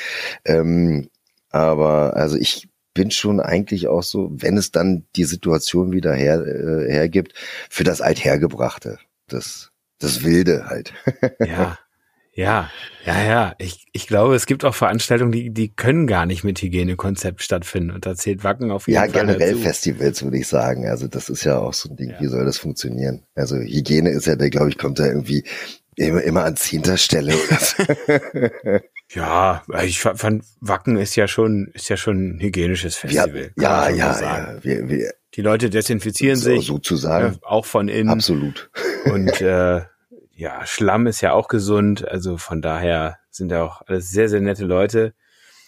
Ähm, 0.44 1.08
aber 1.50 2.16
also 2.16 2.36
ich 2.36 2.68
bin 2.94 3.10
schon 3.10 3.40
eigentlich 3.40 3.88
auch 3.88 4.02
so, 4.02 4.30
wenn 4.32 4.56
es 4.56 4.70
dann 4.70 5.06
die 5.16 5.24
Situation 5.24 5.92
wieder 5.92 6.14
her, 6.14 6.44
äh, 6.44 6.90
hergibt, 6.90 7.34
für 7.70 7.84
das 7.84 8.00
Althergebrachte. 8.00 8.98
Das, 9.28 9.70
das 9.98 10.24
Wilde 10.24 10.66
halt. 10.66 10.92
Ja, 11.38 11.78
Ja, 12.34 12.70
ja, 13.04 13.22
ja. 13.22 13.54
Ich, 13.58 13.86
ich 13.92 14.06
glaube, 14.06 14.34
es 14.34 14.46
gibt 14.46 14.64
auch 14.64 14.74
Veranstaltungen, 14.74 15.32
die, 15.32 15.50
die 15.50 15.68
können 15.68 16.06
gar 16.06 16.24
nicht 16.24 16.44
mit 16.44 16.62
Hygienekonzept 16.62 17.42
stattfinden. 17.42 17.90
Und 17.90 18.06
da 18.06 18.14
zählt 18.14 18.42
Wacken 18.42 18.70
auf 18.70 18.86
jeden 18.86 18.94
ja, 18.94 19.00
Fall. 19.02 19.14
Ja, 19.14 19.20
generell 19.20 19.52
dazu. 19.52 19.62
Festivals 19.62 20.22
würde 20.22 20.38
ich 20.38 20.48
sagen. 20.48 20.86
Also 20.86 21.08
das 21.08 21.28
ist 21.28 21.44
ja 21.44 21.58
auch 21.58 21.74
so 21.74 21.90
ein 21.90 21.96
Ding, 21.96 22.10
ja. 22.10 22.20
wie 22.20 22.28
soll 22.28 22.44
das 22.46 22.58
funktionieren? 22.58 23.22
Also 23.34 23.56
Hygiene 23.56 24.10
ist 24.10 24.26
ja, 24.26 24.36
der 24.36 24.48
glaube 24.48 24.70
ich, 24.70 24.78
kommt 24.78 24.98
da 24.98 25.06
irgendwie 25.06 25.44
immer, 25.96 26.22
immer 26.22 26.44
an 26.44 26.56
zehnter 26.56 26.96
Stelle 26.96 27.34
oder 27.34 27.58
so. 27.60 28.80
ja, 29.20 29.62
ich 29.84 30.00
fand, 30.00 30.44
Wacken 30.60 30.96
ist 30.96 31.16
ja 31.16 31.28
schon, 31.28 31.70
ist 31.74 31.90
ja 31.90 31.98
schon 31.98 32.36
ein 32.36 32.40
hygienisches 32.40 32.96
Festival. 32.96 33.52
Ja, 33.58 33.90
ja, 33.90 33.90
ja, 33.90 34.20
ja. 34.20 34.58
Wir, 34.62 34.88
wir, 34.88 35.12
die 35.34 35.42
Leute 35.42 35.68
desinfizieren 35.68 36.36
so, 36.36 36.50
sich. 36.50 36.66
Sozusagen. 36.66 37.34
Ja, 37.34 37.38
auch 37.42 37.66
von 37.66 37.88
innen. 37.88 38.08
Absolut. 38.08 38.70
Und 39.04 39.40
äh, 39.42 39.82
ja, 40.34 40.66
Schlamm 40.66 41.06
ist 41.06 41.20
ja 41.20 41.32
auch 41.32 41.48
gesund, 41.48 42.06
also 42.08 42.36
von 42.36 42.62
daher 42.62 43.18
sind 43.30 43.50
ja 43.50 43.62
auch 43.62 43.82
alles 43.86 44.10
sehr, 44.10 44.28
sehr 44.28 44.40
nette 44.40 44.64
Leute. 44.64 45.14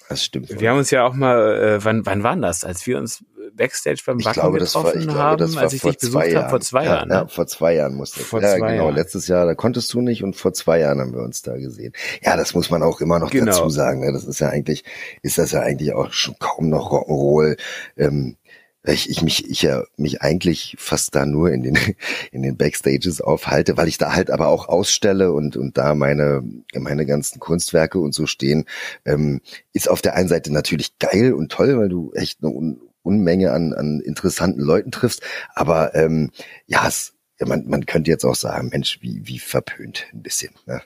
Das 0.09 0.23
stimmt. 0.23 0.61
Wir 0.61 0.71
haben 0.71 0.79
uns 0.79 0.91
ja 0.91 1.07
auch 1.07 1.15
mal, 1.15 1.57
äh, 1.57 1.85
wann, 1.85 2.05
wann 2.05 2.23
waren 2.23 2.43
das? 2.43 2.63
Als 2.63 2.87
wir 2.87 2.99
uns 2.99 3.25
Backstage 3.55 4.03
beim 4.05 4.23
Wacken 4.25 4.41
glaube, 4.43 4.59
getroffen 4.59 4.85
war, 4.85 4.95
ich 4.97 5.05
glaube, 5.05 5.19
haben, 5.19 5.39
das 5.39 5.55
war 5.55 5.63
als 5.63 5.73
ich 5.73 5.83
dich 5.83 5.99
besucht 5.99 6.35
habe, 6.35 6.51
vor 6.51 6.61
zwei 6.61 6.85
Jahren. 6.85 7.11
Ja, 7.11 7.23
ne? 7.23 7.29
vor 7.29 7.47
zwei 7.47 7.75
Jahren 7.75 7.95
musste 7.95 8.21
vor 8.21 8.43
ja, 8.43 8.51
zwei 8.57 8.73
genau. 8.73 8.85
Jahren. 8.85 8.95
Letztes 8.95 9.29
Jahr, 9.29 9.47
da 9.47 9.55
konntest 9.55 9.93
du 9.95 10.01
nicht 10.03 10.23
und 10.23 10.37
vor 10.37 10.53
zwei 10.53 10.81
Jahren 10.81 11.01
haben 11.01 11.15
wir 11.15 11.23
uns 11.23 11.43
da 11.43 11.57
gesehen. 11.57 11.93
Ja, 12.23 12.37
das 12.37 12.55
muss 12.55 12.71
man 12.71 12.83
auch 12.83 13.01
immer 13.01 13.19
noch 13.19 13.31
genau. 13.31 13.47
dazu 13.47 13.71
sagen. 13.71 14.01
Ne? 14.01 14.13
Das 14.13 14.25
ist 14.25 14.41
ja 14.41 14.49
eigentlich, 14.49 14.85
ist 15.23 15.39
das 15.39 15.53
ja 15.53 15.61
eigentlich 15.61 15.95
auch 15.95 16.13
schon 16.13 16.37
kaum 16.39 16.69
noch 16.69 16.91
Rock'n'Roll. 16.91 17.59
Ähm, 17.97 18.37
ich, 18.93 19.09
ich 19.09 19.23
mich 19.23 19.49
ich 19.51 19.63
ja 19.63 19.85
mich 19.97 20.21
eigentlich 20.23 20.77
fast 20.79 21.15
da 21.15 21.25
nur 21.25 21.51
in 21.51 21.63
den 21.63 21.79
in 22.33 22.43
den 22.43 22.57
Backstages 22.57 23.21
aufhalte, 23.21 23.77
weil 23.77 23.89
ich 23.89 23.99
da 23.99 24.15
halt 24.15 24.31
aber 24.31 24.49
auch 24.49 24.69
ausstelle 24.69 25.33
und 25.33 25.57
und 25.57 25.79
da 25.79 25.95
meine 25.95 26.43
meine 26.75 27.07
ganzen 27.07 27.41
Kunstwerke 27.41 27.99
und 27.99 28.15
so 28.15 28.27
stehen, 28.27 28.67
ähm, 29.05 29.41
ist 29.73 29.89
auf 29.91 30.03
der 30.03 30.15
einen 30.15 30.29
Seite 30.29 30.53
natürlich 30.53 30.99
geil 30.99 31.33
und 31.33 31.51
toll, 31.51 31.79
weil 31.79 31.89
du 31.89 32.13
echt 32.15 32.43
eine 32.43 32.53
Un 32.53 32.81
Unmenge 33.03 33.53
an 33.53 33.75
an 33.75 34.01
interessanten 34.01 34.63
Leuten 34.63 34.91
triffst, 34.91 35.23
aber 35.55 35.95
ähm, 35.95 36.31
ja, 36.67 36.89
es 36.89 37.14
ja, 37.41 37.47
man, 37.47 37.67
man 37.67 37.85
könnte 37.85 38.11
jetzt 38.11 38.25
auch 38.25 38.37
sagen, 38.37 38.69
Mensch, 38.71 38.99
wie, 39.01 39.23
wie 39.25 39.41
verpönt 39.41 40.07
ein 40.13 40.23
bisschen. 40.23 40.55
Ne? 40.67 40.83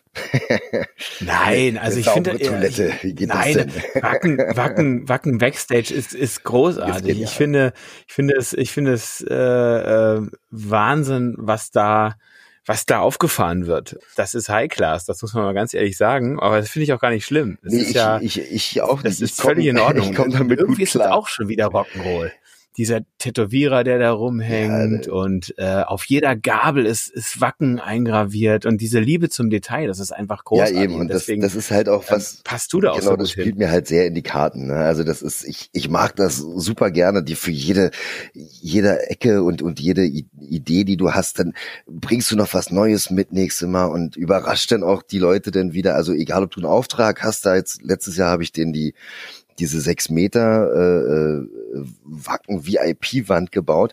Nein, 1.21 1.77
also 1.77 1.99
ich 1.99 2.09
finde, 2.09 2.39
Toilette, 2.39 2.95
wie 3.03 3.15
geht 3.15 3.29
nein, 3.29 3.55
das 3.55 3.67
denn? 3.67 4.03
Wacken, 4.03 4.39
Wacken, 4.39 5.09
Wacken 5.09 5.39
Backstage 5.39 5.93
ist, 5.93 6.15
ist 6.15 6.45
großartig. 6.45 7.21
Ich 7.21 7.31
finde, 7.31 7.75
ich 8.07 8.15
finde 8.15 8.35
es, 8.35 8.55
ich 8.55 8.73
finde 8.73 8.95
es 8.95 9.21
äh, 9.29 9.35
äh, 9.35 10.27
Wahnsinn, 10.51 11.35
was 11.37 11.71
da, 11.71 12.17
was 12.65 12.87
da 12.87 13.01
aufgefahren 13.01 13.67
wird. 13.67 13.99
Das 14.17 14.35
ist 14.35 14.49
High 14.49 14.71
Class, 14.71 15.05
das 15.05 15.21
muss 15.21 15.35
man 15.35 15.45
mal 15.45 15.55
ganz 15.55 15.75
ehrlich 15.75 15.99
sagen. 15.99 16.41
Aber 16.41 16.61
das 16.61 16.71
finde 16.71 16.85
ich 16.85 16.95
auch 16.95 17.01
gar 17.01 17.11
nicht 17.11 17.27
schlimm. 17.27 17.59
Das 17.63 17.75
nee, 17.75 17.81
ist 17.81 17.89
ich, 17.91 17.95
ja, 17.95 18.21
ich, 18.23 18.39
ich 18.39 18.81
auch 18.81 19.03
Das 19.03 19.21
nicht. 19.21 19.33
ist 19.33 19.43
völlig 19.43 19.67
in 19.67 19.79
Ordnung. 19.79 20.09
Ich 20.11 20.17
komme 20.17 20.33
damit 20.33 20.61
Irgendwie 20.61 20.85
gut 20.85 20.93
klar. 20.93 21.05
ist 21.05 21.11
es 21.11 21.15
auch 21.15 21.29
schon 21.29 21.49
wieder 21.49 21.67
Rock'n'Roll 21.67 22.31
dieser 22.79 23.01
Tätowierer, 23.19 23.83
der 23.83 23.99
da 23.99 24.13
rumhängt 24.13 25.07
ja, 25.07 25.13
und 25.13 25.53
äh, 25.59 25.83
auf 25.83 26.05
jeder 26.05 26.37
Gabel 26.37 26.87
ist, 26.87 27.09
ist 27.09 27.41
Wacken 27.41 27.81
eingraviert 27.81 28.67
und 28.67 28.81
diese 28.81 29.01
Liebe 29.01 29.29
zum 29.29 29.51
Detail, 29.51 29.89
das 29.89 29.99
ist 29.99 30.13
einfach 30.13 30.45
großartig. 30.45 30.77
Ja, 30.77 30.83
eben, 30.85 30.95
und 30.95 31.09
deswegen, 31.09 31.43
das, 31.43 31.55
das 31.55 31.65
ist 31.65 31.71
halt 31.73 31.89
auch 31.89 32.05
was, 32.09 32.35
ähm, 32.35 32.41
passt 32.45 32.73
du 32.73 32.81
da 32.81 32.93
auch 32.93 33.01
genau, 33.01 33.11
so 33.11 33.17
das 33.17 33.33
spielt 33.33 33.49
hin. 33.49 33.59
mir 33.59 33.71
halt 33.71 33.89
sehr 33.89 34.07
in 34.07 34.15
die 34.15 34.23
Karten. 34.23 34.69
Ne? 34.69 34.77
Also 34.77 35.03
das 35.03 35.23
ist, 35.23 35.45
ich, 35.45 35.71
ich 35.73 35.91
mag 35.91 36.15
das 36.15 36.37
super 36.37 36.93
gerne, 36.93 37.25
die 37.25 37.35
für 37.35 37.51
jede, 37.51 37.91
jede 38.33 39.11
Ecke 39.11 39.43
und, 39.43 39.61
und 39.61 39.81
jede 39.81 40.05
Idee, 40.05 40.85
die 40.85 40.97
du 40.97 41.13
hast, 41.13 41.41
dann 41.41 41.55
bringst 41.89 42.31
du 42.31 42.37
noch 42.37 42.55
was 42.55 42.71
Neues 42.71 43.11
mit 43.11 43.33
nächstes 43.33 43.67
Mal 43.67 43.87
und 43.87 44.17
überrascht 44.17 44.71
dann 44.71 44.85
auch 44.85 45.03
die 45.03 45.19
Leute 45.19 45.51
dann 45.51 45.73
wieder. 45.73 45.97
Also 45.97 46.13
egal, 46.13 46.45
ob 46.45 46.53
du 46.53 46.61
einen 46.61 46.71
Auftrag 46.71 47.25
hast, 47.25 47.45
da 47.45 47.57
jetzt, 47.57 47.83
letztes 47.83 48.17
Jahr 48.17 48.31
habe 48.31 48.45
ich 48.45 48.53
denen 48.53 48.73
die, 48.73 48.95
diese 49.59 49.81
sechs 49.81 50.09
Meter 50.09 50.73
äh, 50.75 51.39
äh 51.39 51.85
Wacken 52.05 52.67
VIP-Wand 52.67 53.53
gebaut, 53.53 53.93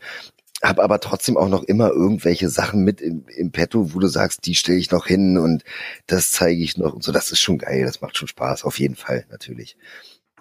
habe 0.64 0.84
aber 0.84 1.00
trotzdem 1.00 1.38
auch 1.38 1.50
noch 1.50 1.64
immer 1.64 1.90
irgendwelche 1.90 2.50
Sachen 2.50 2.84
mit 2.84 3.02
im, 3.02 3.26
im 3.36 3.52
Petto, 3.52 3.94
wo 3.94 4.00
du 4.00 4.08
sagst, 4.08 4.46
die 4.46 4.56
stelle 4.56 4.78
ich 4.78 4.92
noch 4.92 5.06
hin 5.06 5.38
und 5.38 5.64
das 6.08 6.32
zeige 6.32 6.62
ich 6.62 6.78
noch 6.78 6.94
und 6.94 7.04
so. 7.04 7.12
Das 7.12 7.32
ist 7.32 7.40
schon 7.40 7.58
geil, 7.58 7.84
das 7.86 8.02
macht 8.02 8.18
schon 8.18 8.28
Spaß, 8.28 8.64
auf 8.64 8.80
jeden 8.80 8.96
Fall 8.96 9.26
natürlich. 9.30 9.78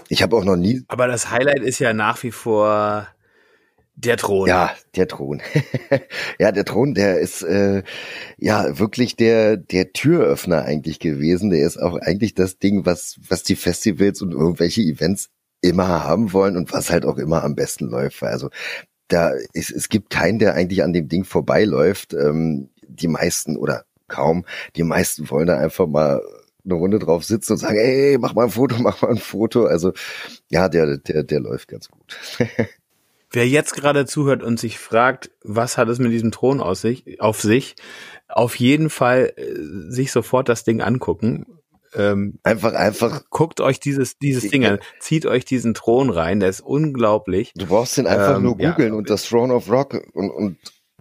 Ich 0.08 0.22
habe 0.22 0.36
auch 0.36 0.44
noch 0.44 0.56
nie. 0.56 0.84
Aber 0.88 1.06
das 1.06 1.30
Highlight 1.30 1.62
ist 1.62 1.78
ja 1.78 1.92
nach 1.92 2.22
wie 2.22 2.30
vor 2.30 3.08
der 3.96 4.16
Thron. 4.16 4.48
Ja, 4.48 4.74
der 4.96 5.08
Thron. 5.08 5.40
ja, 6.38 6.52
der 6.52 6.64
Thron, 6.64 6.94
der 6.94 7.20
ist 7.20 7.42
äh, 7.42 7.82
ja 8.38 8.78
wirklich 8.78 9.16
der 9.16 9.56
der 9.56 9.92
Türöffner 9.92 10.64
eigentlich 10.64 10.98
gewesen. 10.98 11.50
Der 11.50 11.64
ist 11.66 11.78
auch 11.78 11.96
eigentlich 11.96 12.34
das 12.34 12.58
Ding, 12.58 12.84
was 12.86 13.18
was 13.28 13.42
die 13.44 13.56
Festivals 13.56 14.20
und 14.20 14.32
irgendwelche 14.32 14.82
Events 14.82 15.30
immer 15.60 16.04
haben 16.04 16.32
wollen 16.32 16.56
und 16.56 16.72
was 16.72 16.90
halt 16.90 17.06
auch 17.06 17.18
immer 17.18 17.44
am 17.44 17.54
besten 17.54 17.86
läuft. 17.86 18.22
Also 18.22 18.50
da 19.08 19.32
ist, 19.52 19.70
es 19.70 19.88
gibt 19.88 20.10
keinen, 20.10 20.38
der 20.38 20.54
eigentlich 20.54 20.82
an 20.82 20.92
dem 20.92 21.08
Ding 21.08 21.24
vorbeiläuft. 21.24 22.14
Ähm, 22.14 22.70
die 22.86 23.08
meisten 23.08 23.56
oder 23.56 23.84
kaum. 24.08 24.44
Die 24.76 24.82
meisten 24.82 25.30
wollen 25.30 25.46
da 25.46 25.56
einfach 25.58 25.86
mal 25.86 26.22
eine 26.64 26.74
Runde 26.74 26.98
drauf 26.98 27.24
sitzen 27.24 27.52
und 27.52 27.58
sagen, 27.58 27.76
ey, 27.76 28.16
mach 28.18 28.34
mal 28.34 28.44
ein 28.44 28.50
Foto, 28.50 28.76
mach 28.78 29.02
mal 29.02 29.10
ein 29.10 29.18
Foto. 29.18 29.66
Also 29.66 29.92
ja, 30.50 30.68
der, 30.68 30.98
der, 30.98 31.22
der 31.22 31.40
läuft 31.40 31.68
ganz 31.68 31.88
gut. 31.88 32.18
Wer 33.34 33.48
jetzt 33.48 33.74
gerade 33.74 34.06
zuhört 34.06 34.44
und 34.44 34.60
sich 34.60 34.78
fragt, 34.78 35.32
was 35.42 35.76
hat 35.76 35.88
es 35.88 35.98
mit 35.98 36.12
diesem 36.12 36.30
Thron 36.30 36.60
aus 36.60 36.80
sich, 36.80 37.20
auf 37.20 37.40
sich, 37.40 37.74
auf 38.28 38.54
jeden 38.56 38.90
Fall 38.90 39.32
äh, 39.36 39.54
sich 39.90 40.12
sofort 40.12 40.48
das 40.48 40.62
Ding 40.62 40.80
angucken. 40.80 41.44
Ähm, 41.96 42.38
einfach, 42.44 42.74
einfach. 42.74 43.24
Guckt 43.30 43.60
euch 43.60 43.80
dieses, 43.80 44.18
dieses 44.18 44.50
Ding 44.50 44.64
an. 44.64 44.78
Zieht 45.00 45.26
euch 45.26 45.44
diesen 45.44 45.74
Thron 45.74 46.10
rein. 46.10 46.38
Der 46.38 46.48
ist 46.48 46.60
unglaublich. 46.60 47.52
Du 47.56 47.66
brauchst 47.66 47.96
den 47.96 48.06
einfach 48.06 48.36
ähm, 48.36 48.44
nur 48.44 48.56
googeln 48.56 48.92
ja. 48.92 48.94
und 48.94 49.10
das 49.10 49.28
Throne 49.28 49.52
of 49.52 49.70
Rock 49.70 50.00
und, 50.12 50.30
und 50.30 50.58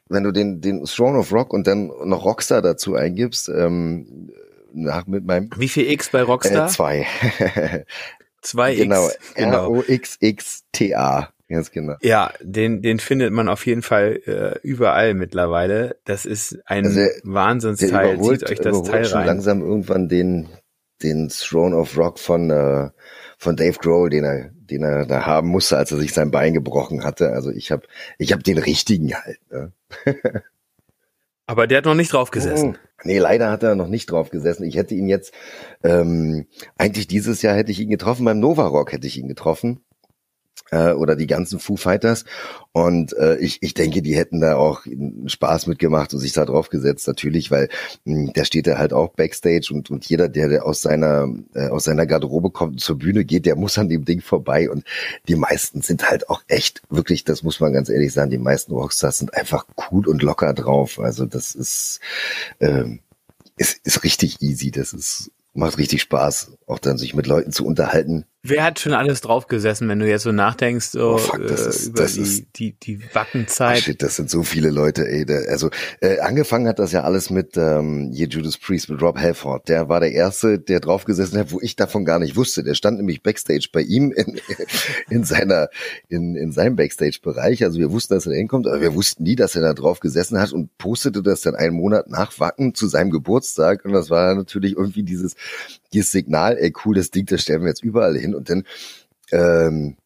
wenn 0.10 0.24
du 0.24 0.32
den, 0.32 0.60
den 0.62 0.84
Throne 0.86 1.20
of 1.20 1.32
Rock 1.32 1.54
und 1.54 1.68
dann 1.68 1.92
noch 2.04 2.26
Rockstar 2.26 2.62
dazu 2.62 2.96
eingibst, 2.96 3.50
ähm, 3.50 4.32
nach 4.74 5.06
mit 5.06 5.26
meinem. 5.26 5.50
Wie 5.56 5.70
viel 5.70 5.90
X 5.92 6.10
bei 6.10 6.24
Rockstar? 6.24 6.68
Äh, 6.68 6.70
zwei. 6.70 7.08
zwei 8.42 8.76
genau, 8.76 9.06
X. 9.06 9.34
Genau. 9.36 9.74
R-O-X-X-T-A. 9.74 11.33
Ganz 11.54 11.70
genau. 11.70 11.94
Ja, 12.02 12.34
den, 12.42 12.82
den 12.82 12.98
findet 12.98 13.32
man 13.32 13.48
auf 13.48 13.68
jeden 13.68 13.84
Fall 13.84 14.20
äh, 14.26 14.68
überall 14.68 15.14
mittlerweile. 15.14 15.98
Das 16.04 16.26
ist 16.26 16.58
ein 16.66 16.84
also 16.84 17.02
Wahnsinnsteil. 17.22 18.20
Zieht 18.20 18.50
euch 18.50 18.60
das 18.60 18.82
Teil 18.82 19.06
schon 19.06 19.20
rein. 19.20 19.28
langsam 19.28 19.62
irgendwann 19.62 20.10
den, 20.10 20.50
den 21.04 21.30
Throne 21.30 21.78
of 21.78 21.96
Rock 21.96 22.18
von, 22.18 22.50
äh, 22.50 22.90
von 23.38 23.56
Dave 23.56 23.78
Grohl, 23.78 24.10
den 24.10 24.24
er, 24.24 24.50
den 24.50 24.82
er 24.82 25.06
da 25.06 25.28
haben 25.28 25.50
musste, 25.50 25.78
als 25.78 25.92
er 25.92 26.00
sich 26.00 26.12
sein 26.16 26.32
Bein 26.32 26.56
gebrochen 26.56 27.04
hatte. 27.04 27.34
Also 27.34 27.52
ich 27.52 27.72
habe 27.72 27.84
ich 28.18 28.34
hab 28.34 28.44
den 28.44 28.58
richtigen 28.58 29.14
halt. 29.14 29.38
Ne? 29.52 29.72
Aber 31.46 31.68
der 31.68 31.80
hat 31.80 31.86
noch 31.86 31.94
nicht 31.94 32.14
drauf 32.14 32.32
gesessen. 32.32 32.78
Oh, 32.80 32.98
nee, 33.04 33.20
leider 33.20 33.52
hat 33.52 33.62
er 33.62 33.76
noch 33.76 33.90
nicht 33.90 34.10
drauf 34.10 34.32
gesessen. 34.32 34.64
Ich 34.64 34.76
hätte 34.76 34.96
ihn 34.96 35.08
jetzt, 35.08 35.36
ähm, 35.84 36.48
eigentlich 36.80 37.06
dieses 37.06 37.44
Jahr 37.44 37.56
hätte 37.56 37.72
ich 37.72 37.80
ihn 37.80 37.92
getroffen, 37.92 38.26
beim 38.26 38.40
Nova 38.40 38.66
Rock 38.66 38.92
hätte 38.92 39.06
ich 39.06 39.20
ihn 39.20 39.28
getroffen 39.28 39.84
äh, 40.74 40.92
oder 40.92 41.16
die 41.16 41.28
ganzen 41.28 41.60
Foo 41.60 41.78
Fighters. 41.78 42.26
Und 42.72 43.14
äh, 43.18 43.38
ich, 43.38 43.62
ich 43.62 43.74
denke, 43.74 44.02
die 44.02 44.16
hätten 44.16 44.42
da 44.42 44.56
auch 44.56 44.82
Spaß 45.28 45.68
mitgemacht 45.68 46.14
und 46.14 46.20
sich 46.20 46.34
da 46.34 46.46
drauf 46.46 46.70
gesetzt, 46.70 47.08
natürlich, 47.08 47.52
weil 47.52 47.70
mh, 48.06 48.28
hm, 48.28 48.34
der 48.34 48.46
steht 48.46 48.68
ja 48.68 48.78
halt 48.78 48.94
auch 48.94 49.10
Backstage 49.10 49.70
und, 49.72 49.92
und 49.92 50.06
jeder, 50.06 50.30
der, 50.30 50.50
der 50.50 50.66
aus 50.66 50.82
seiner 50.82 51.28
äh, 51.54 51.68
aus 51.68 51.84
seiner 51.84 52.06
Garderobe 52.08 52.50
kommt 52.50 52.74
und 52.74 52.82
zur 52.82 52.98
Bühne 52.98 53.26
geht, 53.26 53.46
der 53.46 53.56
muss 53.56 53.78
an 53.78 53.90
dem 53.90 54.06
Ding 54.06 54.22
vorbei. 54.22 54.70
Und 54.70 54.84
die 55.28 55.36
meisten 55.36 55.82
sind 55.82 56.10
halt 56.10 56.30
auch 56.30 56.42
echt, 56.48 56.82
wirklich, 56.90 57.24
das 57.24 57.44
muss 57.44 57.60
man 57.60 57.74
ganz 57.74 57.90
ehrlich 57.90 58.14
sagen, 58.14 58.32
die 58.32 58.38
meisten 58.38 58.74
Rockstars 58.74 59.20
sind 59.20 59.34
einfach 59.36 59.68
cool 59.92 60.08
und 60.08 60.24
locker 60.24 60.54
drauf. 60.54 61.00
Also 61.00 61.26
das 61.26 61.54
ist, 61.54 62.00
ähm, 62.60 63.00
ist, 63.58 63.80
ist 63.84 64.04
richtig 64.04 64.42
easy. 64.42 64.72
Das 64.72 64.94
ist 64.94 65.32
macht 65.54 65.78
richtig 65.78 66.02
Spaß, 66.02 66.54
auch 66.66 66.80
dann 66.80 66.98
sich 66.98 67.14
mit 67.14 67.28
Leuten 67.28 67.52
zu 67.52 67.66
unterhalten, 67.66 68.26
Wer 68.46 68.66
hat 68.66 68.78
schon 68.78 68.92
alles 68.92 69.22
draufgesessen, 69.22 69.88
wenn 69.88 70.00
du 70.00 70.06
jetzt 70.06 70.24
so 70.24 70.34
nachdenkst 70.34 70.88
so, 70.88 71.12
oh, 71.12 71.18
fuck, 71.18 71.48
das 71.48 71.66
äh, 71.66 71.70
ist, 71.70 71.88
über 71.88 72.02
das 72.02 72.14
die, 72.16 72.22
ist, 72.22 72.46
die, 72.56 72.72
die 72.74 73.00
Backenzeit? 73.14 73.78
Oh 73.78 73.82
shit, 73.82 74.04
das 74.04 74.18
sind 74.18 74.30
so 74.30 74.44
viele 74.44 74.70
Leute, 74.70 75.08
ey. 75.08 75.26
Der, 75.26 75.50
also 75.50 75.70
äh, 76.02 76.20
angefangen 76.20 76.68
hat 76.68 76.78
das 76.78 76.92
ja 76.92 77.04
alles 77.04 77.30
mit 77.30 77.56
ähm, 77.56 78.12
hier 78.14 78.28
Judas 78.28 78.58
Priest, 78.58 78.90
mit 78.90 79.02
Rob 79.02 79.18
Halford. 79.18 79.70
Der 79.70 79.88
war 79.88 80.02
der 80.02 80.12
Erste, 80.12 80.60
der 80.60 80.82
draufgesessen 80.82 81.40
hat, 81.40 81.54
wo 81.54 81.62
ich 81.62 81.78
davon 81.78 82.04
gar 82.04 82.20
nicht 82.20 82.36
wusste. 82.36 82.64
Der 82.64 82.74
stand 82.74 82.98
nämlich 82.98 83.24
Backstage 83.24 83.70
bei 83.72 83.80
ihm 83.80 84.12
in, 84.12 84.42
in 85.10 85.24
seiner, 85.24 85.70
in, 86.10 86.36
in 86.36 86.52
seinem 86.52 86.76
Backstage-Bereich. 86.76 87.64
Also 87.64 87.80
wir 87.80 87.94
wussten, 87.94 88.14
dass 88.14 88.26
er 88.26 88.34
da 88.34 88.38
hinkommt, 88.38 88.68
aber 88.68 88.82
wir 88.82 88.94
wussten 88.94 89.24
nie, 89.24 89.38
dass 89.38 89.56
er 89.56 89.62
da 89.62 89.74
drauf 89.74 90.02
gesessen 90.02 90.38
hat 90.38 90.52
und 90.52 90.78
postete 90.78 91.24
das 91.24 91.40
dann 91.40 91.56
einen 91.56 91.78
Monat 91.78 92.10
nach 92.10 92.38
Wacken 92.42 92.76
zu 92.76 92.88
seinem 92.88 93.10
Geburtstag. 93.10 93.86
Und 93.86 93.94
das 93.94 94.10
war 94.10 94.36
natürlich 94.36 94.76
irgendwie 94.76 95.04
dieses, 95.04 95.38
dieses 95.94 96.12
Signal, 96.12 96.58
ey 96.58 96.74
cool, 96.84 96.96
das 96.96 97.10
Ding, 97.10 97.26
das 97.26 97.42
stellen 97.42 97.62
wir 97.62 97.70
jetzt 97.70 97.86
überall 97.86 98.18
hin 98.18 98.33
und 98.36 98.50
dann 98.50 98.64
ähm, 99.32 99.98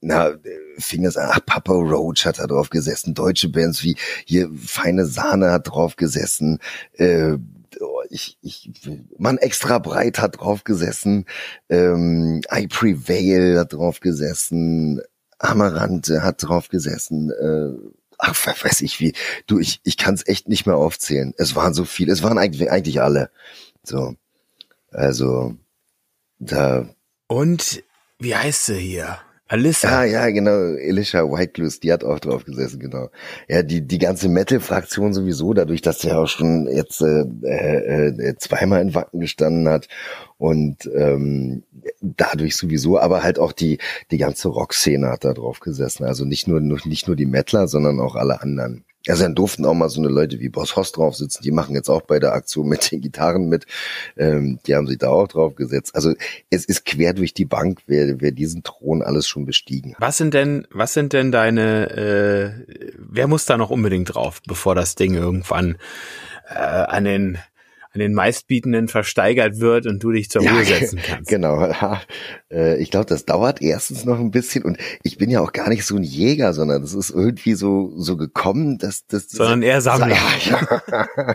na, 0.00 0.34
fing 0.78 1.04
es 1.04 1.16
an, 1.16 1.30
ach, 1.32 1.40
Papa 1.44 1.72
Roach 1.72 2.26
hat 2.26 2.38
da 2.38 2.46
drauf 2.46 2.70
gesessen, 2.70 3.14
deutsche 3.14 3.48
Bands 3.48 3.82
wie 3.82 3.96
hier 4.24 4.50
Feine 4.54 5.06
Sahne 5.06 5.50
hat 5.50 5.68
drauf 5.68 5.96
gesessen, 5.96 6.60
äh, 6.94 7.36
oh, 7.80 8.02
ich, 8.10 8.38
ich, 8.42 8.70
man 9.18 9.38
extra 9.38 9.78
breit 9.78 10.20
hat 10.20 10.40
drauf 10.40 10.64
gesessen, 10.64 11.24
ähm, 11.68 12.42
I 12.54 12.66
Prevail 12.66 13.58
hat 13.58 13.72
drauf 13.72 14.00
gesessen, 14.00 15.00
Amarante 15.38 16.22
hat 16.22 16.42
drauf 16.42 16.68
gesessen, 16.68 17.30
äh, 17.30 17.96
ach, 18.18 18.64
weiß 18.64 18.82
ich 18.82 19.00
wie, 19.00 19.12
du, 19.46 19.58
ich, 19.58 19.80
ich 19.84 19.96
kann 19.96 20.14
es 20.14 20.26
echt 20.26 20.48
nicht 20.48 20.66
mehr 20.66 20.76
aufzählen. 20.76 21.34
Es 21.36 21.54
waren 21.54 21.74
so 21.74 21.84
viele, 21.84 22.12
es 22.12 22.22
waren 22.22 22.38
eigentlich, 22.38 22.70
eigentlich 22.70 23.02
alle. 23.02 23.30
So, 23.82 24.14
also, 24.90 25.54
da 26.38 26.88
und 27.28 27.82
wie 28.18 28.34
heißt 28.34 28.66
sie 28.66 28.78
hier? 28.78 29.18
Alyssa. 29.48 30.00
Ah, 30.00 30.04
ja, 30.04 30.28
genau. 30.30 30.74
Elisha 30.74 31.22
Whitecluse, 31.22 31.78
die 31.78 31.92
hat 31.92 32.02
auch 32.02 32.18
drauf 32.18 32.44
gesessen, 32.44 32.80
genau. 32.80 33.10
Ja, 33.48 33.62
die, 33.62 33.86
die 33.86 33.98
ganze 33.98 34.28
Metal-Fraktion 34.28 35.14
sowieso, 35.14 35.54
dadurch, 35.54 35.82
dass 35.82 36.04
er 36.04 36.18
auch 36.18 36.26
schon 36.26 36.66
jetzt 36.66 37.00
äh, 37.00 37.24
äh, 37.44 38.08
äh, 38.08 38.36
zweimal 38.38 38.82
in 38.82 38.94
Wacken 38.96 39.20
gestanden 39.20 39.68
hat 39.68 39.86
und 40.36 40.90
ähm, 40.92 41.62
dadurch 42.00 42.56
sowieso, 42.56 42.98
aber 42.98 43.22
halt 43.22 43.38
auch 43.38 43.52
die, 43.52 43.78
die 44.10 44.18
ganze 44.18 44.48
Rockszene 44.48 45.08
hat 45.10 45.24
da 45.24 45.32
drauf 45.32 45.60
gesessen. 45.60 46.04
Also 46.04 46.24
nicht 46.24 46.48
nur, 46.48 46.60
nicht 46.60 47.06
nur 47.06 47.14
die 47.14 47.26
Mettler, 47.26 47.68
sondern 47.68 48.00
auch 48.00 48.16
alle 48.16 48.40
anderen. 48.40 48.84
Also 49.08 49.22
dann 49.22 49.34
durften 49.34 49.64
auch 49.64 49.74
mal 49.74 49.88
so 49.88 50.00
eine 50.00 50.08
Leute 50.08 50.40
wie 50.40 50.48
Boss 50.48 50.76
Hoss 50.76 50.92
drauf 50.92 51.16
sitzen. 51.16 51.42
Die 51.42 51.50
machen 51.50 51.74
jetzt 51.74 51.88
auch 51.88 52.02
bei 52.02 52.18
der 52.18 52.32
Aktion 52.32 52.68
mit 52.68 52.90
den 52.90 53.00
Gitarren 53.00 53.48
mit. 53.48 53.66
Ähm, 54.16 54.58
die 54.66 54.74
haben 54.74 54.86
sich 54.86 54.98
da 54.98 55.08
auch 55.08 55.28
drauf 55.28 55.54
gesetzt. 55.54 55.94
Also 55.94 56.14
es 56.50 56.64
ist 56.64 56.84
quer 56.84 57.12
durch 57.12 57.34
die 57.34 57.44
Bank, 57.44 57.80
wer, 57.86 58.20
wer 58.20 58.32
diesen 58.32 58.62
Thron 58.62 59.02
alles 59.02 59.26
schon 59.26 59.46
bestiegen 59.46 59.94
hat. 59.94 60.00
Was 60.00 60.16
sind 60.16 60.34
denn, 60.34 60.66
was 60.70 60.94
sind 60.94 61.12
denn 61.12 61.32
deine, 61.32 61.90
äh, 61.90 62.92
wer 62.98 63.26
muss 63.26 63.46
da 63.46 63.56
noch 63.56 63.70
unbedingt 63.70 64.14
drauf, 64.14 64.40
bevor 64.46 64.74
das 64.74 64.94
Ding 64.94 65.14
irgendwann 65.14 65.76
äh, 66.48 66.58
an 66.58 67.04
den 67.04 67.38
an 67.96 68.00
den 68.00 68.12
meistbietenden 68.12 68.88
versteigert 68.88 69.58
wird 69.58 69.86
und 69.86 70.02
du 70.02 70.12
dich 70.12 70.28
zur 70.28 70.42
Ruhe 70.42 70.62
ja, 70.62 70.64
setzen 70.78 71.00
kannst. 71.02 71.30
Genau. 71.30 71.72
Äh, 72.52 72.76
ich 72.80 72.90
glaube, 72.90 73.06
das 73.06 73.24
dauert 73.24 73.62
erstens 73.62 74.04
noch 74.04 74.20
ein 74.20 74.30
bisschen 74.30 74.64
und 74.64 74.76
ich 75.02 75.16
bin 75.16 75.30
ja 75.30 75.40
auch 75.40 75.52
gar 75.52 75.70
nicht 75.70 75.84
so 75.84 75.96
ein 75.96 76.02
Jäger, 76.02 76.52
sondern 76.52 76.82
das 76.82 76.92
ist 76.92 77.10
irgendwie 77.10 77.54
so 77.54 77.92
so 77.96 78.16
gekommen, 78.16 78.78
dass 78.78 79.06
das 79.06 79.28
sondern 79.28 79.62
eher 79.62 79.80
Sammler. 79.80 80.16
Ja, 80.46 81.34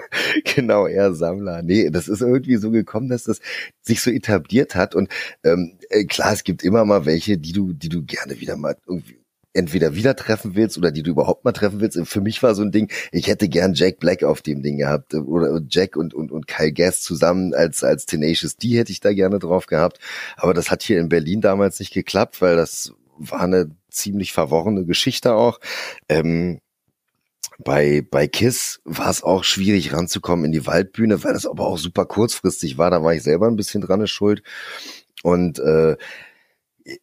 genau, 0.56 0.88
eher 0.88 1.14
Sammler. 1.14 1.64
Nee, 1.64 1.90
das 1.90 2.08
ist 2.08 2.22
irgendwie 2.22 2.58
so 2.58 2.70
gekommen, 2.72 3.10
dass 3.10 3.24
das 3.24 3.40
sich 3.82 4.02
so 4.02 4.12
etabliert 4.12 4.76
hat 4.76 4.94
und 4.96 5.10
ähm, 5.44 5.78
äh, 5.90 6.06
klar, 6.06 6.32
es 6.34 6.44
gibt 6.44 6.64
immer 6.64 6.86
mal 6.86 7.06
welche, 7.06 7.38
die 7.38 7.52
du 7.52 7.74
die 7.74 7.90
du 7.90 8.04
gerne 8.04 8.40
wieder 8.40 8.56
mal 8.56 8.78
irgendwie 8.88 9.21
entweder 9.54 9.96
wieder 9.96 10.16
treffen 10.16 10.56
willst 10.56 10.78
oder 10.78 10.92
die 10.92 11.04
du 11.04 11.12
überhaupt 11.12 11.44
mal 11.46 11.52
treffen 11.52 11.82
willst. 11.82 12.00
Für 12.08 12.22
mich 12.22 12.42
war 12.42 12.56
so 12.56 12.62
ein 12.62 12.72
Ding, 12.72 12.92
ich 13.12 13.28
hätte 13.28 13.50
gern 13.50 13.74
Jack 13.74 14.00
Black 14.00 14.24
auf 14.24 14.42
dem 14.42 14.62
Ding 14.62 14.78
gehabt 14.78 15.14
oder 15.14 15.62
Jack 15.70 15.96
und, 15.96 16.14
und, 16.14 16.32
und 16.32 16.48
Kyle 16.48 16.72
Gass 16.72 17.02
zusammen 17.02 17.54
als, 17.54 17.84
als 17.84 18.06
Tenacious 18.06 18.58
D 18.58 18.78
hätte 18.78 18.92
ich 18.92 19.00
da 19.00 19.14
gerne 19.14 19.40
drauf 19.40 19.66
gehabt. 19.66 20.00
Aber 20.38 20.54
das 20.54 20.72
hat 20.72 20.84
hier 20.84 21.00
in 21.00 21.10
Berlin 21.10 21.42
damals 21.42 21.80
nicht 21.80 21.94
geklappt, 21.94 22.42
weil 22.42 22.56
das 22.56 22.94
war 23.18 23.42
eine 23.42 23.72
ziemlich 23.90 24.32
verworrene 24.34 24.86
Geschichte 24.86 25.34
auch. 25.34 25.60
Ähm, 26.10 26.60
bei, 27.64 28.04
bei 28.10 28.28
Kiss 28.28 28.82
war 28.86 29.10
es 29.10 29.22
auch 29.22 29.44
schwierig 29.44 29.94
ranzukommen 29.94 30.46
in 30.46 30.52
die 30.52 30.66
Waldbühne, 30.66 31.24
weil 31.24 31.34
das 31.34 31.46
aber 31.46 31.68
auch 31.68 31.78
super 31.78 32.06
kurzfristig 32.06 32.78
war. 32.78 32.90
Da 32.90 33.04
war 33.04 33.14
ich 33.14 33.24
selber 33.24 33.48
ein 33.48 33.56
bisschen 33.56 33.82
dran 33.82 34.08
schuld. 34.08 34.42
Und 35.24 35.60
äh, 35.60 35.96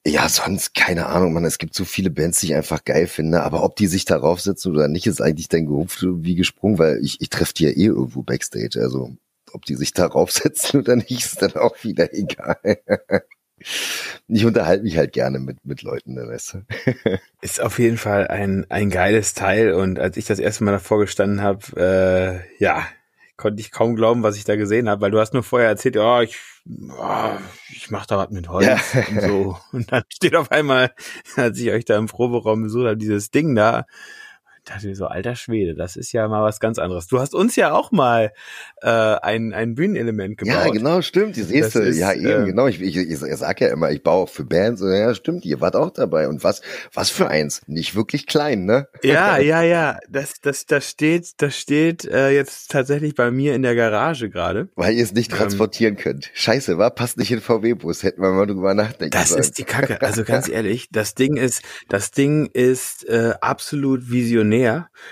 ja, 0.06 0.28
sonst 0.28 0.74
keine 0.74 1.06
Ahnung, 1.06 1.32
man. 1.32 1.44
Es 1.44 1.58
gibt 1.58 1.74
so 1.74 1.84
viele 1.84 2.10
Bands, 2.10 2.40
die 2.40 2.46
ich 2.46 2.54
einfach 2.54 2.84
geil 2.84 3.06
finde. 3.06 3.42
Aber 3.42 3.62
ob 3.62 3.76
die 3.76 3.86
sich 3.86 4.04
darauf 4.04 4.40
setzen 4.40 4.72
oder 4.72 4.88
nicht, 4.88 5.06
ist 5.06 5.20
eigentlich 5.20 5.48
dann 5.48 5.66
gehupft 5.66 6.04
wie 6.04 6.34
gesprungen, 6.34 6.78
weil 6.78 6.98
ich, 7.02 7.20
ich 7.20 7.30
treffe 7.30 7.54
die 7.54 7.64
ja 7.64 7.70
eh 7.70 7.86
irgendwo 7.86 8.22
Backstage. 8.22 8.80
Also 8.80 9.16
ob 9.52 9.64
die 9.64 9.76
sich 9.76 9.92
darauf 9.92 10.30
setzen 10.32 10.80
oder 10.80 10.96
nicht, 10.96 11.10
ist 11.10 11.42
dann 11.42 11.54
auch 11.54 11.82
wieder 11.82 12.12
egal. 12.12 12.58
ich 14.28 14.44
unterhalte 14.44 14.84
mich 14.84 14.96
halt 14.96 15.12
gerne 15.12 15.38
mit, 15.38 15.64
mit 15.64 15.82
Leuten, 15.82 16.14
ne, 16.14 16.26
weißt 16.28 16.54
du. 16.54 16.62
ist 17.40 17.60
auf 17.60 17.78
jeden 17.78 17.98
Fall 17.98 18.28
ein, 18.28 18.66
ein 18.68 18.90
geiles 18.90 19.34
Teil. 19.34 19.72
Und 19.74 19.98
als 19.98 20.16
ich 20.16 20.26
das 20.26 20.38
erste 20.38 20.64
Mal 20.64 20.72
davor 20.72 20.98
gestanden 21.00 21.42
habe, 21.42 22.42
äh, 22.58 22.62
ja, 22.62 22.86
konnte 23.38 23.60
ich 23.60 23.70
kaum 23.70 23.94
glauben, 23.94 24.22
was 24.22 24.36
ich 24.36 24.44
da 24.44 24.56
gesehen 24.56 24.88
habe, 24.88 25.00
weil 25.00 25.10
du 25.12 25.20
hast 25.20 25.32
nur 25.32 25.44
vorher 25.44 25.68
erzählt, 25.68 25.94
ja, 25.94 26.18
oh, 26.18 26.20
ich, 26.20 26.36
oh, 26.68 27.30
ich 27.70 27.90
mach 27.90 28.04
da 28.04 28.18
was 28.18 28.30
mit 28.30 28.48
Holz 28.48 28.66
ja. 28.66 29.02
und 29.08 29.22
so. 29.22 29.58
Und 29.72 29.90
dann 29.90 30.02
steht 30.12 30.36
auf 30.36 30.50
einmal, 30.50 30.92
als 31.36 31.58
ich 31.58 31.70
euch 31.70 31.84
da 31.86 31.96
im 31.96 32.06
Proberaum 32.06 32.64
besucht 32.64 32.86
habe, 32.86 32.96
dieses 32.98 33.30
Ding 33.30 33.54
da. 33.54 33.86
Dachte 34.68 34.94
so, 34.94 35.06
alter 35.06 35.34
Schwede, 35.36 35.74
das 35.74 35.96
ist 35.96 36.12
ja 36.12 36.28
mal 36.28 36.42
was 36.42 36.60
ganz 36.60 36.78
anderes. 36.78 37.06
Du 37.06 37.18
hast 37.18 37.34
uns 37.34 37.56
ja 37.56 37.72
auch 37.72 37.92
mal 37.92 38.32
äh, 38.82 38.88
ein, 38.88 39.52
ein 39.52 39.74
Bühnenelement 39.74 40.38
gebaut. 40.38 40.54
Ja, 40.54 40.70
genau, 40.70 41.02
stimmt. 41.02 41.36
Die 41.36 41.42
siehst 41.42 41.74
du, 41.74 41.90
ja 41.90 42.12
eben, 42.12 42.44
äh, 42.44 42.46
genau. 42.46 42.66
Ich, 42.66 42.80
ich, 42.80 42.96
ich, 42.96 43.18
sag 43.18 43.60
ja 43.60 43.68
immer, 43.68 43.90
ich 43.90 44.02
baue 44.02 44.24
auch 44.24 44.28
für 44.28 44.44
Bands. 44.44 44.82
Ja, 44.82 45.14
stimmt, 45.14 45.44
ihr 45.44 45.60
wart 45.60 45.76
auch 45.76 45.90
dabei. 45.90 46.28
Und 46.28 46.44
was, 46.44 46.62
was 46.92 47.10
für 47.10 47.28
eins? 47.28 47.62
Nicht 47.66 47.94
wirklich 47.94 48.26
klein, 48.26 48.64
ne? 48.64 48.88
Ja, 49.02 49.38
ja, 49.38 49.62
ja. 49.62 49.98
Das, 50.08 50.34
das, 50.40 50.66
das 50.66 50.88
steht, 50.88 51.40
das 51.40 51.56
steht 51.56 52.04
äh, 52.04 52.30
jetzt 52.30 52.70
tatsächlich 52.70 53.14
bei 53.14 53.30
mir 53.30 53.54
in 53.54 53.62
der 53.62 53.74
Garage 53.74 54.28
gerade. 54.28 54.68
Weil 54.76 54.94
ihr 54.94 55.04
es 55.04 55.12
nicht 55.12 55.32
ähm, 55.32 55.38
transportieren 55.38 55.94
ähm, 55.96 56.02
könnt. 56.02 56.30
Scheiße, 56.34 56.78
war 56.78 56.90
passt 56.90 57.18
nicht 57.18 57.32
in 57.32 57.40
VW-Bus. 57.40 58.02
Hätten 58.02 58.22
wir 58.22 58.30
mal 58.30 58.46
drüber 58.46 58.74
nachdenken 58.74 59.10
Das 59.10 59.30
sollen. 59.30 59.40
ist 59.40 59.58
die 59.58 59.64
Kacke. 59.64 60.00
Also 60.02 60.24
ganz 60.28 60.48
ehrlich, 60.48 60.88
das 60.92 61.14
Ding 61.14 61.36
ist, 61.36 61.62
das 61.88 62.10
Ding 62.10 62.46
ist 62.52 63.08
äh, 63.08 63.34
absolut 63.40 64.10
visionär. 64.10 64.57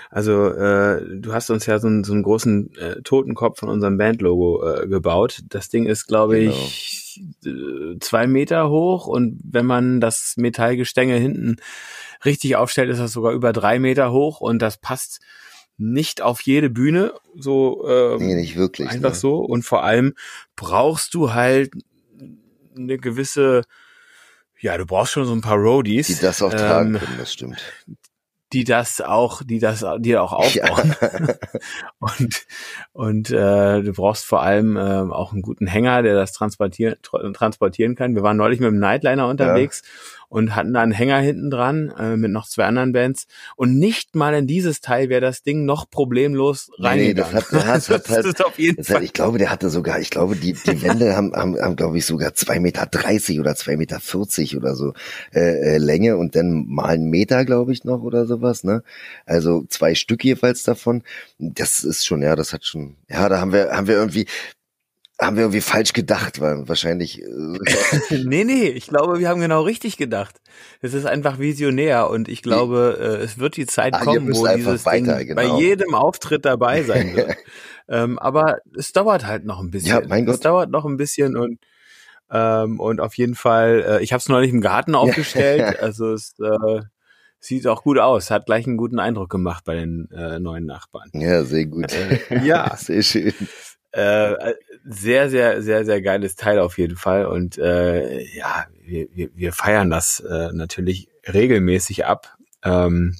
Also 0.09 0.49
äh, 0.49 1.01
du 1.19 1.33
hast 1.33 1.49
uns 1.49 1.65
ja 1.65 1.79
so, 1.79 1.87
einen, 1.87 2.03
so 2.03 2.13
einen 2.13 2.23
großen 2.23 2.75
äh, 2.75 3.01
Totenkopf 3.03 3.59
von 3.59 3.69
unserem 3.69 3.97
Bandlogo 3.97 4.63
äh, 4.65 4.87
gebaut. 4.87 5.41
Das 5.49 5.69
Ding 5.69 5.85
ist, 5.85 6.07
glaube 6.07 6.39
genau. 6.39 6.51
ich, 6.51 7.21
äh, 7.45 7.99
zwei 7.99 8.27
Meter 8.27 8.69
hoch 8.69 9.07
und 9.07 9.39
wenn 9.43 9.65
man 9.65 9.99
das 9.99 10.35
Metallgestänge 10.37 11.15
hinten 11.15 11.57
richtig 12.25 12.55
aufstellt, 12.55 12.89
ist 12.89 12.99
das 12.99 13.11
sogar 13.11 13.33
über 13.33 13.53
drei 13.53 13.79
Meter 13.79 14.11
hoch 14.11 14.41
und 14.41 14.61
das 14.61 14.77
passt 14.77 15.19
nicht 15.77 16.21
auf 16.21 16.41
jede 16.41 16.69
Bühne 16.71 17.13
so 17.35 17.87
ähm, 17.87 18.25
nee, 18.25 18.35
nicht 18.35 18.55
wirklich, 18.55 18.89
einfach 18.89 19.11
ne? 19.11 19.15
so 19.15 19.37
und 19.37 19.63
vor 19.63 19.83
allem 19.83 20.15
brauchst 20.55 21.13
du 21.13 21.33
halt 21.33 21.71
eine 22.75 22.97
gewisse 22.97 23.61
ja, 24.59 24.75
du 24.75 24.87
brauchst 24.87 25.13
schon 25.13 25.25
so 25.25 25.33
ein 25.33 25.41
paar 25.41 25.57
Roadies. 25.57 26.07
Die 26.07 26.15
das 26.19 26.41
auch 26.41 26.49
tragen 26.49 26.95
ähm, 26.95 26.99
können, 26.99 27.17
das 27.19 27.31
stimmt 27.31 27.61
die 28.53 28.63
das 28.63 29.01
auch, 29.01 29.41
die 29.43 29.59
das, 29.59 29.85
die 29.99 30.17
auch 30.17 30.33
aufbauen. 30.33 30.95
Ja. 31.01 31.35
und 31.99 32.47
und 32.93 33.29
äh, 33.29 33.81
du 33.81 33.93
brauchst 33.93 34.25
vor 34.25 34.41
allem 34.41 34.77
äh, 34.77 34.79
auch 34.79 35.33
einen 35.33 35.41
guten 35.41 35.67
Hänger, 35.67 36.01
der 36.01 36.15
das 36.15 36.33
transportieren 36.33 36.95
transportieren 37.33 37.95
kann. 37.95 38.15
Wir 38.15 38.23
waren 38.23 38.37
neulich 38.37 38.59
mit 38.59 38.67
dem 38.67 38.79
Nightliner 38.79 39.27
unterwegs 39.27 39.81
ja 39.83 40.16
und 40.29 40.55
hatten 40.55 40.73
da 40.73 40.81
einen 40.81 40.91
Hänger 40.91 41.19
hinten 41.19 41.49
dran 41.49 41.93
äh, 41.97 42.17
mit 42.17 42.31
noch 42.31 42.47
zwei 42.47 42.65
anderen 42.65 42.91
Bands 42.91 43.27
und 43.55 43.77
nicht 43.77 44.15
mal 44.15 44.33
in 44.33 44.47
dieses 44.47 44.81
Teil 44.81 45.09
wäre 45.09 45.21
das 45.21 45.43
Ding 45.43 45.65
noch 45.65 45.89
problemlos 45.89 46.69
reingegangen. 46.77 47.07
Nee, 47.07 47.13
das 47.13 47.33
hat, 47.33 47.45
das 47.51 47.89
hat 47.89 48.09
halt, 48.09 48.25
das 48.25 48.45
auf 48.45 48.59
jeden 48.59 48.83
Fall. 48.83 48.97
Hat, 48.97 49.03
ich 49.03 49.13
glaube, 49.13 49.37
der 49.37 49.49
hatte 49.49 49.69
sogar, 49.69 49.99
ich 49.99 50.09
glaube, 50.09 50.35
die, 50.35 50.53
die 50.53 50.81
Wände 50.81 51.15
haben, 51.15 51.33
haben, 51.33 51.59
haben 51.59 51.75
glaube 51.75 51.97
ich, 51.97 52.05
sogar 52.05 52.33
zwei 52.33 52.59
Meter 52.59 52.85
dreißig 52.85 53.39
oder 53.39 53.55
zwei 53.55 53.77
Meter 53.77 53.99
vierzig 53.99 54.57
oder 54.57 54.75
so 54.75 54.93
äh, 55.33 55.75
äh, 55.75 55.77
Länge 55.77 56.17
und 56.17 56.35
dann 56.35 56.65
mal 56.67 56.85
einen 56.85 57.09
Meter, 57.09 57.45
glaube 57.45 57.71
ich, 57.71 57.83
noch 57.83 58.01
oder 58.01 58.25
sowas, 58.25 58.63
ne? 58.63 58.83
Also 59.25 59.63
zwei 59.69 59.95
Stück 59.95 60.23
jeweils 60.23 60.63
davon. 60.63 61.03
Das 61.39 61.83
ist 61.83 62.05
schon, 62.05 62.21
ja, 62.21 62.35
das 62.35 62.53
hat 62.53 62.65
schon, 62.65 62.97
ja, 63.09 63.29
da 63.29 63.39
haben 63.39 63.53
wir, 63.53 63.71
haben 63.71 63.87
wir 63.87 63.95
irgendwie, 63.95 64.27
haben 65.19 65.35
wir 65.35 65.43
irgendwie 65.43 65.61
falsch 65.61 65.93
gedacht, 65.93 66.39
weil 66.41 66.67
wahrscheinlich. 66.67 67.21
Äh, 67.21 67.25
nee, 68.25 68.43
nee, 68.43 68.67
ich 68.67 68.87
glaube, 68.87 69.19
wir 69.19 69.29
haben 69.29 69.41
genau 69.41 69.63
richtig 69.63 69.97
gedacht. 69.97 70.39
Es 70.81 70.93
ist 70.93 71.05
einfach 71.05 71.39
visionär 71.39 72.09
und 72.09 72.29
ich 72.29 72.41
glaube, 72.41 72.97
äh, 72.99 73.23
es 73.23 73.39
wird 73.39 73.57
die 73.57 73.65
Zeit 73.65 73.95
ah, 73.95 74.03
kommen, 74.03 74.35
wo 74.35 74.47
dieses 74.47 74.85
weiter, 74.85 75.17
Ding 75.17 75.27
genau. 75.29 75.41
bei 75.41 75.59
jedem 75.59 75.95
Auftritt 75.95 76.45
dabei 76.45 76.83
sein 76.83 77.15
wird. 77.15 77.35
ähm, 77.89 78.19
aber 78.19 78.59
es 78.77 78.91
dauert 78.91 79.25
halt 79.25 79.45
noch 79.45 79.59
ein 79.59 79.71
bisschen. 79.71 80.01
Ja, 80.01 80.07
mein 80.07 80.25
Gott. 80.25 80.35
Es 80.35 80.41
dauert 80.41 80.69
noch 80.69 80.85
ein 80.85 80.97
bisschen 80.97 81.35
und 81.35 81.59
ähm, 82.29 82.79
und 82.79 82.99
auf 82.99 83.15
jeden 83.15 83.35
Fall, 83.35 83.85
äh, 83.87 84.03
ich 84.03 84.11
habe 84.11 84.19
es 84.19 84.29
neulich 84.29 84.51
im 84.51 84.61
Garten 84.61 84.95
aufgestellt, 84.95 85.79
also 85.81 86.11
es 86.11 86.35
äh, 86.39 86.81
sieht 87.39 87.67
auch 87.67 87.83
gut 87.83 87.99
aus, 87.99 88.31
hat 88.31 88.45
gleich 88.45 88.67
einen 88.67 88.77
guten 88.77 88.99
Eindruck 88.99 89.29
gemacht 89.29 89.63
bei 89.65 89.75
den 89.75 90.09
äh, 90.11 90.39
neuen 90.39 90.65
Nachbarn. 90.65 91.09
Ja, 91.13 91.43
sehr 91.43 91.65
gut. 91.65 91.93
Äh, 91.93 92.43
ja, 92.43 92.75
sehr 92.75 93.01
schön. 93.01 93.33
Äh, 93.91 94.53
sehr, 94.85 95.29
sehr, 95.29 95.61
sehr, 95.61 95.85
sehr 95.85 96.01
geiles 96.01 96.35
Teil 96.35 96.59
auf 96.59 96.77
jeden 96.77 96.97
Fall. 96.97 97.25
Und 97.25 97.57
äh, 97.57 98.23
ja, 98.35 98.67
wir, 98.81 99.07
wir, 99.13 99.29
wir 99.35 99.53
feiern 99.53 99.89
das 99.89 100.19
äh, 100.19 100.51
natürlich 100.53 101.09
regelmäßig 101.31 102.05
ab. 102.05 102.37
Ähm, 102.63 103.17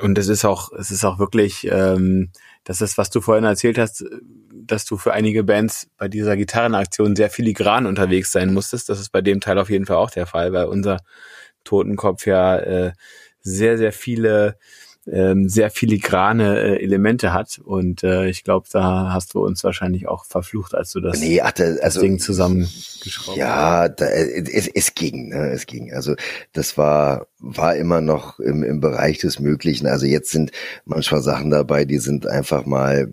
und 0.00 0.18
es 0.18 0.28
ist 0.28 0.44
auch, 0.44 0.72
es 0.72 0.90
ist 0.90 1.04
auch 1.04 1.18
wirklich, 1.18 1.68
ähm, 1.70 2.30
das 2.64 2.80
ist, 2.80 2.98
was 2.98 3.10
du 3.10 3.20
vorhin 3.20 3.44
erzählt 3.44 3.78
hast, 3.78 4.04
dass 4.52 4.84
du 4.84 4.96
für 4.96 5.12
einige 5.12 5.44
Bands 5.44 5.88
bei 5.98 6.08
dieser 6.08 6.36
Gitarrenaktion 6.36 7.14
sehr 7.14 7.30
filigran 7.30 7.86
unterwegs 7.86 8.32
sein 8.32 8.52
musstest. 8.52 8.88
Das 8.88 8.98
ist 8.98 9.10
bei 9.10 9.20
dem 9.20 9.40
Teil 9.40 9.58
auf 9.58 9.70
jeden 9.70 9.86
Fall 9.86 9.96
auch 9.96 10.10
der 10.10 10.26
Fall, 10.26 10.52
weil 10.52 10.66
unser 10.66 10.98
Totenkopf 11.64 12.26
ja 12.26 12.58
äh, 12.58 12.92
sehr, 13.40 13.78
sehr 13.78 13.92
viele 13.92 14.58
ähm, 15.10 15.48
sehr 15.48 15.70
filigrane 15.70 16.58
äh, 16.58 16.82
Elemente 16.82 17.32
hat. 17.32 17.60
Und 17.62 18.02
äh, 18.02 18.28
ich 18.28 18.44
glaube, 18.44 18.66
da 18.72 19.12
hast 19.12 19.34
du 19.34 19.44
uns 19.44 19.64
wahrscheinlich 19.64 20.08
auch 20.08 20.24
verflucht, 20.24 20.74
als 20.74 20.92
du 20.92 21.00
das, 21.00 21.20
nee, 21.20 21.40
hatte, 21.40 21.78
also, 21.82 22.00
das 22.00 22.00
Ding 22.00 22.18
zusammengeschraubt 22.18 23.36
Ja, 23.36 23.88
da, 23.88 24.06
es, 24.06 24.68
es 24.68 24.94
ging, 24.94 25.28
ne, 25.28 25.50
es 25.50 25.66
ging. 25.66 25.92
Also 25.92 26.14
das 26.52 26.78
war 26.78 27.26
war 27.44 27.76
immer 27.76 28.00
noch 28.00 28.38
im, 28.40 28.62
im 28.62 28.80
Bereich 28.80 29.18
des 29.18 29.38
Möglichen. 29.38 29.86
Also 29.86 30.06
jetzt 30.06 30.30
sind 30.30 30.50
manchmal 30.84 31.20
Sachen 31.22 31.50
dabei, 31.50 31.84
die 31.84 31.98
sind 31.98 32.26
einfach 32.26 32.64
mal 32.64 33.08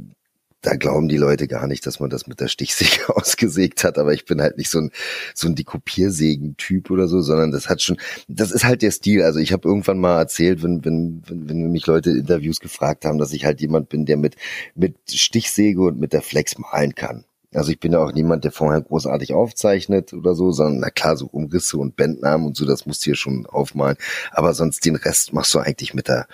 da 0.62 0.76
glauben 0.76 1.08
die 1.08 1.17
Leute 1.17 1.47
gar 1.47 1.67
nicht, 1.67 1.86
dass 1.86 2.00
man 2.00 2.10
das 2.10 2.28
mit 2.28 2.39
der 2.39 2.47
Stichsäge 2.47 3.10
ausgesägt 3.15 3.84
hat, 3.84 3.97
aber 3.97 4.13
ich 4.13 4.26
bin 4.26 4.41
halt 4.41 4.58
nicht 4.58 4.69
so 4.69 4.80
ein 4.80 4.91
so 5.34 5.47
ein 5.47 5.56
Dekopiersägen-Typ 5.56 6.91
oder 6.91 7.08
so, 7.08 7.21
sondern 7.21 7.52
das 7.52 7.69
hat 7.69 7.82
schon, 7.82 7.97
das 8.28 8.52
ist 8.52 8.63
halt 8.63 8.82
der 8.82 8.91
Stil. 8.91 9.24
Also 9.24 9.39
ich 9.39 9.54
habe 9.54 9.67
irgendwann 9.67 10.00
mal 10.00 10.17
erzählt, 10.17 10.63
wenn, 10.63 10.86
wenn, 10.86 11.24
wenn, 11.28 11.50
wenn 11.50 11.71
mich 11.71 11.88
Leute 11.88 12.12
in 12.12 12.17
Interviews 12.17 12.60
gefragt 12.60 13.06
haben, 13.06 13.17
dass 13.17 13.34
ich 13.34 13.45
halt 13.45 13.62
jemand 13.62 13.89
bin, 13.89 14.06
der 14.06 14.17
mit, 14.17 14.36
mit 14.76 14.95
Stichsäge 15.10 15.82
und 15.82 16.00
mit 16.00 16.13
der 16.13 16.21
Flex 16.21 16.58
malen 16.58 16.95
kann. 16.95 17.26
Also 17.54 17.71
ich 17.71 17.80
bin 17.80 17.91
ja 17.91 18.00
auch 18.00 18.13
niemand, 18.13 18.45
der 18.45 18.52
vorher 18.54 18.82
großartig 18.82 19.34
aufzeichnet 19.34 20.13
oder 20.13 20.36
so, 20.36 20.52
sondern 20.52 20.80
na 20.80 20.89
klar, 20.89 21.17
so 21.17 21.26
Umrisse 21.26 21.78
und 21.78 21.97
Bandnamen 21.97 22.47
und 22.47 22.56
so, 22.56 22.65
das 22.65 22.86
musst 22.86 23.02
du 23.02 23.06
hier 23.06 23.15
schon 23.15 23.45
aufmalen. 23.45 23.97
Aber 24.32 24.54
sonst 24.54 24.86
den 24.86 24.95
Rest 24.95 25.34
machst 25.34 25.54
du 25.54 25.60
eigentlich 25.60 25.93
mit 25.93 26.08
der, 26.08 26.28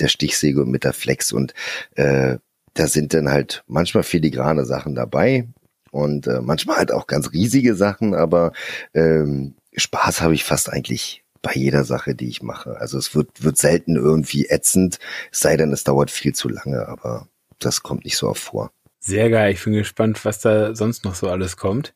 der 0.00 0.08
Stichsäge 0.08 0.62
und 0.62 0.70
mit 0.70 0.82
der 0.82 0.92
Flex 0.92 1.32
und 1.32 1.54
äh, 1.94 2.38
da 2.74 2.86
sind 2.86 3.14
dann 3.14 3.30
halt 3.30 3.64
manchmal 3.66 4.02
filigrane 4.02 4.64
Sachen 4.64 4.94
dabei 4.94 5.48
und 5.90 6.26
äh, 6.26 6.40
manchmal 6.40 6.78
halt 6.78 6.92
auch 6.92 7.06
ganz 7.06 7.32
riesige 7.32 7.74
Sachen, 7.74 8.14
aber 8.14 8.52
ähm, 8.94 9.54
Spaß 9.76 10.20
habe 10.20 10.34
ich 10.34 10.44
fast 10.44 10.70
eigentlich 10.70 11.24
bei 11.40 11.52
jeder 11.54 11.84
Sache, 11.84 12.14
die 12.14 12.28
ich 12.28 12.42
mache. 12.42 12.78
Also 12.78 12.98
es 12.98 13.14
wird, 13.14 13.44
wird 13.44 13.58
selten 13.58 13.96
irgendwie 13.96 14.46
ätzend, 14.46 14.98
sei 15.30 15.56
denn, 15.56 15.72
es 15.72 15.84
dauert 15.84 16.10
viel 16.10 16.34
zu 16.34 16.48
lange, 16.48 16.88
aber 16.88 17.28
das 17.58 17.82
kommt 17.82 18.04
nicht 18.04 18.16
so 18.16 18.28
oft 18.28 18.42
vor. 18.42 18.72
Sehr 18.98 19.30
geil, 19.30 19.52
ich 19.52 19.62
bin 19.62 19.74
gespannt, 19.74 20.24
was 20.24 20.40
da 20.40 20.74
sonst 20.74 21.04
noch 21.04 21.14
so 21.14 21.28
alles 21.28 21.56
kommt. 21.56 21.94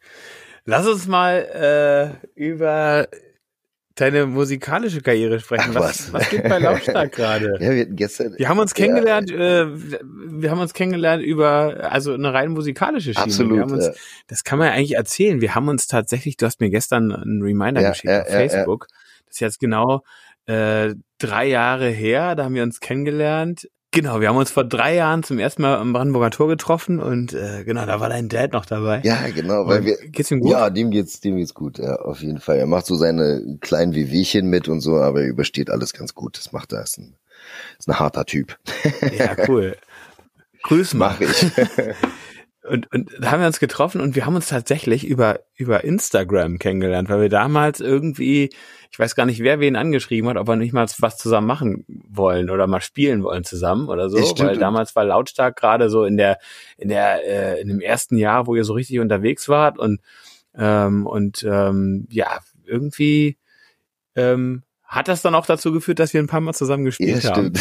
Lass 0.64 0.87
uns 0.87 1.07
mal 1.07 2.21
äh, 2.25 2.29
über 2.38 3.09
deine 4.01 4.27
musikalische 4.27 5.01
Karriere 5.01 5.41
sprechen. 5.41 5.73
Ach, 5.75 5.81
was, 5.81 6.13
was, 6.13 6.15
was 6.15 6.31
geht 6.31 6.49
bei 6.49 6.59
Lautstark 6.59 7.13
gerade? 7.13 7.57
Ja, 7.61 7.71
wir 7.71 7.87
gestern. 7.87 8.35
Wir 8.37 8.49
haben 8.49 8.59
uns 8.59 8.75
kennengelernt, 8.75 9.31
ja. 9.31 9.63
äh, 9.63 9.67
wir 9.71 10.51
haben 10.51 10.61
uns 10.61 10.75
kennengelernt 10.75 11.23
über 11.23 11.91
also 11.91 12.15
eine 12.15 12.33
rein 12.33 12.51
musikalische 12.51 13.13
Schiene. 13.13 13.25
Absolut. 13.25 13.73
Uns, 13.73 13.87
ja. 13.87 13.93
Das 14.27 14.45
kann 14.45 14.59
man 14.59 14.69
ja 14.69 14.75
eigentlich 14.75 14.97
erzählen. 14.97 15.41
Wir 15.41 15.55
haben 15.55 15.69
uns 15.69 15.87
tatsächlich, 15.87 16.37
du 16.37 16.47
hast 16.47 16.61
mir 16.61 16.71
gestern 16.71 17.13
einen 17.13 17.43
Reminder 17.43 17.83
ja, 17.83 17.91
geschickt 17.91 18.13
auf 18.13 18.29
Facebook. 18.29 18.87
Das 19.27 19.37
ist 19.37 19.41
jetzt 19.41 19.61
genau 19.61 20.03
äh, 20.47 20.95
drei 21.19 21.47
Jahre 21.47 21.89
her, 21.89 22.35
da 22.35 22.45
haben 22.45 22.55
wir 22.55 22.63
uns 22.63 22.81
kennengelernt. 22.81 23.69
Genau, 23.99 24.21
wir 24.21 24.29
haben 24.29 24.37
uns 24.37 24.53
vor 24.53 24.63
drei 24.63 24.95
Jahren 24.95 25.25
zum 25.25 25.41
ersten 25.41 25.61
Mal 25.63 25.77
am 25.77 25.93
Brandenburger 25.93 26.31
Tor 26.31 26.47
getroffen 26.47 27.01
und 27.01 27.33
äh, 27.33 27.65
genau, 27.65 27.85
da 27.85 27.99
war 27.99 28.09
dein 28.09 28.29
Dad 28.29 28.53
noch 28.53 28.65
dabei. 28.65 29.01
Ja, 29.03 29.29
genau, 29.35 29.67
weil 29.67 29.81
und 29.81 29.87
wir 29.87 29.97
geht's 29.97 30.31
ihm 30.31 30.39
gut? 30.39 30.53
Ja, 30.53 30.71
dem 30.71 30.93
geht's 30.93 31.19
dem 31.19 31.37
geht's 31.37 31.53
gut, 31.53 31.79
ja, 31.79 31.97
auf 31.97 32.21
jeden 32.21 32.39
Fall. 32.39 32.59
Er 32.59 32.69
macht 32.69 32.87
so 32.87 32.95
seine 32.95 33.59
kleinen 33.61 33.97
Wehwehchen 33.97 34.47
mit 34.47 34.69
und 34.69 34.83
so, 34.83 34.99
aber 34.99 35.23
er 35.23 35.27
übersteht 35.27 35.69
alles 35.69 35.95
ganz 35.95 36.15
gut. 36.15 36.39
Das 36.39 36.53
macht 36.53 36.73
er, 36.73 36.85
ist 36.85 36.99
ein, 36.99 37.17
ist 37.77 37.89
ein 37.89 37.99
harter 37.99 38.25
Typ. 38.25 38.57
Ja, 39.19 39.35
cool. 39.49 39.77
Grüß 40.63 40.95
mal. 40.95 41.17
Mach 41.19 41.21
ich. 41.21 41.47
und, 42.69 42.93
und 42.93 43.11
da 43.19 43.31
haben 43.31 43.41
wir 43.41 43.47
uns 43.47 43.61
getroffen 43.61 44.01
und 44.01 44.15
wir 44.15 44.27
haben 44.27 44.35
uns 44.35 44.49
tatsächlich 44.49 45.07
über, 45.07 45.41
über 45.57 45.85
Instagram 45.85 46.59
kennengelernt, 46.59 47.09
weil 47.09 47.23
wir 47.23 47.29
damals 47.29 47.81
irgendwie, 47.81 48.51
ich 48.91 48.99
weiß 48.99 49.15
gar 49.15 49.27
nicht, 49.27 49.41
wer 49.43 49.61
wen 49.61 49.77
angeschrieben 49.77 50.29
hat, 50.31 50.37
ob 50.37 50.49
wir 50.49 50.57
nicht 50.57 50.73
mal 50.73 50.87
was 50.99 51.19
zusammen 51.19 51.47
machen 51.47 51.85
wollen 51.89 52.51
oder 52.51 52.67
mal 52.67 52.81
spielen 52.81 53.23
wollen 53.23 53.45
zusammen 53.45 53.89
oder 53.89 54.11
so, 54.11 54.19
weil 54.39 54.57
damals 54.59 54.95
war 54.97 55.05
lautstark 55.05 55.57
gerade 55.57 55.91
so 55.91 56.05
in 56.05 56.17
der, 56.17 56.39
in 56.77 56.89
der, 56.89 57.25
äh, 57.27 57.61
in 57.61 57.69
dem 57.69 57.81
ersten 57.81 58.17
Jahr, 58.17 58.47
wo 58.47 58.55
ihr 58.55 58.65
so 58.65 58.75
richtig 58.75 59.01
unterwegs 59.01 59.49
wart 59.49 59.79
und, 59.79 60.01
ähm, 60.57 61.07
und, 61.07 61.43
ähm, 61.49 62.07
ja, 62.11 62.39
irgendwie, 62.65 63.39
ähm, 64.15 64.63
hat 64.88 65.07
das 65.07 65.20
dann 65.20 65.35
auch 65.35 65.44
dazu 65.44 65.70
geführt, 65.70 65.98
dass 65.98 66.14
wir 66.14 66.20
ein 66.20 66.27
paar 66.27 66.40
Mal 66.40 66.55
zusammen 66.55 66.87
gespielt 66.87 67.22
ja, 67.22 67.37
haben? 67.37 67.53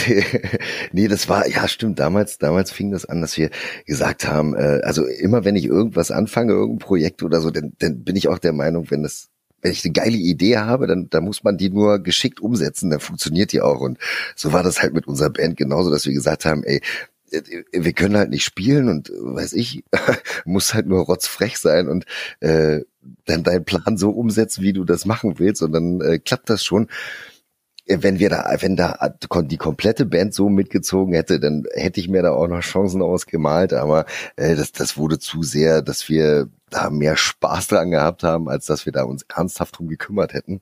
nee, 0.93 1.09
das 1.09 1.27
war, 1.27 1.47
ja 1.47 1.67
stimmt, 1.67 1.99
damals, 1.99 2.37
damals 2.37 2.71
fing 2.71 2.89
das 2.91 3.05
an, 3.05 3.19
dass 3.19 3.37
wir 3.37 3.49
gesagt 3.85 4.25
haben, 4.25 4.55
äh, 4.55 4.79
also 4.83 5.05
immer 5.05 5.43
wenn 5.43 5.57
ich 5.57 5.65
irgendwas 5.65 6.09
anfange, 6.09 6.53
irgendein 6.53 6.79
Projekt 6.79 7.23
oder 7.23 7.41
so, 7.41 7.51
dann, 7.51 7.73
dann 7.79 8.03
bin 8.05 8.15
ich 8.15 8.29
auch 8.29 8.39
der 8.39 8.53
Meinung, 8.53 8.89
wenn 8.89 9.03
das 9.03 9.29
wenn 9.61 9.71
ich 9.71 9.83
eine 9.83 9.91
geile 9.91 10.17
Idee 10.17 10.57
habe, 10.57 10.85
dann, 10.85 11.09
dann 11.09 11.23
muss 11.23 11.43
man 11.43 11.57
die 11.57 11.69
nur 11.69 11.99
geschickt 11.99 12.39
umsetzen, 12.39 12.91
dann 12.91 12.99
funktioniert 12.99 13.51
die 13.51 13.61
auch. 13.61 13.81
Und 13.81 13.97
so 14.35 14.53
war 14.53 14.61
das 14.61 14.81
halt 14.81 14.93
mit 14.93 15.07
unserer 15.07 15.31
Band 15.31 15.57
genauso, 15.57 15.89
dass 15.89 16.05
wir 16.05 16.13
gesagt 16.13 16.45
haben, 16.45 16.63
ey, 16.63 16.79
wir 17.71 17.93
können 17.93 18.15
halt 18.15 18.29
nicht 18.29 18.45
spielen 18.45 18.87
und 18.87 19.09
weiß 19.09 19.53
ich, 19.53 19.83
muss 20.45 20.73
halt 20.73 20.87
nur 20.87 21.01
rotzfrech 21.01 21.57
sein 21.57 21.87
und 21.89 22.05
äh, 22.39 22.81
dann 23.25 23.43
deinen 23.43 23.65
Plan 23.65 23.97
so 23.97 24.09
umsetzen, 24.09 24.63
wie 24.63 24.73
du 24.73 24.83
das 24.83 25.05
machen 25.05 25.39
willst. 25.39 25.61
Und 25.61 25.71
dann 25.71 26.01
äh, 26.01 26.19
klappt 26.19 26.49
das 26.49 26.63
schon. 26.63 26.87
Äh, 27.85 27.99
wenn 28.01 28.19
wir 28.19 28.29
da, 28.29 28.55
wenn 28.59 28.75
da 28.75 29.13
die 29.43 29.57
komplette 29.57 30.05
Band 30.05 30.33
so 30.33 30.49
mitgezogen 30.49 31.13
hätte, 31.13 31.39
dann 31.39 31.63
hätte 31.73 31.99
ich 31.99 32.09
mir 32.09 32.21
da 32.21 32.31
auch 32.31 32.47
noch 32.47 32.61
Chancen 32.61 33.01
ausgemalt, 33.01 33.73
aber 33.73 34.05
äh, 34.35 34.55
das, 34.55 34.71
das 34.71 34.97
wurde 34.97 35.19
zu 35.19 35.43
sehr, 35.43 35.81
dass 35.81 36.09
wir 36.09 36.49
da 36.69 36.89
mehr 36.89 37.15
Spaß 37.15 37.67
dran 37.67 37.91
gehabt 37.91 38.23
haben, 38.23 38.49
als 38.49 38.65
dass 38.65 38.85
wir 38.85 38.93
da 38.93 39.03
uns 39.03 39.25
ernsthaft 39.33 39.77
drum 39.77 39.87
gekümmert 39.87 40.33
hätten 40.33 40.61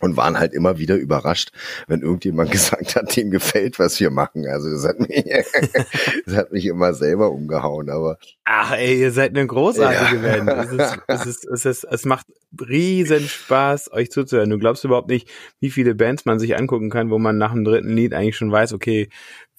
und 0.00 0.16
waren 0.16 0.38
halt 0.38 0.52
immer 0.52 0.78
wieder 0.78 0.96
überrascht, 0.96 1.50
wenn 1.86 2.02
irgendjemand 2.02 2.50
gesagt 2.52 2.96
hat, 2.96 3.16
dem 3.16 3.30
gefällt, 3.30 3.78
was 3.78 3.98
wir 4.00 4.10
machen. 4.10 4.46
Also 4.46 4.70
das 4.70 4.86
hat 4.86 5.00
mich, 5.00 5.24
das 6.26 6.34
hat 6.34 6.52
mich 6.52 6.66
immer 6.66 6.94
selber 6.94 7.30
umgehauen, 7.30 7.90
aber. 7.90 8.18
Ach 8.44 8.72
ey, 8.72 9.00
ihr 9.00 9.12
seid 9.12 9.30
eine 9.30 9.46
großartige 9.46 10.22
ja. 10.22 10.44
Band. 10.44 10.48
Es, 10.48 10.72
ist, 10.72 10.98
es, 11.06 11.26
ist, 11.26 11.44
es, 11.46 11.64
ist, 11.64 11.84
es 11.84 12.04
macht 12.04 12.26
riesen 12.60 13.26
Spaß, 13.26 13.92
euch 13.92 14.10
zuzuhören. 14.10 14.50
Du 14.50 14.58
glaubst 14.58 14.84
überhaupt 14.84 15.08
nicht, 15.08 15.28
wie 15.60 15.70
viele 15.70 15.94
Bands 15.94 16.24
man 16.24 16.38
sich 16.38 16.56
angucken 16.56 16.90
kann, 16.90 17.10
wo 17.10 17.18
man 17.18 17.38
nach 17.38 17.52
dem 17.52 17.64
dritten 17.64 17.90
Lied 17.90 18.14
eigentlich 18.14 18.36
schon 18.36 18.52
weiß, 18.52 18.72
okay, 18.72 19.08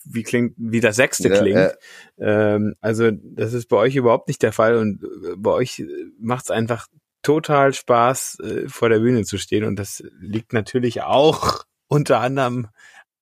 wie 0.10 0.24
klingt, 0.24 0.54
wie 0.58 0.80
das 0.80 0.96
sechste 0.96 1.30
ja, 1.30 1.38
klingt. 1.38 1.76
Ja. 2.18 2.56
Ähm, 2.56 2.76
also 2.80 3.12
das 3.12 3.54
ist 3.54 3.68
bei 3.68 3.78
euch 3.78 3.96
überhaupt 3.96 4.28
nicht 4.28 4.42
der 4.42 4.54
Fall 4.54 4.78
und 4.78 5.04
äh, 5.04 5.36
bei 5.36 5.52
euch 5.52 5.84
macht 6.20 6.46
es 6.46 6.52
einfach 6.52 6.88
total 7.28 7.74
Spaß, 7.74 8.40
äh, 8.40 8.70
vor 8.70 8.88
der 8.88 9.00
Bühne 9.00 9.26
zu 9.26 9.38
stehen. 9.38 9.66
Und 9.66 9.78
das 9.78 10.02
liegt 10.18 10.54
natürlich 10.54 11.02
auch 11.02 11.66
unter 11.88 12.22
anderem 12.22 12.70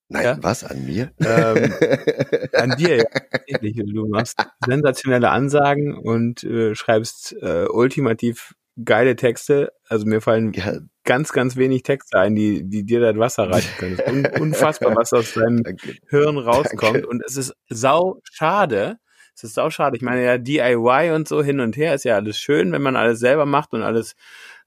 Nein, 0.08 0.24
ja? 0.24 0.38
was 0.40 0.64
an 0.64 0.86
mir? 0.86 1.12
Ähm, 1.20 1.74
an 2.54 2.78
dir, 2.78 2.98
ja. 2.98 3.84
Du 3.84 4.08
machst 4.08 4.38
sensationelle 4.64 5.32
Ansagen 5.32 5.98
und 5.98 6.44
äh, 6.44 6.76
schreibst 6.76 7.36
äh, 7.42 7.66
ultimativ 7.66 8.54
geile 8.84 9.16
Texte. 9.16 9.72
Also 9.88 10.06
mir 10.06 10.22
fallen 10.22 10.54
ja. 10.54 10.78
ganz, 11.04 11.34
ganz 11.34 11.56
wenig 11.56 11.82
Texte 11.82 12.20
ein, 12.20 12.36
die, 12.36 12.70
die 12.70 12.86
dir 12.86 13.00
das 13.00 13.18
Wasser 13.18 13.50
reichen 13.50 13.72
können. 13.80 14.26
Ist 14.26 14.40
unfassbar, 14.40 14.96
was 14.96 15.14
aus 15.14 15.34
deinem 15.34 15.64
Danke. 15.64 15.96
Hirn 16.10 16.38
rauskommt. 16.38 16.98
Danke. 16.98 17.08
Und 17.08 17.24
es 17.26 17.36
ist 17.36 17.56
sau 17.70 18.22
schade, 18.32 19.00
es 19.36 19.44
ist 19.44 19.60
auch 19.60 19.70
schade. 19.70 19.96
Ich 19.98 20.02
meine 20.02 20.24
ja 20.24 20.38
DIY 20.38 21.12
und 21.12 21.28
so 21.28 21.44
hin 21.44 21.60
und 21.60 21.78
her 21.78 21.94
ist 21.94 22.06
ja 22.06 22.16
alles 22.16 22.38
schön, 22.38 22.72
wenn 22.72 22.82
man 22.82 22.96
alles 22.96 23.20
selber 23.20 23.46
macht 23.46 23.74
und 23.74 23.84
alles 23.84 24.16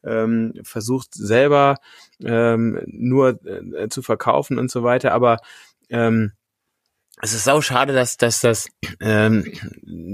ähm, 0.04 0.52
versucht 0.62 1.14
selber 1.14 1.76
ähm, 2.22 2.80
nur 2.86 3.40
äh, 3.44 3.88
zu 3.88 4.02
verkaufen 4.02 4.58
und 4.58 4.70
so 4.70 4.82
weiter. 4.82 5.12
Aber 5.12 5.38
ähm, 5.88 6.32
es 7.20 7.32
ist 7.32 7.48
auch 7.48 7.62
schade, 7.62 7.92
dass, 7.92 8.16
dass 8.16 8.40
das 8.40 8.68
ähm, 9.00 9.52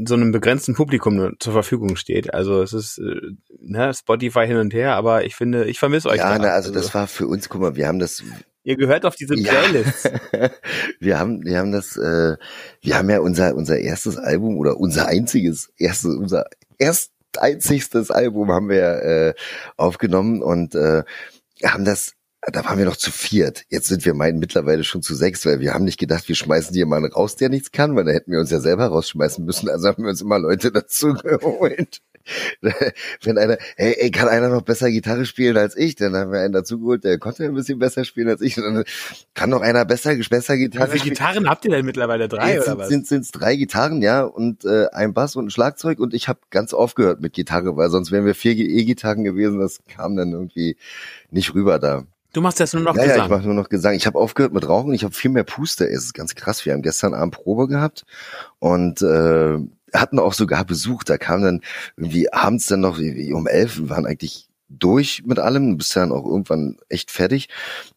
so 0.07 0.15
einem 0.15 0.33
begrenzten 0.33 0.75
Publikum 0.75 1.17
nur 1.17 1.33
zur 1.39 1.53
Verfügung 1.53 1.97
steht. 1.97 2.33
Also 2.33 2.63
es 2.63 2.73
ist 2.73 2.99
äh, 2.99 3.21
ne, 3.61 3.93
Spotify 3.93 4.47
hin 4.47 4.57
und 4.57 4.73
her, 4.73 4.95
aber 4.95 5.25
ich 5.25 5.37
finde, 5.37 5.65
ich 5.67 5.79
vermisse 5.79 6.09
euch. 6.09 6.19
Ja, 6.19 6.31
da. 6.31 6.39
ne, 6.39 6.53
also, 6.53 6.71
also 6.71 6.81
das 6.81 6.95
war 6.95 7.07
für 7.07 7.27
uns, 7.27 7.49
guck 7.49 7.61
mal, 7.61 7.77
wir 7.77 7.89
haben 7.89 7.99
das 7.99 8.23
Ihr 8.65 8.77
gehört 8.77 9.05
auf 9.05 9.15
diese 9.15 9.35
Playlist. 9.35 10.11
Ja. 10.33 10.51
wir 10.99 11.19
haben, 11.19 11.45
wir 11.45 11.59
haben 11.59 11.71
das, 11.71 11.97
äh, 11.97 12.37
wir 12.81 12.97
haben 12.97 13.11
ja 13.11 13.21
unser 13.21 13.55
unser 13.55 13.79
erstes 13.79 14.17
Album 14.17 14.57
oder 14.57 14.79
unser 14.79 15.07
einziges 15.07 15.71
erstes, 15.77 16.17
unser 16.17 16.47
erst 16.79 17.13
einzigstes 17.39 18.11
Album 18.11 18.51
haben 18.51 18.69
wir 18.69 19.03
äh, 19.03 19.35
aufgenommen 19.77 20.43
und 20.43 20.75
äh, 20.75 21.03
haben 21.63 21.85
das 21.85 22.15
da 22.53 22.65
waren 22.65 22.79
wir 22.79 22.85
noch 22.85 22.97
zu 22.97 23.11
viert. 23.11 23.65
Jetzt 23.71 23.89
sind 23.89 24.05
wir 24.05 24.15
meinen 24.15 24.39
mittlerweile 24.39 24.85
schon 24.85 25.03
zu 25.03 25.15
sechs, 25.15 25.47
weil 25.47 25.61
wir 25.61 25.73
haben 25.73 25.85
nicht 25.85 25.99
gedacht, 25.99 26.29
wir 26.29 26.35
schmeißen 26.35 26.75
jemanden 26.75 27.13
raus, 27.13 27.37
der 27.37 27.49
nichts 27.49 27.73
kann, 27.73 27.97
weil 27.97 28.05
da 28.05 28.13
hätten 28.13 28.33
wir 28.33 28.41
uns 28.41 28.51
ja 28.51 28.61
selber 28.61 28.87
rausschmeißen 28.87 29.45
müssen. 29.45 29.69
Also 29.69 29.89
haben 29.89 30.03
wir 30.03 30.11
uns 30.11 30.21
immer 30.21 30.39
Leute 30.39 30.71
dazu 30.73 31.15
geholt. 31.15 32.01
wenn 33.23 33.37
einer, 33.37 33.59
hey, 33.77 33.97
ey, 33.99 34.11
kann 34.11 34.29
einer 34.29 34.49
noch 34.49 34.63
besser 34.63 34.91
Gitarre 34.91 35.27
spielen 35.27 35.59
als 35.59 35.77
ich, 35.77 35.95
dann 35.97 36.17
haben 36.17 36.33
wir 36.33 36.41
einen 36.41 36.55
dazugeholt, 36.55 37.05
der 37.05 37.19
konnte 37.19 37.45
ein 37.45 37.55
bisschen 37.55 37.79
besser 37.79 38.05
spielen 38.05 38.29
als 38.29 38.41
ich. 38.41 38.57
Und 38.57 38.65
dann 38.65 38.85
kann 39.35 39.51
noch 39.51 39.61
einer 39.61 39.85
besser, 39.85 40.15
besser 40.31 40.57
Gitarre 40.57 40.87
spielen. 40.87 40.95
Wie 40.95 40.99
viele 41.01 41.15
Gitarren 41.15 41.49
habt 41.49 41.65
ihr 41.67 41.71
denn 41.71 41.85
mittlerweile? 41.85 42.29
Drei 42.29 42.55
Jetzt 42.55 42.69
oder 42.69 42.79
was? 42.79 42.89
Sind 42.89 43.11
es 43.11 43.31
drei 43.31 43.57
Gitarren, 43.57 44.01
ja, 44.01 44.23
und 44.23 44.65
äh, 44.65 44.87
ein 44.93 45.13
Bass 45.13 45.37
und 45.37 45.47
ein 45.47 45.51
Schlagzeug 45.51 45.99
und 45.99 46.15
ich 46.15 46.29
habe 46.29 46.41
ganz 46.51 46.73
aufgehört 46.73 47.21
mit 47.21 47.35
Gitarre, 47.35 47.77
weil 47.77 47.91
sonst 47.91 48.11
wären 48.11 48.25
wir 48.25 48.35
vier 48.35 48.53
E-Gitarren 48.53 49.25
gewesen, 49.25 49.59
das 49.61 49.81
kam 49.87 50.17
dann 50.17 50.33
irgendwie 50.33 50.77
nicht 51.31 51.55
rüber 51.55 51.79
da. 51.79 52.07
Du 52.35 52.41
machst 52.41 52.59
jetzt 52.59 52.75
nur 52.75 52.83
noch 52.83 52.97
ja, 52.97 53.05
Gesang. 53.05 53.17
Ja, 53.17 53.25
ich 53.25 53.31
mache 53.31 53.45
nur 53.45 53.55
noch 53.55 53.69
Gesang. 53.69 53.95
Ich 53.95 54.07
habe 54.07 54.19
aufgehört 54.19 54.53
mit 54.53 54.69
Rauchen. 54.69 54.93
Ich 54.93 55.05
habe 55.05 55.15
viel 55.15 55.31
mehr 55.31 55.45
Puste. 55.45 55.87
Es 55.87 56.03
ist 56.03 56.15
ganz 56.15 56.35
krass. 56.35 56.67
Wir 56.67 56.73
haben 56.73 56.83
gestern 56.83 57.15
Abend 57.15 57.33
Probe 57.33 57.69
gehabt 57.69 58.05
und 58.59 59.01
äh, 59.03 59.59
hatten 59.95 60.19
auch 60.19 60.33
sogar 60.33 60.65
Besuch. 60.65 61.05
Da 61.05 61.17
kam 61.17 61.43
dann 61.43 61.61
irgendwie 61.97 62.33
abends 62.33 62.67
dann 62.67 62.81
noch 62.81 62.99
um 62.99 63.47
elf. 63.47 63.79
Wir 63.79 63.89
waren 63.89 64.05
eigentlich 64.05 64.49
durch 64.69 65.23
mit 65.25 65.39
allem. 65.39 65.71
Du 65.71 65.77
bist 65.77 65.95
dann 65.95 66.11
auch 66.11 66.27
irgendwann 66.27 66.77
echt 66.89 67.13
fertig. 67.13 67.49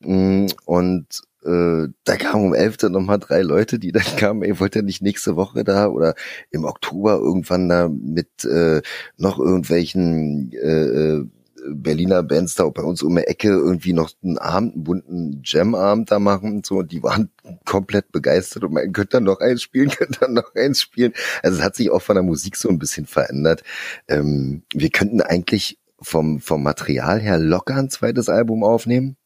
Mm, 0.01 0.45
und 0.65 1.07
äh, 1.43 1.87
da 2.03 2.15
kamen 2.17 2.45
um 2.45 2.53
elf 2.53 2.77
dann 2.77 2.91
nochmal 2.91 3.17
drei 3.17 3.41
Leute, 3.41 3.79
die 3.79 3.91
dann 3.91 4.03
kamen, 4.17 4.43
ey, 4.43 4.59
wollt 4.59 4.75
ihr 4.75 4.83
nicht 4.83 5.01
nächste 5.01 5.35
Woche 5.35 5.63
da 5.63 5.87
oder 5.87 6.13
im 6.51 6.63
Oktober 6.63 7.13
irgendwann 7.15 7.69
da 7.69 7.89
mit 7.89 8.45
äh, 8.45 8.83
noch 9.17 9.39
irgendwelchen 9.39 10.51
äh, 10.53 10.83
äh 10.83 11.25
Berliner 11.69 12.23
Bands 12.23 12.55
da 12.55 12.67
bei 12.69 12.83
uns 12.83 13.03
um 13.03 13.15
die 13.15 13.23
Ecke 13.23 13.49
irgendwie 13.49 13.93
noch 13.93 14.11
einen 14.23 14.37
Abend, 14.37 14.73
einen 14.73 14.83
bunten 14.83 15.41
Jam-Abend 15.43 16.11
da 16.11 16.19
machen 16.19 16.57
und 16.57 16.65
so. 16.65 16.77
Und 16.79 16.91
die 16.91 17.03
waren 17.03 17.29
komplett 17.65 18.11
begeistert 18.11 18.63
und 18.63 18.73
man 18.73 18.91
könnte 18.91 19.17
dann 19.17 19.23
noch 19.23 19.39
eins 19.39 19.61
spielen, 19.61 19.89
könnte 19.97 20.19
dann 20.21 20.33
noch 20.33 20.55
eins 20.55 20.81
spielen. 20.81 21.13
Also 21.43 21.59
es 21.59 21.63
hat 21.63 21.75
sich 21.75 21.89
auch 21.89 22.01
von 22.01 22.15
der 22.15 22.23
Musik 22.23 22.55
so 22.55 22.69
ein 22.69 22.79
bisschen 22.79 23.05
verändert. 23.05 23.63
Ähm, 24.07 24.63
wir 24.73 24.89
könnten 24.89 25.21
eigentlich 25.21 25.79
vom, 25.99 26.39
vom 26.39 26.63
Material 26.63 27.19
her 27.19 27.39
locker 27.39 27.75
ein 27.75 27.89
zweites 27.89 28.29
Album 28.29 28.63
aufnehmen. 28.63 29.17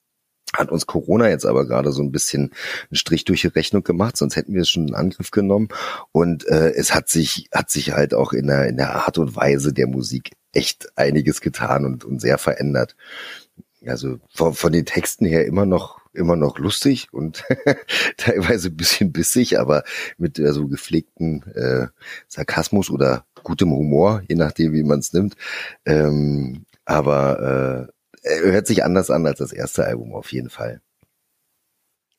Hat 0.55 0.71
uns 0.71 0.85
Corona 0.85 1.29
jetzt 1.29 1.45
aber 1.45 1.65
gerade 1.65 1.91
so 1.91 2.01
ein 2.01 2.11
bisschen 2.11 2.51
einen 2.89 2.95
Strich 2.95 3.23
durch 3.25 3.41
die 3.41 3.47
Rechnung 3.47 3.83
gemacht, 3.83 4.17
sonst 4.17 4.35
hätten 4.35 4.53
wir 4.53 4.61
es 4.61 4.69
schon 4.69 4.89
in 4.89 4.95
Angriff 4.95 5.31
genommen. 5.31 5.69
Und 6.11 6.45
äh, 6.47 6.71
es 6.71 6.93
hat 6.93 7.09
sich, 7.09 7.49
hat 7.53 7.69
sich 7.69 7.93
halt 7.93 8.13
auch 8.13 8.33
in 8.33 8.47
der, 8.47 8.67
in 8.67 8.77
der 8.77 8.95
Art 8.95 9.17
und 9.17 9.35
Weise 9.35 9.73
der 9.73 9.87
Musik 9.87 10.31
echt 10.51 10.97
einiges 10.97 11.41
getan 11.41 11.85
und, 11.85 12.03
und 12.03 12.19
sehr 12.19 12.37
verändert. 12.37 12.95
Also 13.85 14.19
von, 14.29 14.53
von 14.53 14.71
den 14.71 14.85
Texten 14.85 15.25
her 15.25 15.45
immer 15.45 15.65
noch 15.65 16.01
immer 16.13 16.35
noch 16.35 16.57
lustig 16.59 17.07
und 17.13 17.43
teilweise 18.17 18.67
ein 18.69 18.75
bisschen 18.75 19.11
bissig, 19.11 19.59
aber 19.59 19.83
mit 20.17 20.39
äh, 20.39 20.51
so 20.51 20.67
gepflegten 20.67 21.43
äh, 21.53 21.87
Sarkasmus 22.27 22.89
oder 22.89 23.25
gutem 23.43 23.71
Humor, 23.71 24.21
je 24.27 24.35
nachdem, 24.35 24.73
wie 24.73 24.83
man 24.83 24.99
es 24.99 25.13
nimmt. 25.13 25.35
Ähm, 25.85 26.65
aber 26.85 27.87
äh, 27.87 27.91
hört 28.23 28.67
sich 28.67 28.83
anders 28.83 29.09
an 29.09 29.25
als 29.25 29.39
das 29.39 29.53
erste 29.53 29.85
Album 29.85 30.13
auf 30.13 30.31
jeden 30.31 30.49
Fall. 30.49 30.81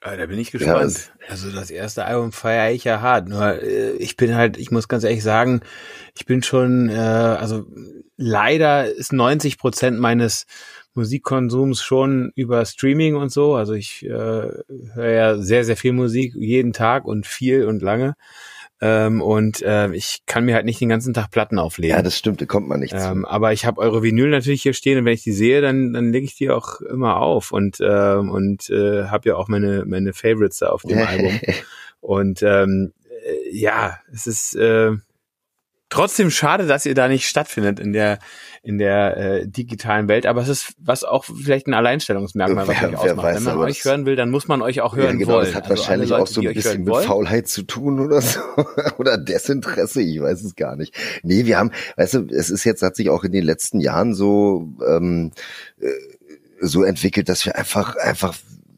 Ja, 0.04 0.16
da 0.16 0.26
bin 0.26 0.38
ich 0.38 0.50
gespannt. 0.50 1.12
Ja, 1.20 1.28
also 1.28 1.50
das 1.52 1.70
erste 1.70 2.04
Album 2.04 2.32
feiere 2.32 2.72
ich 2.72 2.82
ja 2.82 3.00
hart. 3.00 3.28
Nur 3.28 3.62
äh, 3.62 3.92
ich 3.92 4.16
bin 4.16 4.34
halt, 4.34 4.56
ich 4.56 4.72
muss 4.72 4.88
ganz 4.88 5.04
ehrlich 5.04 5.22
sagen, 5.22 5.60
ich 6.16 6.26
bin 6.26 6.42
schon, 6.42 6.88
äh, 6.88 6.94
also 6.94 7.66
leider 8.16 8.90
ist 8.92 9.12
90 9.12 9.58
Prozent 9.58 10.00
meines 10.00 10.46
Musikkonsums 10.94 11.82
schon 11.82 12.32
über 12.34 12.64
Streaming 12.64 13.14
und 13.14 13.30
so. 13.30 13.54
Also 13.54 13.74
ich 13.74 14.04
äh, 14.04 14.08
höre 14.10 15.10
ja 15.10 15.38
sehr, 15.38 15.64
sehr 15.64 15.76
viel 15.76 15.92
Musik 15.92 16.34
jeden 16.34 16.72
Tag 16.72 17.04
und 17.04 17.26
viel 17.26 17.66
und 17.66 17.80
lange. 17.80 18.14
Ähm, 18.84 19.22
und 19.22 19.62
äh, 19.62 19.92
ich 19.92 20.22
kann 20.26 20.44
mir 20.44 20.56
halt 20.56 20.66
nicht 20.66 20.80
den 20.80 20.88
ganzen 20.88 21.14
Tag 21.14 21.30
Platten 21.30 21.60
auflegen. 21.60 21.96
Ja, 21.96 22.02
das 22.02 22.18
stimmt, 22.18 22.40
da 22.40 22.46
kommt 22.46 22.66
man 22.66 22.80
nicht 22.80 22.92
ähm, 22.92 23.22
zu. 23.22 23.30
Aber 23.30 23.52
ich 23.52 23.64
habe 23.64 23.80
eure 23.80 24.02
Vinyl 24.02 24.28
natürlich 24.28 24.62
hier 24.62 24.74
stehen 24.74 24.98
und 24.98 25.04
wenn 25.04 25.14
ich 25.14 25.22
die 25.22 25.30
sehe, 25.30 25.60
dann, 25.60 25.92
dann 25.92 26.10
lege 26.10 26.26
ich 26.26 26.34
die 26.34 26.50
auch 26.50 26.80
immer 26.80 27.18
auf 27.18 27.52
und, 27.52 27.78
ähm, 27.80 28.28
und 28.28 28.68
äh, 28.70 29.04
habe 29.04 29.28
ja 29.28 29.36
auch 29.36 29.46
meine, 29.46 29.84
meine 29.86 30.12
Favorites 30.12 30.58
da 30.58 30.70
auf 30.70 30.82
dem 30.82 30.98
Album. 30.98 31.38
Und 32.02 32.42
ähm, 32.42 32.92
äh, 33.24 33.56
ja, 33.56 33.96
es 34.12 34.26
ist 34.26 34.56
äh, 34.56 34.90
trotzdem 35.92 36.30
schade, 36.30 36.66
dass 36.66 36.86
ihr 36.86 36.94
da 36.94 37.06
nicht 37.06 37.28
stattfindet 37.28 37.78
in 37.78 37.92
der 37.92 38.18
in 38.62 38.78
der 38.78 39.16
äh, 39.16 39.46
digitalen 39.46 40.08
Welt, 40.08 40.24
aber 40.24 40.40
es 40.40 40.48
ist 40.48 40.74
was 40.78 41.04
auch 41.04 41.24
vielleicht 41.24 41.66
ein 41.66 41.74
Alleinstellungsmerkmal, 41.74 42.66
was 42.66 42.80
wer, 42.80 42.88
euch 42.88 42.96
ausmacht. 42.96 43.16
Weiß, 43.16 43.36
Wenn 43.36 43.44
man 43.44 43.58
euch 43.58 43.84
hören 43.84 44.06
will, 44.06 44.16
dann 44.16 44.30
muss 44.30 44.48
man 44.48 44.62
euch 44.62 44.80
auch 44.80 44.96
hören 44.96 45.18
ja, 45.18 45.24
genau, 45.24 45.34
wollen. 45.34 45.46
Das 45.46 45.54
hat 45.54 45.64
also 45.64 45.76
wahrscheinlich 45.76 46.10
Leute, 46.10 46.22
auch 46.22 46.26
so 46.26 46.40
ein 46.40 46.54
bisschen 46.54 46.84
mit 46.84 46.96
Faulheit 46.96 47.48
zu 47.48 47.64
tun 47.64 48.00
oder 48.00 48.22
so 48.22 48.40
oder 48.98 49.18
Desinteresse, 49.18 50.00
ich 50.00 50.22
weiß 50.22 50.42
es 50.44 50.54
gar 50.54 50.76
nicht. 50.76 50.94
Nee, 51.22 51.44
wir 51.44 51.58
haben, 51.58 51.72
weißt 51.96 52.14
du, 52.14 52.26
es 52.30 52.50
ist 52.50 52.64
jetzt 52.64 52.82
hat 52.82 52.96
sich 52.96 53.10
auch 53.10 53.24
in 53.24 53.32
den 53.32 53.44
letzten 53.44 53.80
Jahren 53.80 54.14
so 54.14 54.68
ähm, 54.86 55.32
äh, 55.80 55.88
so 56.60 56.84
entwickelt, 56.84 57.28
dass 57.28 57.44
wir 57.44 57.56
einfach 57.56 57.96
einfach 57.96 58.34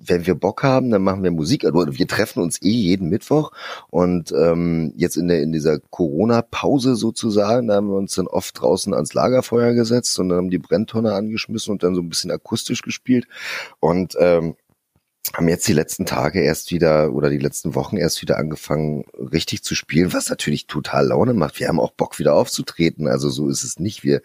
wenn 0.07 0.27
wir 0.27 0.35
Bock 0.35 0.63
haben, 0.63 0.91
dann 0.91 1.03
machen 1.03 1.23
wir 1.23 1.31
Musik. 1.31 1.65
Also 1.65 1.87
wir 1.87 2.09
treffen 2.09 2.43
uns 2.43 2.61
eh 2.63 2.71
jeden 2.71 3.09
Mittwoch 3.09 3.53
und 3.91 4.33
ähm, 4.33 4.93
jetzt 4.97 5.17
in 5.17 5.29
der 5.29 5.43
in 5.43 5.53
dieser 5.53 5.79
Corona-Pause 5.79 6.97
sozusagen, 6.97 7.69
da 7.69 7.77
haben 7.77 7.89
wir 7.89 7.97
uns 7.97 8.15
dann 8.15 8.27
oft 8.27 8.61
draußen 8.61 8.95
ans 8.95 9.15
Lagerfeuer 9.15 9.75
gesetzt 9.75 10.19
und 10.19 10.29
dann 10.29 10.39
haben 10.39 10.51
die 10.51 10.59
Brenntonne 10.59 11.15
angeschmissen 11.15 11.73
und 11.73 11.83
dann 11.83 11.95
so 11.95 12.01
ein 12.01 12.09
bisschen 12.09 12.31
akustisch 12.31 12.83
gespielt 12.83 13.27
und 13.81 14.15
ähm, 14.19 14.57
haben 15.33 15.49
jetzt 15.49 15.67
die 15.67 15.73
letzten 15.73 16.05
Tage 16.05 16.43
erst 16.43 16.71
wieder 16.71 17.13
oder 17.15 17.31
die 17.31 17.39
letzten 17.39 17.75
Wochen 17.75 17.97
erst 17.97 18.21
wieder 18.21 18.39
angefangen, 18.39 19.05
richtig 19.19 19.65
zu 19.65 19.75
spielen, 19.75 20.13
was 20.13 20.29
natürlich 20.29 20.67
total 20.67 21.07
Laune 21.07 21.33
macht. 21.33 21.59
Wir 21.59 21.69
haben 21.69 21.81
auch 21.81 21.93
Bock 21.93 22.19
wieder 22.19 22.35
aufzutreten. 22.35 23.09
Also 23.09 23.31
so 23.31 23.49
ist 23.49 23.65
es 23.65 23.79
nicht. 23.79 24.05
Wir 24.05 24.21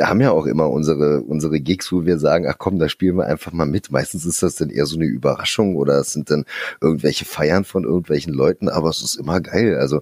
haben 0.00 0.20
ja 0.20 0.30
auch 0.30 0.46
immer 0.46 0.70
unsere, 0.70 1.20
unsere 1.20 1.60
Gigs, 1.60 1.92
wo 1.92 2.06
wir 2.06 2.18
sagen, 2.18 2.46
ach 2.48 2.56
komm, 2.58 2.78
da 2.78 2.88
spielen 2.88 3.16
wir 3.16 3.26
einfach 3.26 3.52
mal 3.52 3.66
mit. 3.66 3.92
Meistens 3.92 4.24
ist 4.24 4.42
das 4.42 4.54
dann 4.54 4.70
eher 4.70 4.86
so 4.86 4.96
eine 4.96 5.04
Überraschung 5.04 5.76
oder 5.76 6.00
es 6.00 6.12
sind 6.12 6.30
dann 6.30 6.46
irgendwelche 6.80 7.26
Feiern 7.26 7.64
von 7.64 7.84
irgendwelchen 7.84 8.32
Leuten, 8.32 8.68
aber 8.68 8.88
es 8.88 9.02
ist 9.02 9.16
immer 9.16 9.40
geil. 9.40 9.76
Also 9.76 10.00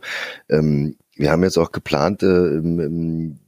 ähm, 0.49 0.97
wir 1.16 1.32
haben 1.32 1.43
jetzt 1.43 1.59
auch 1.59 1.72
geplant, 1.72 2.22
äh, 2.22 2.62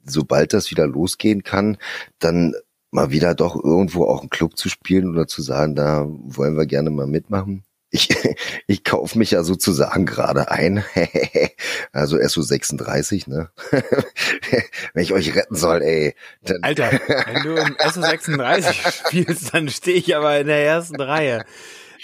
sobald 0.04 0.52
das 0.52 0.72
wieder 0.72 0.88
losgehen 0.88 1.44
kann, 1.44 1.78
dann 2.18 2.54
mal 2.90 3.10
wieder 3.10 3.34
doch 3.34 3.62
irgendwo 3.62 4.04
auch 4.04 4.20
einen 4.20 4.30
Club 4.30 4.56
zu 4.56 4.68
spielen 4.68 5.10
oder 5.10 5.26
zu 5.26 5.42
sagen, 5.42 5.74
da 5.74 6.06
wollen 6.08 6.56
wir 6.56 6.66
gerne 6.66 6.90
mal 6.90 7.06
mitmachen. 7.06 7.64
Ich, 7.90 8.08
ich 8.66 8.84
kaufe 8.84 9.18
mich 9.18 9.32
ja 9.32 9.42
sozusagen 9.42 10.06
gerade 10.06 10.50
ein. 10.50 10.84
also 11.92 12.18
SO 12.26 12.42
36, 12.42 13.26
ne? 13.26 13.50
wenn 14.94 15.02
ich 15.02 15.12
euch 15.12 15.34
retten 15.34 15.56
soll, 15.56 15.82
ey. 15.82 16.14
Dann 16.42 16.62
Alter, 16.62 16.90
wenn 16.92 17.42
du 17.42 17.54
im 17.56 17.76
SO 17.92 18.00
36 18.00 18.76
spielst, 19.06 19.54
dann 19.54 19.68
stehe 19.68 19.96
ich 19.96 20.16
aber 20.16 20.38
in 20.38 20.46
der 20.46 20.64
ersten 20.64 21.00
Reihe. 21.00 21.44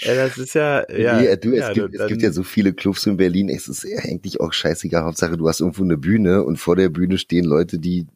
Ja, 0.00 0.14
das 0.14 0.36
ist 0.36 0.54
ja, 0.54 0.90
ja. 0.92 1.20
Nee, 1.20 1.36
du, 1.36 1.52
es, 1.52 1.60
ja, 1.60 1.72
gibt, 1.72 1.94
es 1.94 2.06
gibt 2.06 2.22
ja 2.22 2.30
so 2.30 2.42
viele 2.42 2.74
Clubs 2.74 3.06
in 3.06 3.16
Berlin. 3.16 3.48
Es 3.48 3.66
ist 3.66 3.86
eigentlich 3.86 4.40
auch 4.40 4.52
scheißegal. 4.52 5.04
Hauptsache, 5.04 5.38
du 5.38 5.48
hast 5.48 5.60
irgendwo 5.60 5.84
eine 5.84 5.96
Bühne 5.96 6.44
und 6.44 6.58
vor 6.58 6.76
der 6.76 6.90
Bühne 6.90 7.16
stehen 7.16 7.46
Leute, 7.46 7.78
die 7.78 8.06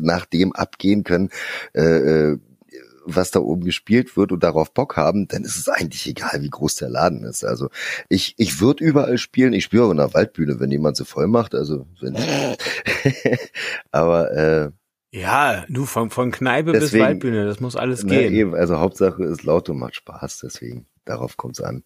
nach 0.00 0.26
dem 0.26 0.52
abgehen 0.52 1.04
können, 1.04 1.30
äh, 1.74 2.32
äh, 2.32 2.38
was 3.04 3.30
da 3.30 3.40
oben 3.40 3.64
gespielt 3.64 4.16
wird 4.16 4.32
und 4.32 4.42
darauf 4.42 4.72
Bock 4.72 4.96
haben, 4.96 5.26
dann 5.28 5.44
ist 5.44 5.56
es 5.56 5.68
eigentlich 5.68 6.06
egal, 6.06 6.42
wie 6.42 6.50
groß 6.50 6.76
der 6.76 6.90
Laden 6.90 7.24
ist. 7.24 7.44
Also 7.44 7.70
ich, 8.08 8.34
ich 8.36 8.60
würde 8.60 8.84
überall 8.84 9.18
spielen. 9.18 9.52
Ich 9.52 9.64
spiele 9.64 9.84
auch 9.84 9.90
in 9.90 9.96
der 9.96 10.14
Waldbühne, 10.14 10.60
wenn 10.60 10.70
jemand 10.70 10.96
sie 10.96 11.04
voll 11.04 11.26
macht. 11.26 11.54
Also 11.54 11.86
wenn 12.00 12.16
aber 13.90 14.30
äh, 14.32 14.70
ja, 15.12 15.64
du 15.68 15.86
von, 15.86 16.10
von 16.10 16.30
Kneipe 16.30 16.72
deswegen, 16.72 16.90
bis 16.90 17.00
Waldbühne, 17.00 17.44
das 17.44 17.60
muss 17.60 17.74
alles 17.74 18.06
gehen. 18.06 18.32
Eben, 18.32 18.54
also 18.54 18.78
Hauptsache 18.78 19.24
ist 19.24 19.42
laut 19.42 19.68
und 19.68 19.78
macht 19.78 19.96
Spaß, 19.96 20.40
deswegen 20.44 20.86
darauf 21.04 21.36
kommt 21.36 21.58
es 21.58 21.64
an. 21.64 21.82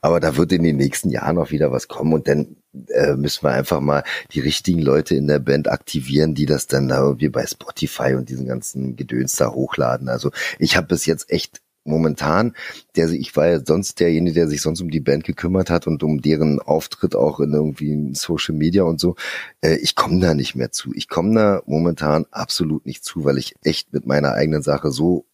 Aber 0.00 0.18
da 0.18 0.36
wird 0.36 0.50
in 0.52 0.64
den 0.64 0.76
nächsten 0.76 1.10
Jahren 1.10 1.38
auch 1.38 1.52
wieder 1.52 1.70
was 1.70 1.86
kommen 1.86 2.12
und 2.12 2.26
dann 2.26 2.56
äh, 2.88 3.14
müssen 3.14 3.44
wir 3.44 3.52
einfach 3.52 3.80
mal 3.80 4.04
die 4.32 4.40
richtigen 4.40 4.80
Leute 4.80 5.14
in 5.14 5.26
der 5.26 5.38
Band 5.38 5.68
aktivieren, 5.68 6.34
die 6.34 6.46
das 6.46 6.66
dann 6.66 6.88
da 6.88 7.00
irgendwie 7.02 7.28
bei 7.28 7.46
Spotify 7.46 8.14
und 8.14 8.28
diesen 8.28 8.46
ganzen 8.46 8.96
Gedöns 8.96 9.36
da 9.36 9.50
hochladen. 9.52 10.08
Also 10.08 10.30
ich 10.58 10.76
habe 10.76 10.88
bis 10.88 11.06
jetzt 11.06 11.30
echt 11.30 11.60
momentan, 11.84 12.54
der 12.96 13.10
ich 13.10 13.36
war 13.36 13.46
ja 13.46 13.60
sonst 13.64 14.00
derjenige, 14.00 14.34
der 14.34 14.48
sich 14.48 14.62
sonst 14.62 14.80
um 14.80 14.90
die 14.90 15.00
Band 15.00 15.24
gekümmert 15.24 15.70
hat 15.70 15.86
und 15.86 16.02
um 16.02 16.20
deren 16.20 16.58
Auftritt 16.60 17.14
auch 17.14 17.40
in 17.40 17.52
irgendwie 17.52 18.14
Social 18.14 18.54
Media 18.54 18.82
und 18.84 19.00
so. 19.00 19.16
Äh, 19.60 19.76
ich 19.76 19.94
komme 19.94 20.20
da 20.20 20.34
nicht 20.34 20.54
mehr 20.54 20.72
zu. 20.72 20.92
Ich 20.94 21.08
komme 21.08 21.34
da 21.34 21.62
momentan 21.66 22.26
absolut 22.30 22.86
nicht 22.86 23.04
zu, 23.04 23.24
weil 23.24 23.38
ich 23.38 23.54
echt 23.62 23.92
mit 23.92 24.06
meiner 24.06 24.32
eigenen 24.32 24.62
Sache 24.62 24.90
so 24.90 25.26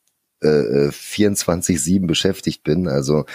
äh, 0.42 0.88
24-7 0.88 2.06
beschäftigt 2.06 2.64
bin. 2.64 2.88
Also 2.88 3.26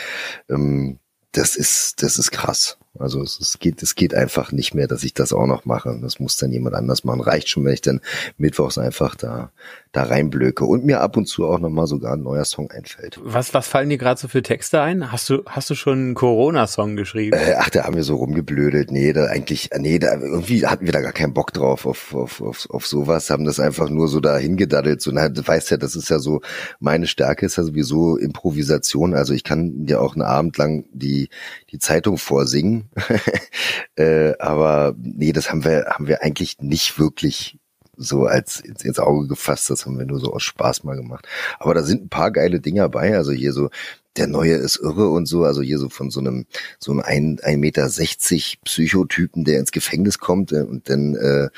ähm, 0.50 1.00
das 1.32 1.56
ist, 1.56 2.04
das 2.04 2.20
ist 2.20 2.32
krass. 2.32 2.78
Also 3.00 3.22
es, 3.22 3.40
es 3.40 3.60
geht, 3.60 3.82
es 3.84 3.96
geht 3.96 4.14
einfach 4.14 4.52
nicht 4.52 4.74
mehr, 4.74 4.88
dass 4.88 5.04
ich 5.04 5.14
das 5.14 5.34
auch 5.34 5.48
noch 5.48 5.66
mache. 5.66 5.98
Das 6.02 6.20
muss 6.20 6.38
dann 6.38 6.52
jemand 6.52 6.76
anders 6.76 7.04
machen. 7.04 7.22
Reicht 7.22 7.50
schon, 7.50 7.66
wenn 7.66 7.74
ich 7.74 7.82
dann 7.82 8.02
mittwochs 8.38 8.78
einfach 8.78 9.16
da 9.16 9.52
da 9.96 10.04
reinblöke 10.04 10.66
und 10.66 10.84
mir 10.84 11.00
ab 11.00 11.16
und 11.16 11.26
zu 11.26 11.46
auch 11.46 11.60
nochmal 11.60 11.88
sogar 11.88 12.14
ein 12.14 12.22
neuer 12.22 12.44
Song 12.44 12.70
einfällt. 12.70 13.18
Was, 13.24 13.54
was 13.54 13.68
fallen 13.68 13.90
dir 13.90 13.98
gerade 13.98 14.20
so 14.20 14.28
für 14.28 14.42
Texte 14.42 14.82
ein? 14.82 15.12
Hast 15.12 15.30
du, 15.30 15.44
hast 15.46 15.70
du 15.70 15.76
schon 15.76 15.94
einen 15.94 16.14
Corona-Song 16.16 16.98
geschrieben? 16.98 17.38
Äh, 17.38 17.56
ach, 17.58 17.70
da 17.70 17.86
haben 17.86 17.96
wir 17.96 18.04
so 18.04 18.16
rumgeblödelt. 18.16 18.92
Nee, 18.92 19.14
da 19.14 19.26
eigentlich, 19.28 19.70
nee, 19.78 19.98
da 19.98 20.16
irgendwie 20.16 20.66
hatten 20.66 20.86
wir 20.86 20.92
da 20.92 21.00
gar 21.00 21.14
keinen 21.14 21.34
Bock 21.34 21.54
drauf 21.54 21.86
auf, 21.86 22.14
auf, 22.14 22.42
auf, 22.42 22.70
auf 22.70 22.86
sowas, 22.86 23.30
haben 23.30 23.46
das 23.46 23.60
einfach 23.60 23.90
nur 23.90 24.10
so 24.10 24.20
da 24.20 24.38
hingedaddelt. 24.38 25.02
So, 25.02 25.12
na, 25.12 25.30
du 25.30 25.48
weißt 25.48 25.72
ja, 25.72 25.78
das 25.78 25.96
ist 25.96 26.10
ja 26.10 26.20
so, 26.20 26.42
meine 26.80 27.08
Stärke 27.08 27.46
ist 27.46 27.56
ja 27.56 27.64
sowieso 27.64 28.18
Improvisation. 28.18 29.14
Also 29.14 29.34
ich 29.34 29.46
kann 29.46 29.86
dir 29.86 30.02
auch 30.02 30.16
einen 30.16 30.24
Abend 30.24 30.58
lang 30.58 30.86
die, 30.92 31.30
die 31.72 31.80
Zeitung 31.80 32.18
vorsingen. 32.18 32.85
äh, 33.96 34.34
aber 34.40 34.96
nee, 34.98 35.32
das 35.32 35.50
haben 35.50 35.64
wir, 35.64 35.86
haben 35.90 36.08
wir 36.08 36.24
eigentlich 36.24 36.60
nicht 36.60 37.00
wirklich 37.00 37.60
so 37.98 38.26
als 38.26 38.60
ins, 38.60 38.84
ins 38.84 39.00
Auge 39.00 39.28
gefasst. 39.28 39.70
Das 39.70 39.86
haben 39.86 39.98
wir 39.98 40.06
nur 40.06 40.20
so 40.20 40.34
aus 40.34 40.44
Spaß 40.44 40.84
mal 40.84 40.96
gemacht. 40.96 41.28
Aber 41.60 41.74
da 41.74 41.84
sind 41.84 42.04
ein 42.06 42.10
paar 42.10 42.32
geile 42.32 42.60
Dinger 42.60 42.84
dabei. 42.84 43.16
Also 43.16 43.32
hier 43.32 43.54
so 43.54 43.70
der 44.18 44.28
Neue 44.28 44.56
ist 44.56 44.78
irre 44.78 45.10
und 45.10 45.26
so, 45.26 45.44
also 45.44 45.62
hier 45.62 45.78
so 45.78 45.90
von 45.90 46.10
so 46.10 46.22
einem 46.22 46.46
so 46.80 46.92
einem 46.94 47.40
ein 47.44 47.60
Meter 47.60 47.90
sechzig 47.90 48.60
Psychotypen, 48.64 49.44
der 49.44 49.60
ins 49.60 49.72
Gefängnis 49.72 50.20
kommt 50.20 50.52
äh, 50.54 50.62
und 50.62 50.90
dann 50.90 51.16
äh, 51.16 51.50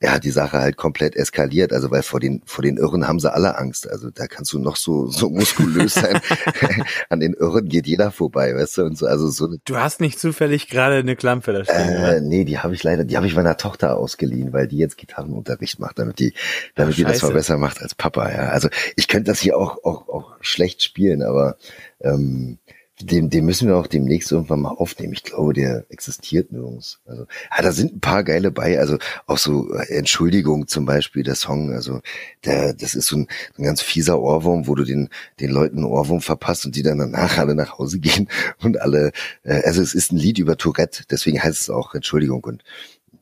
er 0.00 0.12
hat 0.12 0.24
die 0.24 0.30
Sache 0.30 0.58
halt 0.58 0.76
komplett 0.76 1.16
eskaliert. 1.16 1.72
Also 1.72 1.90
weil 1.90 2.02
vor 2.02 2.20
den 2.20 2.42
vor 2.44 2.62
den 2.62 2.76
Irren 2.76 3.08
haben 3.08 3.18
sie 3.18 3.32
alle 3.32 3.58
Angst. 3.58 3.90
Also 3.90 4.10
da 4.10 4.26
kannst 4.26 4.52
du 4.52 4.58
noch 4.58 4.76
so 4.76 5.06
so 5.06 5.28
muskulös 5.30 5.94
sein. 5.94 6.20
An 7.08 7.20
den 7.20 7.34
Irren 7.34 7.68
geht 7.68 7.86
jeder 7.86 8.10
vorbei, 8.12 8.54
weißt 8.54 8.78
du? 8.78 8.82
Und 8.84 8.98
so 8.98 9.06
also 9.06 9.28
so. 9.28 9.48
Du 9.64 9.76
hast 9.76 10.00
nicht 10.00 10.20
zufällig 10.20 10.68
gerade 10.68 10.96
eine 10.96 11.16
Klampe 11.16 11.52
da 11.52 11.64
stehen. 11.64 11.76
Äh, 11.76 12.20
nee, 12.20 12.44
die 12.44 12.58
habe 12.58 12.74
ich 12.74 12.82
leider, 12.84 13.04
die 13.04 13.16
habe 13.16 13.26
ich 13.26 13.34
meiner 13.34 13.56
Tochter 13.56 13.96
ausgeliehen, 13.96 14.52
weil 14.52 14.68
die 14.68 14.78
jetzt 14.78 14.98
Gitarrenunterricht 14.98 15.80
macht, 15.80 15.98
damit 15.98 16.18
die 16.20 16.32
damit 16.76 16.94
Ach, 16.94 16.96
die 16.96 17.04
das 17.04 17.22
mal 17.22 17.32
besser 17.32 17.58
macht 17.58 17.82
als 17.82 17.94
Papa. 17.94 18.30
Ja, 18.30 18.48
also 18.50 18.68
ich 18.94 19.08
könnte 19.08 19.30
das 19.30 19.40
hier 19.40 19.56
auch 19.56 19.84
auch 19.84 20.08
auch 20.08 20.36
schlecht 20.40 20.82
spielen, 20.82 21.22
aber 21.22 21.56
ähm, 22.00 22.58
den, 23.00 23.30
den 23.30 23.44
müssen 23.44 23.68
wir 23.68 23.76
auch 23.76 23.86
demnächst 23.86 24.32
irgendwann 24.32 24.60
mal 24.60 24.70
aufnehmen. 24.70 25.12
Ich 25.12 25.22
glaube, 25.22 25.52
der 25.52 25.86
existiert 25.88 26.52
nirgends. 26.52 27.00
Also, 27.06 27.26
ja, 27.56 27.62
da 27.62 27.72
sind 27.72 27.94
ein 27.94 28.00
paar 28.00 28.24
geile 28.24 28.50
bei. 28.50 28.78
Also 28.78 28.98
auch 29.26 29.38
so 29.38 29.72
äh, 29.72 29.96
Entschuldigung 29.96 30.66
zum 30.66 30.84
Beispiel, 30.84 31.22
der 31.22 31.36
Song. 31.36 31.72
Also 31.72 32.00
der, 32.44 32.74
das 32.74 32.94
ist 32.94 33.06
so 33.06 33.16
ein, 33.16 33.28
ein 33.56 33.64
ganz 33.64 33.82
fieser 33.82 34.20
Ohrwurm, 34.20 34.66
wo 34.66 34.74
du 34.74 34.84
den, 34.84 35.10
den 35.40 35.50
Leuten 35.50 35.78
einen 35.78 35.86
Ohrwurm 35.86 36.20
verpasst 36.20 36.66
und 36.66 36.74
die 36.74 36.82
dann 36.82 36.98
danach 36.98 37.38
alle 37.38 37.54
nach 37.54 37.78
Hause 37.78 37.98
gehen 38.00 38.28
und 38.62 38.80
alle. 38.80 39.12
Äh, 39.44 39.62
also 39.64 39.80
es 39.80 39.94
ist 39.94 40.12
ein 40.12 40.18
Lied 40.18 40.38
über 40.38 40.56
Tourette, 40.56 41.04
deswegen 41.10 41.42
heißt 41.42 41.60
es 41.62 41.70
auch 41.70 41.94
Entschuldigung 41.94 42.42
und 42.44 42.64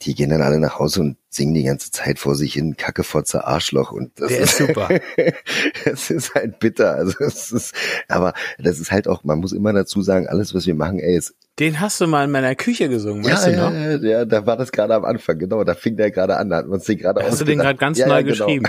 die 0.02 0.14
gehen 0.14 0.30
dann 0.30 0.42
alle 0.42 0.58
nach 0.58 0.78
Hause 0.78 1.00
und 1.00 1.16
singen 1.28 1.54
die 1.54 1.64
ganze 1.64 1.90
Zeit 1.90 2.18
vor 2.18 2.34
sich 2.34 2.54
hin, 2.54 2.76
Kacke, 2.76 3.02
Fotze, 3.02 3.46
Arschloch 3.46 3.92
und 3.92 4.12
das 4.20 4.28
Der 4.28 4.40
ist, 4.40 4.56
super. 4.58 4.88
es 5.84 6.10
ist 6.10 6.34
halt 6.34 6.58
bitter, 6.58 6.94
also 6.94 7.14
es 7.20 7.52
ist, 7.52 7.74
aber 8.08 8.34
das 8.58 8.78
ist 8.78 8.90
halt 8.90 9.08
auch, 9.08 9.24
man 9.24 9.38
muss 9.38 9.52
immer 9.52 9.72
dazu 9.72 10.02
sagen, 10.02 10.26
alles, 10.26 10.54
was 10.54 10.66
wir 10.66 10.74
machen, 10.74 10.98
ey, 10.98 11.16
ist 11.16 11.34
den 11.58 11.80
hast 11.80 12.00
du 12.02 12.06
mal 12.06 12.24
in 12.24 12.30
meiner 12.30 12.54
Küche 12.54 12.88
gesungen, 12.90 13.24
ja, 13.24 13.32
weißt 13.32 13.46
du 13.46 13.56
noch? 13.56 13.72
Ja, 13.72 13.96
ja, 13.96 14.24
da 14.26 14.44
war 14.46 14.58
das 14.58 14.72
gerade 14.72 14.94
am 14.94 15.06
Anfang, 15.06 15.38
genau, 15.38 15.64
da 15.64 15.74
fing 15.74 15.96
der 15.96 16.10
gerade 16.10 16.36
an, 16.36 16.50
da 16.50 16.58
hat 16.58 16.66
man 16.66 16.80
sich 16.80 16.98
gerade 16.98 17.22
Hast 17.22 17.40
du 17.40 17.44
den 17.44 17.58
gerade 17.58 17.78
ganz 17.78 17.98
ja, 17.98 18.06
neu 18.06 18.16
ja, 18.16 18.22
genau. 18.22 18.46
geschrieben? 18.46 18.66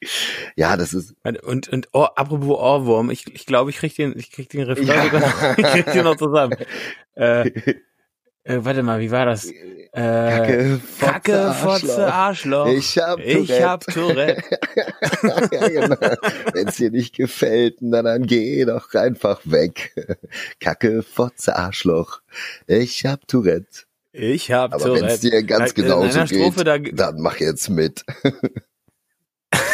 ja, 0.56 0.76
das 0.76 0.92
ist. 0.92 1.14
Und, 1.24 1.68
und 1.68 1.88
oh, 1.92 2.04
apropos 2.04 2.58
Ohrwurm, 2.58 3.10
ich, 3.10 3.34
ich 3.34 3.46
glaube, 3.46 3.70
ich 3.70 3.76
krieg 3.76 3.94
den, 3.96 4.12
ich 4.16 4.30
krieg 4.30 4.48
den 4.50 4.62
Refrain 4.62 4.86
ja. 4.86 5.04
sogar 5.04 5.20
noch, 5.20 5.58
ich 5.58 5.66
krieg 5.66 5.92
den 5.92 6.04
noch 6.04 6.16
zusammen. 6.16 6.56
äh, 7.14 7.50
äh, 8.44 8.58
warte 8.62 8.82
mal, 8.82 9.00
wie 9.00 9.10
war 9.10 9.26
das? 9.26 9.50
Äh, 9.92 10.00
Kacke, 10.00 10.80
Fotze, 10.80 11.04
Kacke, 11.04 11.52
Fotze 11.52 12.12
Arschloch. 12.12 12.68
Ich 12.68 12.96
hab 12.98 13.16
Tourette. 13.16 13.38
Ich 13.40 13.62
hab 13.62 13.84
Tourette. 13.86 14.42
ja, 15.52 15.68
genau. 15.68 15.96
Wenn's 16.52 16.76
dir 16.76 16.90
nicht 16.90 17.16
gefällt, 17.16 17.78
dann, 17.80 18.04
dann 18.04 18.26
geh 18.26 18.64
doch 18.64 18.94
einfach 18.94 19.40
weg. 19.44 19.92
Kacke, 20.60 21.02
Fotze, 21.02 21.56
Arschloch. 21.56 22.20
Ich 22.66 23.04
hab 23.04 23.26
Tourette. 23.26 23.84
Ich 24.12 24.52
hab 24.52 24.74
Aber 24.74 24.84
Tourette. 24.84 25.04
Aber 25.04 25.12
wenn's 25.12 25.20
dir 25.20 25.42
ganz 25.42 25.74
genauso 25.74 26.24
geht, 26.24 26.66
da, 26.66 26.78
dann 26.78 27.20
mach 27.20 27.38
jetzt 27.38 27.68
mit. 27.68 28.04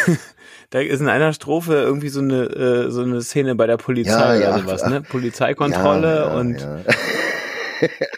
da 0.70 0.80
ist 0.80 1.00
in 1.00 1.08
einer 1.08 1.34
Strophe 1.34 1.74
irgendwie 1.74 2.08
so 2.08 2.20
eine 2.20 2.44
äh, 2.44 2.90
so 2.90 3.02
eine 3.02 3.20
Szene 3.20 3.54
bei 3.54 3.66
der 3.66 3.76
Polizei 3.76 4.40
ja, 4.40 4.54
oder 4.54 4.62
sowas, 4.62 4.86
ne? 4.86 5.02
Polizeikontrolle 5.02 6.16
ja, 6.16 6.28
ja, 6.28 6.38
und 6.38 6.66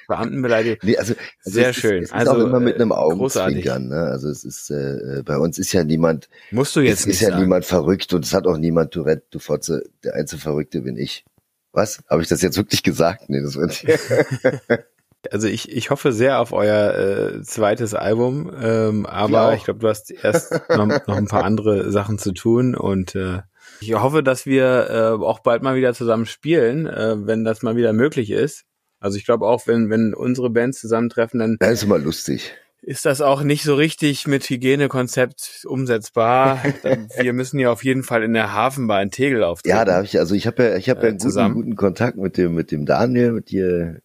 Beamtenbeleidigung. 0.09 0.79
Nee, 0.83 0.97
also, 0.97 1.15
also 1.45 1.61
sehr 1.61 1.73
schön. 1.73 2.03
Ist, 2.03 2.09
es 2.09 2.13
also 2.13 2.33
ist 2.33 2.43
auch 2.43 2.47
immer 2.47 2.61
mit 2.61 2.75
einem 2.75 2.93
Augenzwinkern. 2.93 3.89
Ne? 3.89 4.01
Also 4.01 4.29
es 4.29 4.45
ist 4.45 4.71
äh, 4.71 5.23
bei 5.25 5.37
uns 5.39 5.59
ist 5.59 5.73
ja 5.73 5.85
niemand. 5.85 6.29
Musst 6.51 6.75
du 6.75 6.81
jetzt 6.81 7.01
es 7.01 7.07
nicht 7.07 7.15
ist 7.17 7.21
ja 7.21 7.29
sagen. 7.29 7.43
niemand 7.43 7.65
verrückt 7.65 8.13
und 8.15 8.25
es 8.25 8.35
hat 8.35 8.47
auch 8.47 8.57
niemand 8.57 8.93
Tourette. 8.93 9.27
Du 9.31 9.39
Fotze, 9.39 9.85
der 10.03 10.15
einzige 10.15 10.41
Verrückte 10.41 10.81
bin 10.81 10.97
ich. 10.97 11.25
Was? 11.73 12.03
Habe 12.09 12.23
ich 12.23 12.29
das 12.29 12.43
jetzt 12.43 12.57
wirklich 12.57 12.83
gesagt? 12.83 13.29
Nee, 13.29 13.43
das 13.43 13.57
wird. 13.57 13.85
Also 15.33 15.49
ich, 15.49 15.73
ich 15.73 15.91
hoffe 15.91 16.13
sehr 16.13 16.41
auf 16.41 16.53
euer 16.53 16.95
äh, 16.95 17.43
zweites 17.43 17.93
Album, 17.93 18.53
ähm, 18.63 19.05
aber 19.05 19.53
ich 19.55 19.65
glaube, 19.65 19.81
du 19.81 19.89
hast 19.89 20.13
erst 20.13 20.53
noch, 20.71 20.87
noch 20.87 21.17
ein 21.17 21.27
paar 21.27 21.43
andere 21.43 21.91
Sachen 21.91 22.19
zu 22.19 22.33
tun 22.33 22.77
und 22.77 23.17
äh, 23.17 23.41
Ich 23.81 23.93
hoffe, 23.95 24.23
dass 24.23 24.47
wir 24.47 24.89
äh, 24.89 25.25
auch 25.25 25.41
bald 25.41 25.65
mal 25.65 25.75
wieder 25.75 25.93
zusammen 25.93 26.25
spielen, 26.25 26.87
äh, 26.87 27.17
wenn 27.27 27.45
das 27.45 27.63
mal 27.63 27.75
wieder 27.75 27.93
möglich 27.93 28.31
ist. 28.31 28.65
Also 29.01 29.17
ich 29.17 29.25
glaube 29.25 29.47
auch, 29.47 29.67
wenn, 29.67 29.91
wenn 29.91 30.15
unsere 30.15 30.51
Bands 30.51 30.81
zusammentreffen, 30.81 31.41
dann. 31.41 31.57
Das 31.61 31.73
ist 31.73 31.83
immer 31.85 31.99
lustig 31.99 32.53
ist 32.89 33.05
das 33.05 33.21
auch 33.21 33.43
nicht 33.43 33.65
so 33.65 33.75
richtig 33.75 34.27
mit 34.27 34.49
Hygienekonzept 34.49 35.67
umsetzbar. 35.67 36.63
wir 37.21 37.33
müssen 37.33 37.59
ja 37.59 37.71
auf 37.71 37.85
jeden 37.85 38.03
Fall 38.03 38.23
in 38.23 38.33
der 38.33 38.53
Hafenbar 38.53 39.03
in 39.03 39.11
Tegel 39.11 39.43
auftreten. 39.43 39.77
Ja, 39.77 39.85
da 39.85 39.97
habe 39.97 40.05
ich, 40.05 40.19
also 40.19 40.35
ich 40.35 40.47
habe 40.47 40.63
ja, 40.63 40.77
ich 40.77 40.89
habe 40.89 41.03
ja 41.03 41.09
einen 41.09 41.19
guten, 41.19 41.53
guten, 41.55 41.77
Kontakt 41.77 42.17
mit 42.17 42.37
dem, 42.37 42.55
mit 42.55 42.71
dem 42.71 42.87
Daniel, 42.87 43.33
mit 43.33 43.51
dir, 43.51 44.01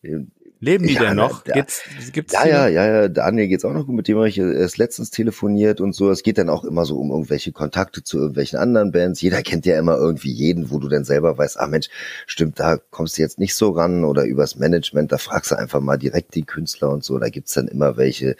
Leben 0.63 0.87
die 0.87 0.93
ja, 0.93 1.01
denn 1.01 1.17
noch? 1.17 1.43
Da, 1.43 1.53
gibt's, 1.53 1.83
gibt's 2.13 2.33
ja, 2.33 2.45
ja, 2.45 2.67
ja, 2.67 2.85
ja, 2.85 3.07
Daniel 3.09 3.47
geht's 3.47 3.65
auch 3.65 3.73
noch 3.73 3.85
gut, 3.85 3.95
mit 3.95 4.07
dem 4.07 4.17
habe 4.17 4.29
ich 4.29 4.37
erst 4.37 4.77
letztens 4.77 5.11
telefoniert 5.11 5.81
und 5.81 5.93
so. 5.93 6.09
Es 6.09 6.23
geht 6.23 6.37
dann 6.37 6.49
auch 6.49 6.63
immer 6.63 6.85
so 6.85 6.97
um 6.97 7.11
irgendwelche 7.11 7.51
Kontakte 7.51 8.03
zu 8.03 8.17
irgendwelchen 8.17 8.57
anderen 8.57 8.91
Bands. 8.91 9.21
Jeder 9.21 9.41
kennt 9.41 9.65
ja 9.65 9.77
immer 9.77 9.97
irgendwie 9.97 10.31
jeden, 10.31 10.71
wo 10.71 10.79
du 10.79 10.87
dann 10.87 11.03
selber 11.03 11.37
weißt, 11.37 11.59
ah 11.59 11.67
Mensch, 11.67 11.89
stimmt, 12.25 12.59
da 12.59 12.77
kommst 12.77 13.17
du 13.17 13.21
jetzt 13.21 13.39
nicht 13.39 13.55
so 13.55 13.71
ran 13.71 14.05
oder 14.05 14.23
übers 14.23 14.55
Management, 14.55 15.11
da 15.11 15.17
fragst 15.17 15.51
du 15.51 15.55
einfach 15.55 15.81
mal 15.81 15.97
direkt 15.97 16.33
die 16.35 16.43
Künstler 16.43 16.89
und 16.89 17.03
so. 17.03 17.19
Da 17.19 17.29
gibt's 17.29 17.53
dann 17.53 17.67
immer 17.67 17.97
welche, 17.97 18.35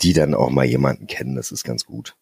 die 0.00 0.14
dann 0.14 0.34
auch 0.34 0.50
mal 0.50 0.64
jemanden 0.64 1.06
kennen. 1.06 1.36
Das 1.36 1.52
ist 1.52 1.64
ganz 1.64 1.84
gut. 1.84 2.16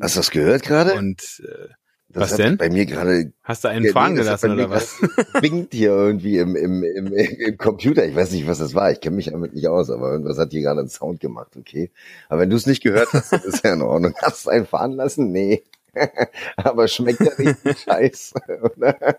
Hast 0.00 0.16
du 0.16 0.20
das 0.20 0.30
gehört 0.30 0.62
gerade? 0.62 0.94
Und 0.94 1.42
äh, 1.46 1.68
das 2.12 2.32
was 2.32 2.36
denn? 2.36 2.56
Bei 2.58 2.68
mir 2.68 2.86
gerade. 2.86 3.32
Hast 3.42 3.64
du 3.64 3.68
einen 3.68 3.90
fahren 3.90 4.14
gelassen 4.14 4.52
oder 4.52 4.70
was? 4.70 5.00
Winkt 5.40 5.72
hier 5.72 5.90
irgendwie 5.90 6.38
im, 6.38 6.56
im, 6.56 6.82
im, 6.82 7.12
im 7.12 7.56
Computer. 7.56 8.04
Ich 8.04 8.14
weiß 8.14 8.32
nicht, 8.32 8.46
was 8.46 8.58
das 8.58 8.74
war. 8.74 8.92
Ich 8.92 9.00
kenne 9.00 9.16
mich 9.16 9.26
damit 9.26 9.54
nicht 9.54 9.66
aus, 9.68 9.90
aber 9.90 10.12
irgendwas 10.12 10.38
hat 10.38 10.50
hier 10.50 10.62
gerade 10.62 10.80
einen 10.80 10.88
Sound 10.88 11.20
gemacht, 11.20 11.56
okay. 11.56 11.90
Aber 12.28 12.40
wenn 12.40 12.50
du 12.50 12.56
es 12.56 12.66
nicht 12.66 12.82
gehört 12.82 13.08
hast, 13.12 13.32
ist 13.32 13.64
ja 13.64 13.72
in 13.72 13.82
Ordnung. 13.82 14.14
Hast 14.22 14.46
du 14.46 14.50
einen 14.50 14.66
fahren 14.66 14.92
lassen? 14.92 15.32
Nee. 15.32 15.62
aber 16.56 16.88
schmeckt 16.88 17.20
ja 17.20 17.32
richtig 17.32 17.78
scheiße, 17.84 18.34
oder? 18.76 19.18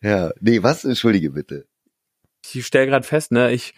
ja. 0.00 0.32
Nee, 0.40 0.62
was? 0.62 0.84
Entschuldige 0.84 1.30
bitte. 1.30 1.66
Ich 2.52 2.66
stelle 2.66 2.86
gerade 2.86 3.06
fest, 3.06 3.32
ne, 3.32 3.52
ich 3.52 3.74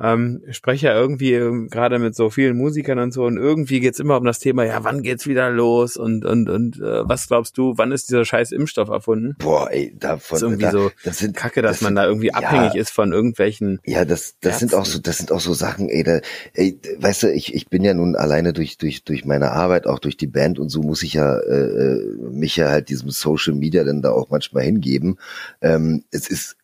ähm, 0.00 0.42
spreche 0.50 0.86
ja 0.86 0.94
irgendwie 0.94 1.34
ähm, 1.34 1.68
gerade 1.68 1.98
mit 1.98 2.14
so 2.14 2.30
vielen 2.30 2.56
Musikern 2.56 2.98
und 2.98 3.12
so 3.12 3.24
und 3.24 3.36
irgendwie 3.36 3.80
geht's 3.80 3.98
immer 3.98 4.16
um 4.16 4.24
das 4.24 4.38
Thema, 4.38 4.64
ja, 4.64 4.84
wann 4.84 5.02
geht's 5.02 5.26
wieder 5.26 5.50
los 5.50 5.96
und 5.96 6.24
und 6.24 6.48
und 6.48 6.78
äh, 6.78 7.08
was 7.08 7.26
glaubst 7.26 7.58
du, 7.58 7.74
wann 7.76 7.92
ist 7.92 8.08
dieser 8.08 8.24
scheiß 8.24 8.52
Impfstoff 8.52 8.88
erfunden? 8.88 9.34
Boah, 9.38 9.70
ey, 9.70 9.94
davon 9.98 10.18
das 10.30 10.36
ist 10.36 10.42
irgendwie 10.42 10.62
da, 10.62 10.70
so 10.70 10.90
das 11.04 11.18
sind, 11.18 11.36
Kacke, 11.36 11.62
dass 11.62 11.78
das 11.78 11.80
man 11.82 11.90
sind, 11.90 11.96
da 11.96 12.06
irgendwie 12.06 12.32
abhängig 12.32 12.74
ja, 12.74 12.80
ist 12.80 12.90
von 12.90 13.12
irgendwelchen 13.12 13.80
Ja, 13.84 14.04
das 14.04 14.36
das 14.40 14.52
Ärzten. 14.52 14.68
sind 14.68 14.78
auch 14.78 14.84
so 14.84 14.98
das 15.00 15.18
sind 15.18 15.32
auch 15.32 15.40
so 15.40 15.54
Sachen, 15.54 15.88
ey, 15.88 16.04
da, 16.04 16.20
ey, 16.54 16.78
weißt 16.98 17.24
du, 17.24 17.32
ich 17.32 17.54
ich 17.54 17.68
bin 17.68 17.82
ja 17.82 17.94
nun 17.94 18.14
alleine 18.14 18.52
durch 18.52 18.78
durch 18.78 19.04
durch 19.04 19.24
meine 19.24 19.50
Arbeit, 19.50 19.86
auch 19.86 19.98
durch 19.98 20.16
die 20.16 20.26
Band 20.26 20.58
und 20.58 20.68
so 20.68 20.82
muss 20.82 21.02
ich 21.02 21.14
ja 21.14 21.38
äh, 21.38 21.54
äh 21.54 22.16
mich 22.30 22.56
ja 22.56 22.68
halt 22.68 22.88
diesem 22.88 23.10
Social 23.10 23.54
Media 23.54 23.84
dann 23.84 24.02
da 24.02 24.10
auch 24.10 24.30
manchmal 24.30 24.62
hingeben. 24.62 25.18
Ähm, 25.60 26.04
es 26.10 26.28
ist 26.30 26.57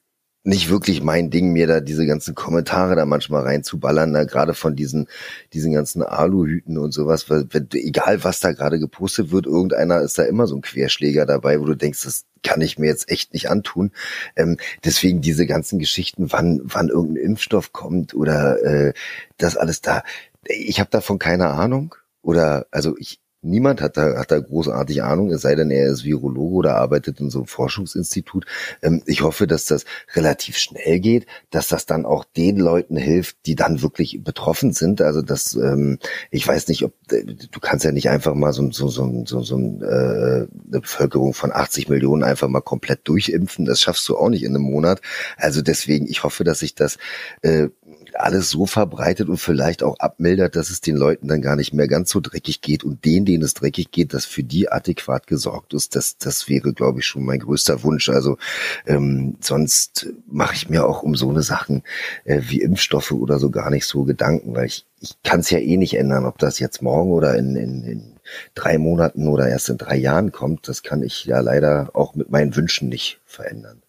nicht 0.45 0.69
wirklich 0.69 1.03
mein 1.03 1.31
Ding, 1.31 1.53
mir 1.53 1.67
da 1.67 1.81
diese 1.81 2.07
ganzen 2.07 2.35
Kommentare 2.35 2.95
da 2.97 3.07
manchmal 3.07 3.43
reinzuballern, 3.43 4.13
da 4.13 4.25
gerade 4.25 4.53
von 4.53 4.77
diesen, 4.77 5.09
diesen 5.55 5.73
ganzen 5.73 6.03
Aluhüten 6.03 6.77
und 6.77 6.93
sowas, 6.93 7.31
weil, 7.31 7.47
wenn, 7.51 7.67
egal 7.73 8.23
was 8.25 8.41
da 8.41 8.53
gerade 8.53 8.79
gepostet 8.79 9.33
wird, 9.33 9.47
irgendeiner 9.47 10.03
ist 10.03 10.19
da 10.19 10.25
immer 10.25 10.47
so 10.47 10.55
ein 10.57 10.61
Querschläger 10.61 11.25
dabei, 11.25 11.61
wo 11.61 11.65
du 11.65 11.75
denkst, 11.75 12.05
das 12.05 12.27
kann 12.43 12.61
ich 12.61 12.79
mir 12.79 12.87
jetzt 12.87 13.11
echt 13.11 13.33
nicht 13.33 13.49
antun. 13.49 13.91
Ähm, 14.37 14.59
deswegen 14.85 15.23
diese 15.23 15.47
ganzen 15.47 15.79
Geschichten, 15.79 16.31
wann, 16.31 16.61
wann 16.63 16.89
irgendein 16.89 17.25
Impfstoff 17.25 17.73
kommt 17.73 18.15
oder 18.15 18.63
äh, 18.63 18.93
das 19.39 19.57
alles 19.57 19.81
da, 19.81 20.03
ich 20.47 20.79
habe 20.79 20.91
davon 20.91 21.19
keine 21.19 21.49
Ahnung. 21.49 21.95
Oder 22.21 22.67
also 22.71 22.97
ich, 22.99 23.21
Niemand 23.45 23.81
hat 23.81 23.97
da, 23.97 24.17
hat 24.17 24.31
da 24.31 24.41
großartig 24.41 25.03
Ahnung, 25.03 25.31
es 25.31 25.43
sei 25.43 25.55
denn, 25.55 25.71
er 25.71 25.89
ist 25.89 26.05
Virologe 26.05 26.55
oder 26.55 26.77
arbeitet 26.77 27.21
in 27.21 27.31
so 27.31 27.41
einem 27.41 27.47
Forschungsinstitut. 27.47 28.47
Ähm, 28.83 29.03
ich 29.07 29.23
hoffe, 29.23 29.47
dass 29.47 29.67
das 29.67 29.85
relativ 30.15 30.57
schnell 30.57 31.01
geht, 31.01 31.27
dass 31.51 31.69
das 31.69 31.87
dann 31.87 32.07
auch 32.07 32.25
den 32.25 32.57
Leuten 32.59 32.97
hilft, 32.97 33.37
die 33.47 33.55
dann 33.55 33.83
wirklich 33.83 34.23
betroffen 34.25 34.73
sind. 34.73 35.03
Also 35.03 35.23
das, 35.23 35.55
ähm, 35.55 35.99
ich 36.31 36.47
weiß 36.47 36.69
nicht, 36.69 36.83
ob 36.85 36.95
du 37.09 37.61
kannst 37.61 37.85
ja 37.85 37.93
nicht 37.93 38.09
einfach 38.09 38.35
mal 38.35 38.53
so, 38.53 38.71
so, 38.71 38.89
so, 38.89 39.25
so, 39.27 39.43
so 39.43 39.57
äh, 39.57 40.47
eine 40.47 40.49
Bevölkerung 40.81 41.35
von 41.35 41.53
80 41.53 41.89
Millionen 41.89 42.25
einfach 42.25 42.49
mal 42.49 42.61
komplett 42.61 43.07
durchimpfen. 43.07 43.65
Das 43.67 43.81
schaffst 43.81 44.09
du 44.09 44.17
auch 44.17 44.29
nicht 44.29 44.43
in 44.43 44.55
einem 44.55 44.65
Monat. 44.65 45.01
Also 45.37 45.63
deswegen, 45.63 46.07
ich 46.07 46.25
hoffe, 46.25 46.45
dass 46.45 46.61
sich 46.61 46.75
das 46.75 46.99
äh, 47.43 47.69
alles 48.15 48.51
so 48.51 48.67
verbreitet 48.67 49.29
und 49.29 49.39
vielleicht 49.39 49.83
auch 49.83 49.99
abmildert, 49.99 50.57
dass 50.57 50.71
es 50.71 50.81
den 50.81 50.97
Leuten 50.97 51.29
dann 51.29 51.43
gar 51.43 51.57
nicht 51.57 51.75
mehr 51.75 51.89
ganz 51.89 52.11
so 52.11 52.21
dreckig 52.21 52.61
geht 52.61 52.85
und 52.85 53.05
denen, 53.05 53.27
denen 53.27 53.43
es 53.43 53.55
dreckig 53.55 53.91
geht, 53.91 54.15
dass 54.15 54.25
für 54.25 54.43
die 54.43 54.71
adäquat 54.71 55.27
gesorgt 55.27 55.75
ist. 55.75 55.97
Das, 55.97 56.19
das 56.19 56.49
wäre, 56.49 56.73
glaube 56.73 57.01
ich, 57.01 57.07
schon 57.07 57.25
mein 57.25 57.41
größter 57.41 57.83
Wunsch. 57.83 58.09
Also 58.09 58.39
ähm, 58.87 59.37
sonst 59.41 60.09
mache 60.27 60.55
ich 60.55 60.69
mir 60.69 60.87
auch 60.87 61.03
um 61.03 61.15
so 61.17 61.31
eine 61.31 61.43
Sachen 61.43 61.83
äh, 62.25 62.41
wie 62.49 62.61
Impfstoffe 62.61 63.13
oder 63.13 63.39
so 63.39 63.51
gar 63.51 63.71
nicht 63.71 63.87
so 63.87 64.05
Gedanken, 64.05 64.55
weil 64.55 64.67
ich, 64.67 64.87
ich 65.01 65.17
kann 65.23 65.41
es 65.41 65.51
ja 65.51 65.59
eh 65.59 65.77
nicht 65.77 65.95
ändern, 65.95 66.25
ob 66.25 66.39
das 66.39 66.59
jetzt 66.59 66.83
morgen 66.83 67.11
oder 67.11 67.35
in, 67.37 67.57
in, 67.57 67.85
in 67.85 68.15
drei 68.55 68.79
Monaten 68.79 69.29
oder 69.29 69.49
erst 69.49 69.69
in 69.69 69.79
drei 69.79 69.97
Jahren 69.97 70.33
kommt. 70.33 70.69
Das 70.69 70.83
kann 70.83 71.03
ich 71.03 71.25
ja 71.25 71.41
leider 71.41 71.91
auch 71.95 72.15
mit 72.15 72.31
meinen 72.31 72.55
Wünschen 72.55 72.89
nicht 72.89 73.21
verändern. 73.25 73.83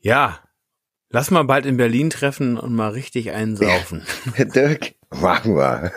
Ja, 0.00 0.40
Lass 1.14 1.30
mal 1.30 1.42
bald 1.44 1.66
in 1.66 1.76
Berlin 1.76 2.08
treffen 2.08 2.58
und 2.58 2.74
mal 2.74 2.88
richtig 2.88 3.32
einsaufen. 3.32 4.02
Dirk, 4.54 4.94
machen 5.10 5.56
wir. 5.56 5.92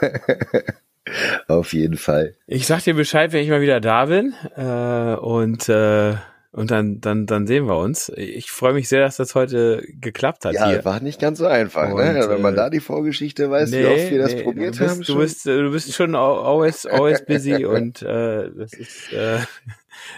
Auf 1.47 1.71
jeden 1.71 1.97
Fall. 1.97 2.35
Ich 2.47 2.67
sag 2.67 2.83
dir 2.83 2.95
Bescheid, 2.95 3.31
wenn 3.31 3.41
ich 3.41 3.49
mal 3.49 3.61
wieder 3.61 3.79
da 3.79 4.05
bin. 4.05 4.33
Äh, 4.57 5.15
und 5.15 5.69
äh, 5.69 6.15
und 6.55 6.71
dann, 6.71 7.01
dann, 7.01 7.25
dann 7.25 7.47
sehen 7.47 7.67
wir 7.67 7.77
uns. 7.77 8.09
Ich 8.15 8.49
freue 8.49 8.71
mich 8.71 8.87
sehr, 8.87 9.01
dass 9.01 9.17
das 9.17 9.35
heute 9.35 9.83
geklappt 9.99 10.45
hat. 10.45 10.53
Ja, 10.53 10.69
hier. 10.69 10.85
war 10.85 11.01
nicht 11.01 11.19
ganz 11.19 11.39
so 11.39 11.47
einfach, 11.47 11.89
ne? 11.89 11.93
und, 11.93 12.13
ne? 12.13 12.29
Wenn 12.29 12.41
man 12.41 12.53
äh, 12.53 12.57
da 12.57 12.69
die 12.69 12.79
Vorgeschichte 12.79 13.51
weiß, 13.51 13.71
nee, 13.71 13.83
wie 13.83 13.85
oft 13.87 14.11
wir 14.11 14.17
das 14.19 14.33
nee, 14.35 14.43
probiert 14.43 14.75
du 14.75 14.79
bist, 14.79 14.89
haben. 14.89 15.01
Du 15.01 15.17
bist, 15.17 15.45
du 15.45 15.71
bist 15.71 15.93
schon 15.93 16.15
always, 16.15 16.85
always 16.85 17.25
busy 17.25 17.65
und 17.65 18.01
äh, 18.03 18.49
das 18.57 18.71
ist, 18.71 19.11
äh, 19.11 19.39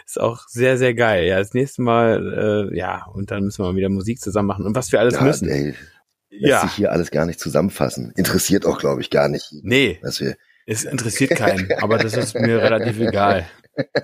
ist 0.05 0.19
auch 0.19 0.47
sehr, 0.47 0.77
sehr 0.77 0.93
geil. 0.93 1.25
Ja, 1.25 1.39
das 1.39 1.53
nächste 1.53 1.81
Mal, 1.81 2.69
äh, 2.71 2.77
ja, 2.77 3.05
und 3.05 3.31
dann 3.31 3.43
müssen 3.43 3.63
wir 3.63 3.71
mal 3.71 3.77
wieder 3.77 3.89
Musik 3.89 4.19
zusammen 4.19 4.47
machen 4.47 4.65
und 4.65 4.75
was 4.75 4.91
wir 4.91 4.99
alles 4.99 5.15
ja, 5.15 5.21
müssen. 5.21 5.49
Ey, 5.49 5.75
lässt 6.29 6.51
ja. 6.51 6.61
sich 6.61 6.73
hier 6.73 6.91
alles 6.91 7.11
gar 7.11 7.25
nicht 7.25 7.39
zusammenfassen. 7.39 8.11
Interessiert 8.15 8.65
auch, 8.65 8.79
glaube 8.79 9.01
ich, 9.01 9.09
gar 9.09 9.29
nicht. 9.29 9.53
Nee. 9.63 9.99
Was 10.01 10.19
wir 10.21 10.35
es 10.69 10.83
interessiert 10.83 11.31
keinen, 11.31 11.71
aber 11.81 11.97
das 11.97 12.15
ist 12.17 12.37
mir 12.37 12.57
relativ 12.61 12.99
egal. 12.99 13.47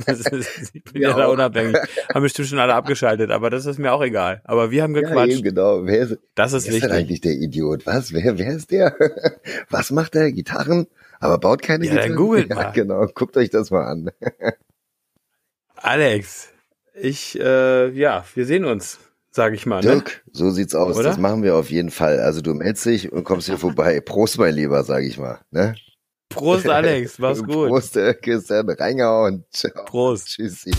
Ist, 0.08 0.32
ich 0.74 0.84
bin 0.84 1.02
ja, 1.02 1.10
ja 1.10 1.18
da 1.18 1.28
unabhängig. 1.28 1.76
Haben 2.14 2.22
bestimmt 2.22 2.48
schon 2.48 2.60
alle 2.60 2.74
abgeschaltet, 2.74 3.32
aber 3.32 3.50
das 3.50 3.66
ist 3.66 3.80
mir 3.80 3.92
auch 3.92 4.02
egal. 4.02 4.42
Aber 4.46 4.72
wir 4.72 4.84
haben 4.84 4.94
gequatscht. 4.94 5.32
Ja, 5.32 5.38
eben, 5.38 5.44
genau. 5.44 5.86
Wer 5.86 6.00
ist, 6.00 6.20
das 6.36 6.54
ist 6.54 6.68
wer 6.68 6.76
wichtig. 6.76 6.90
ist 6.90 6.96
eigentlich 6.96 7.22
der 7.22 7.34
Idiot? 7.34 7.86
Was? 7.86 8.14
Wer, 8.14 8.38
wer 8.38 8.54
ist 8.54 8.72
der? 8.72 8.96
Was 9.70 9.92
macht 9.92 10.14
der? 10.14 10.32
Gitarren? 10.32 10.88
Aber 11.20 11.38
baut 11.38 11.62
keine 11.62 11.86
ja, 11.86 11.92
Gitarren? 11.92 12.10
Dann 12.10 12.18
googelt 12.18 12.50
ja, 12.50 12.56
mal. 12.56 12.72
Genau. 12.72 13.08
Guckt 13.14 13.36
euch 13.36 13.50
das 13.50 13.72
mal 13.72 13.86
an. 13.86 14.12
Alex, 15.84 16.48
ich, 16.96 17.38
äh, 17.38 17.90
ja, 17.90 18.24
wir 18.36 18.46
sehen 18.46 18.64
uns, 18.64 19.00
sage 19.32 19.56
ich 19.56 19.66
mal. 19.66 19.84
Ne? 19.84 19.92
Dirk, 19.92 20.24
so 20.32 20.50
sieht's 20.50 20.74
aus. 20.76 20.96
Oder? 20.96 21.10
Das 21.10 21.18
machen 21.18 21.44
wir 21.44 21.58
auf 21.58 21.70
jeden 21.70 21.92
Fall. 21.92 22.22
Also 22.22 22.42
du 22.42 22.54
meldest 22.54 22.86
dich 22.86 23.12
und 23.12 23.26
kommst 23.26 23.48
hier 23.48 23.58
vorbei. 23.58 24.00
Prost, 24.00 24.38
mein 24.38 24.56
Lieber, 24.56 24.82
sage 24.86 25.06
ich 25.06 25.18
mal. 25.18 25.42
Ne? 25.52 25.76
Prost, 26.30 26.70
Alex, 26.70 27.20
mach's 27.20 27.44
gut. 27.44 27.68
Prost, 27.68 27.98
Dirk, 27.98 28.26
ist 28.28 28.50
dann 28.50 28.70
reingehauen. 28.70 29.44
Ciao. 29.52 29.84
Prost. 29.84 30.30
Tschüssi. 30.30 30.72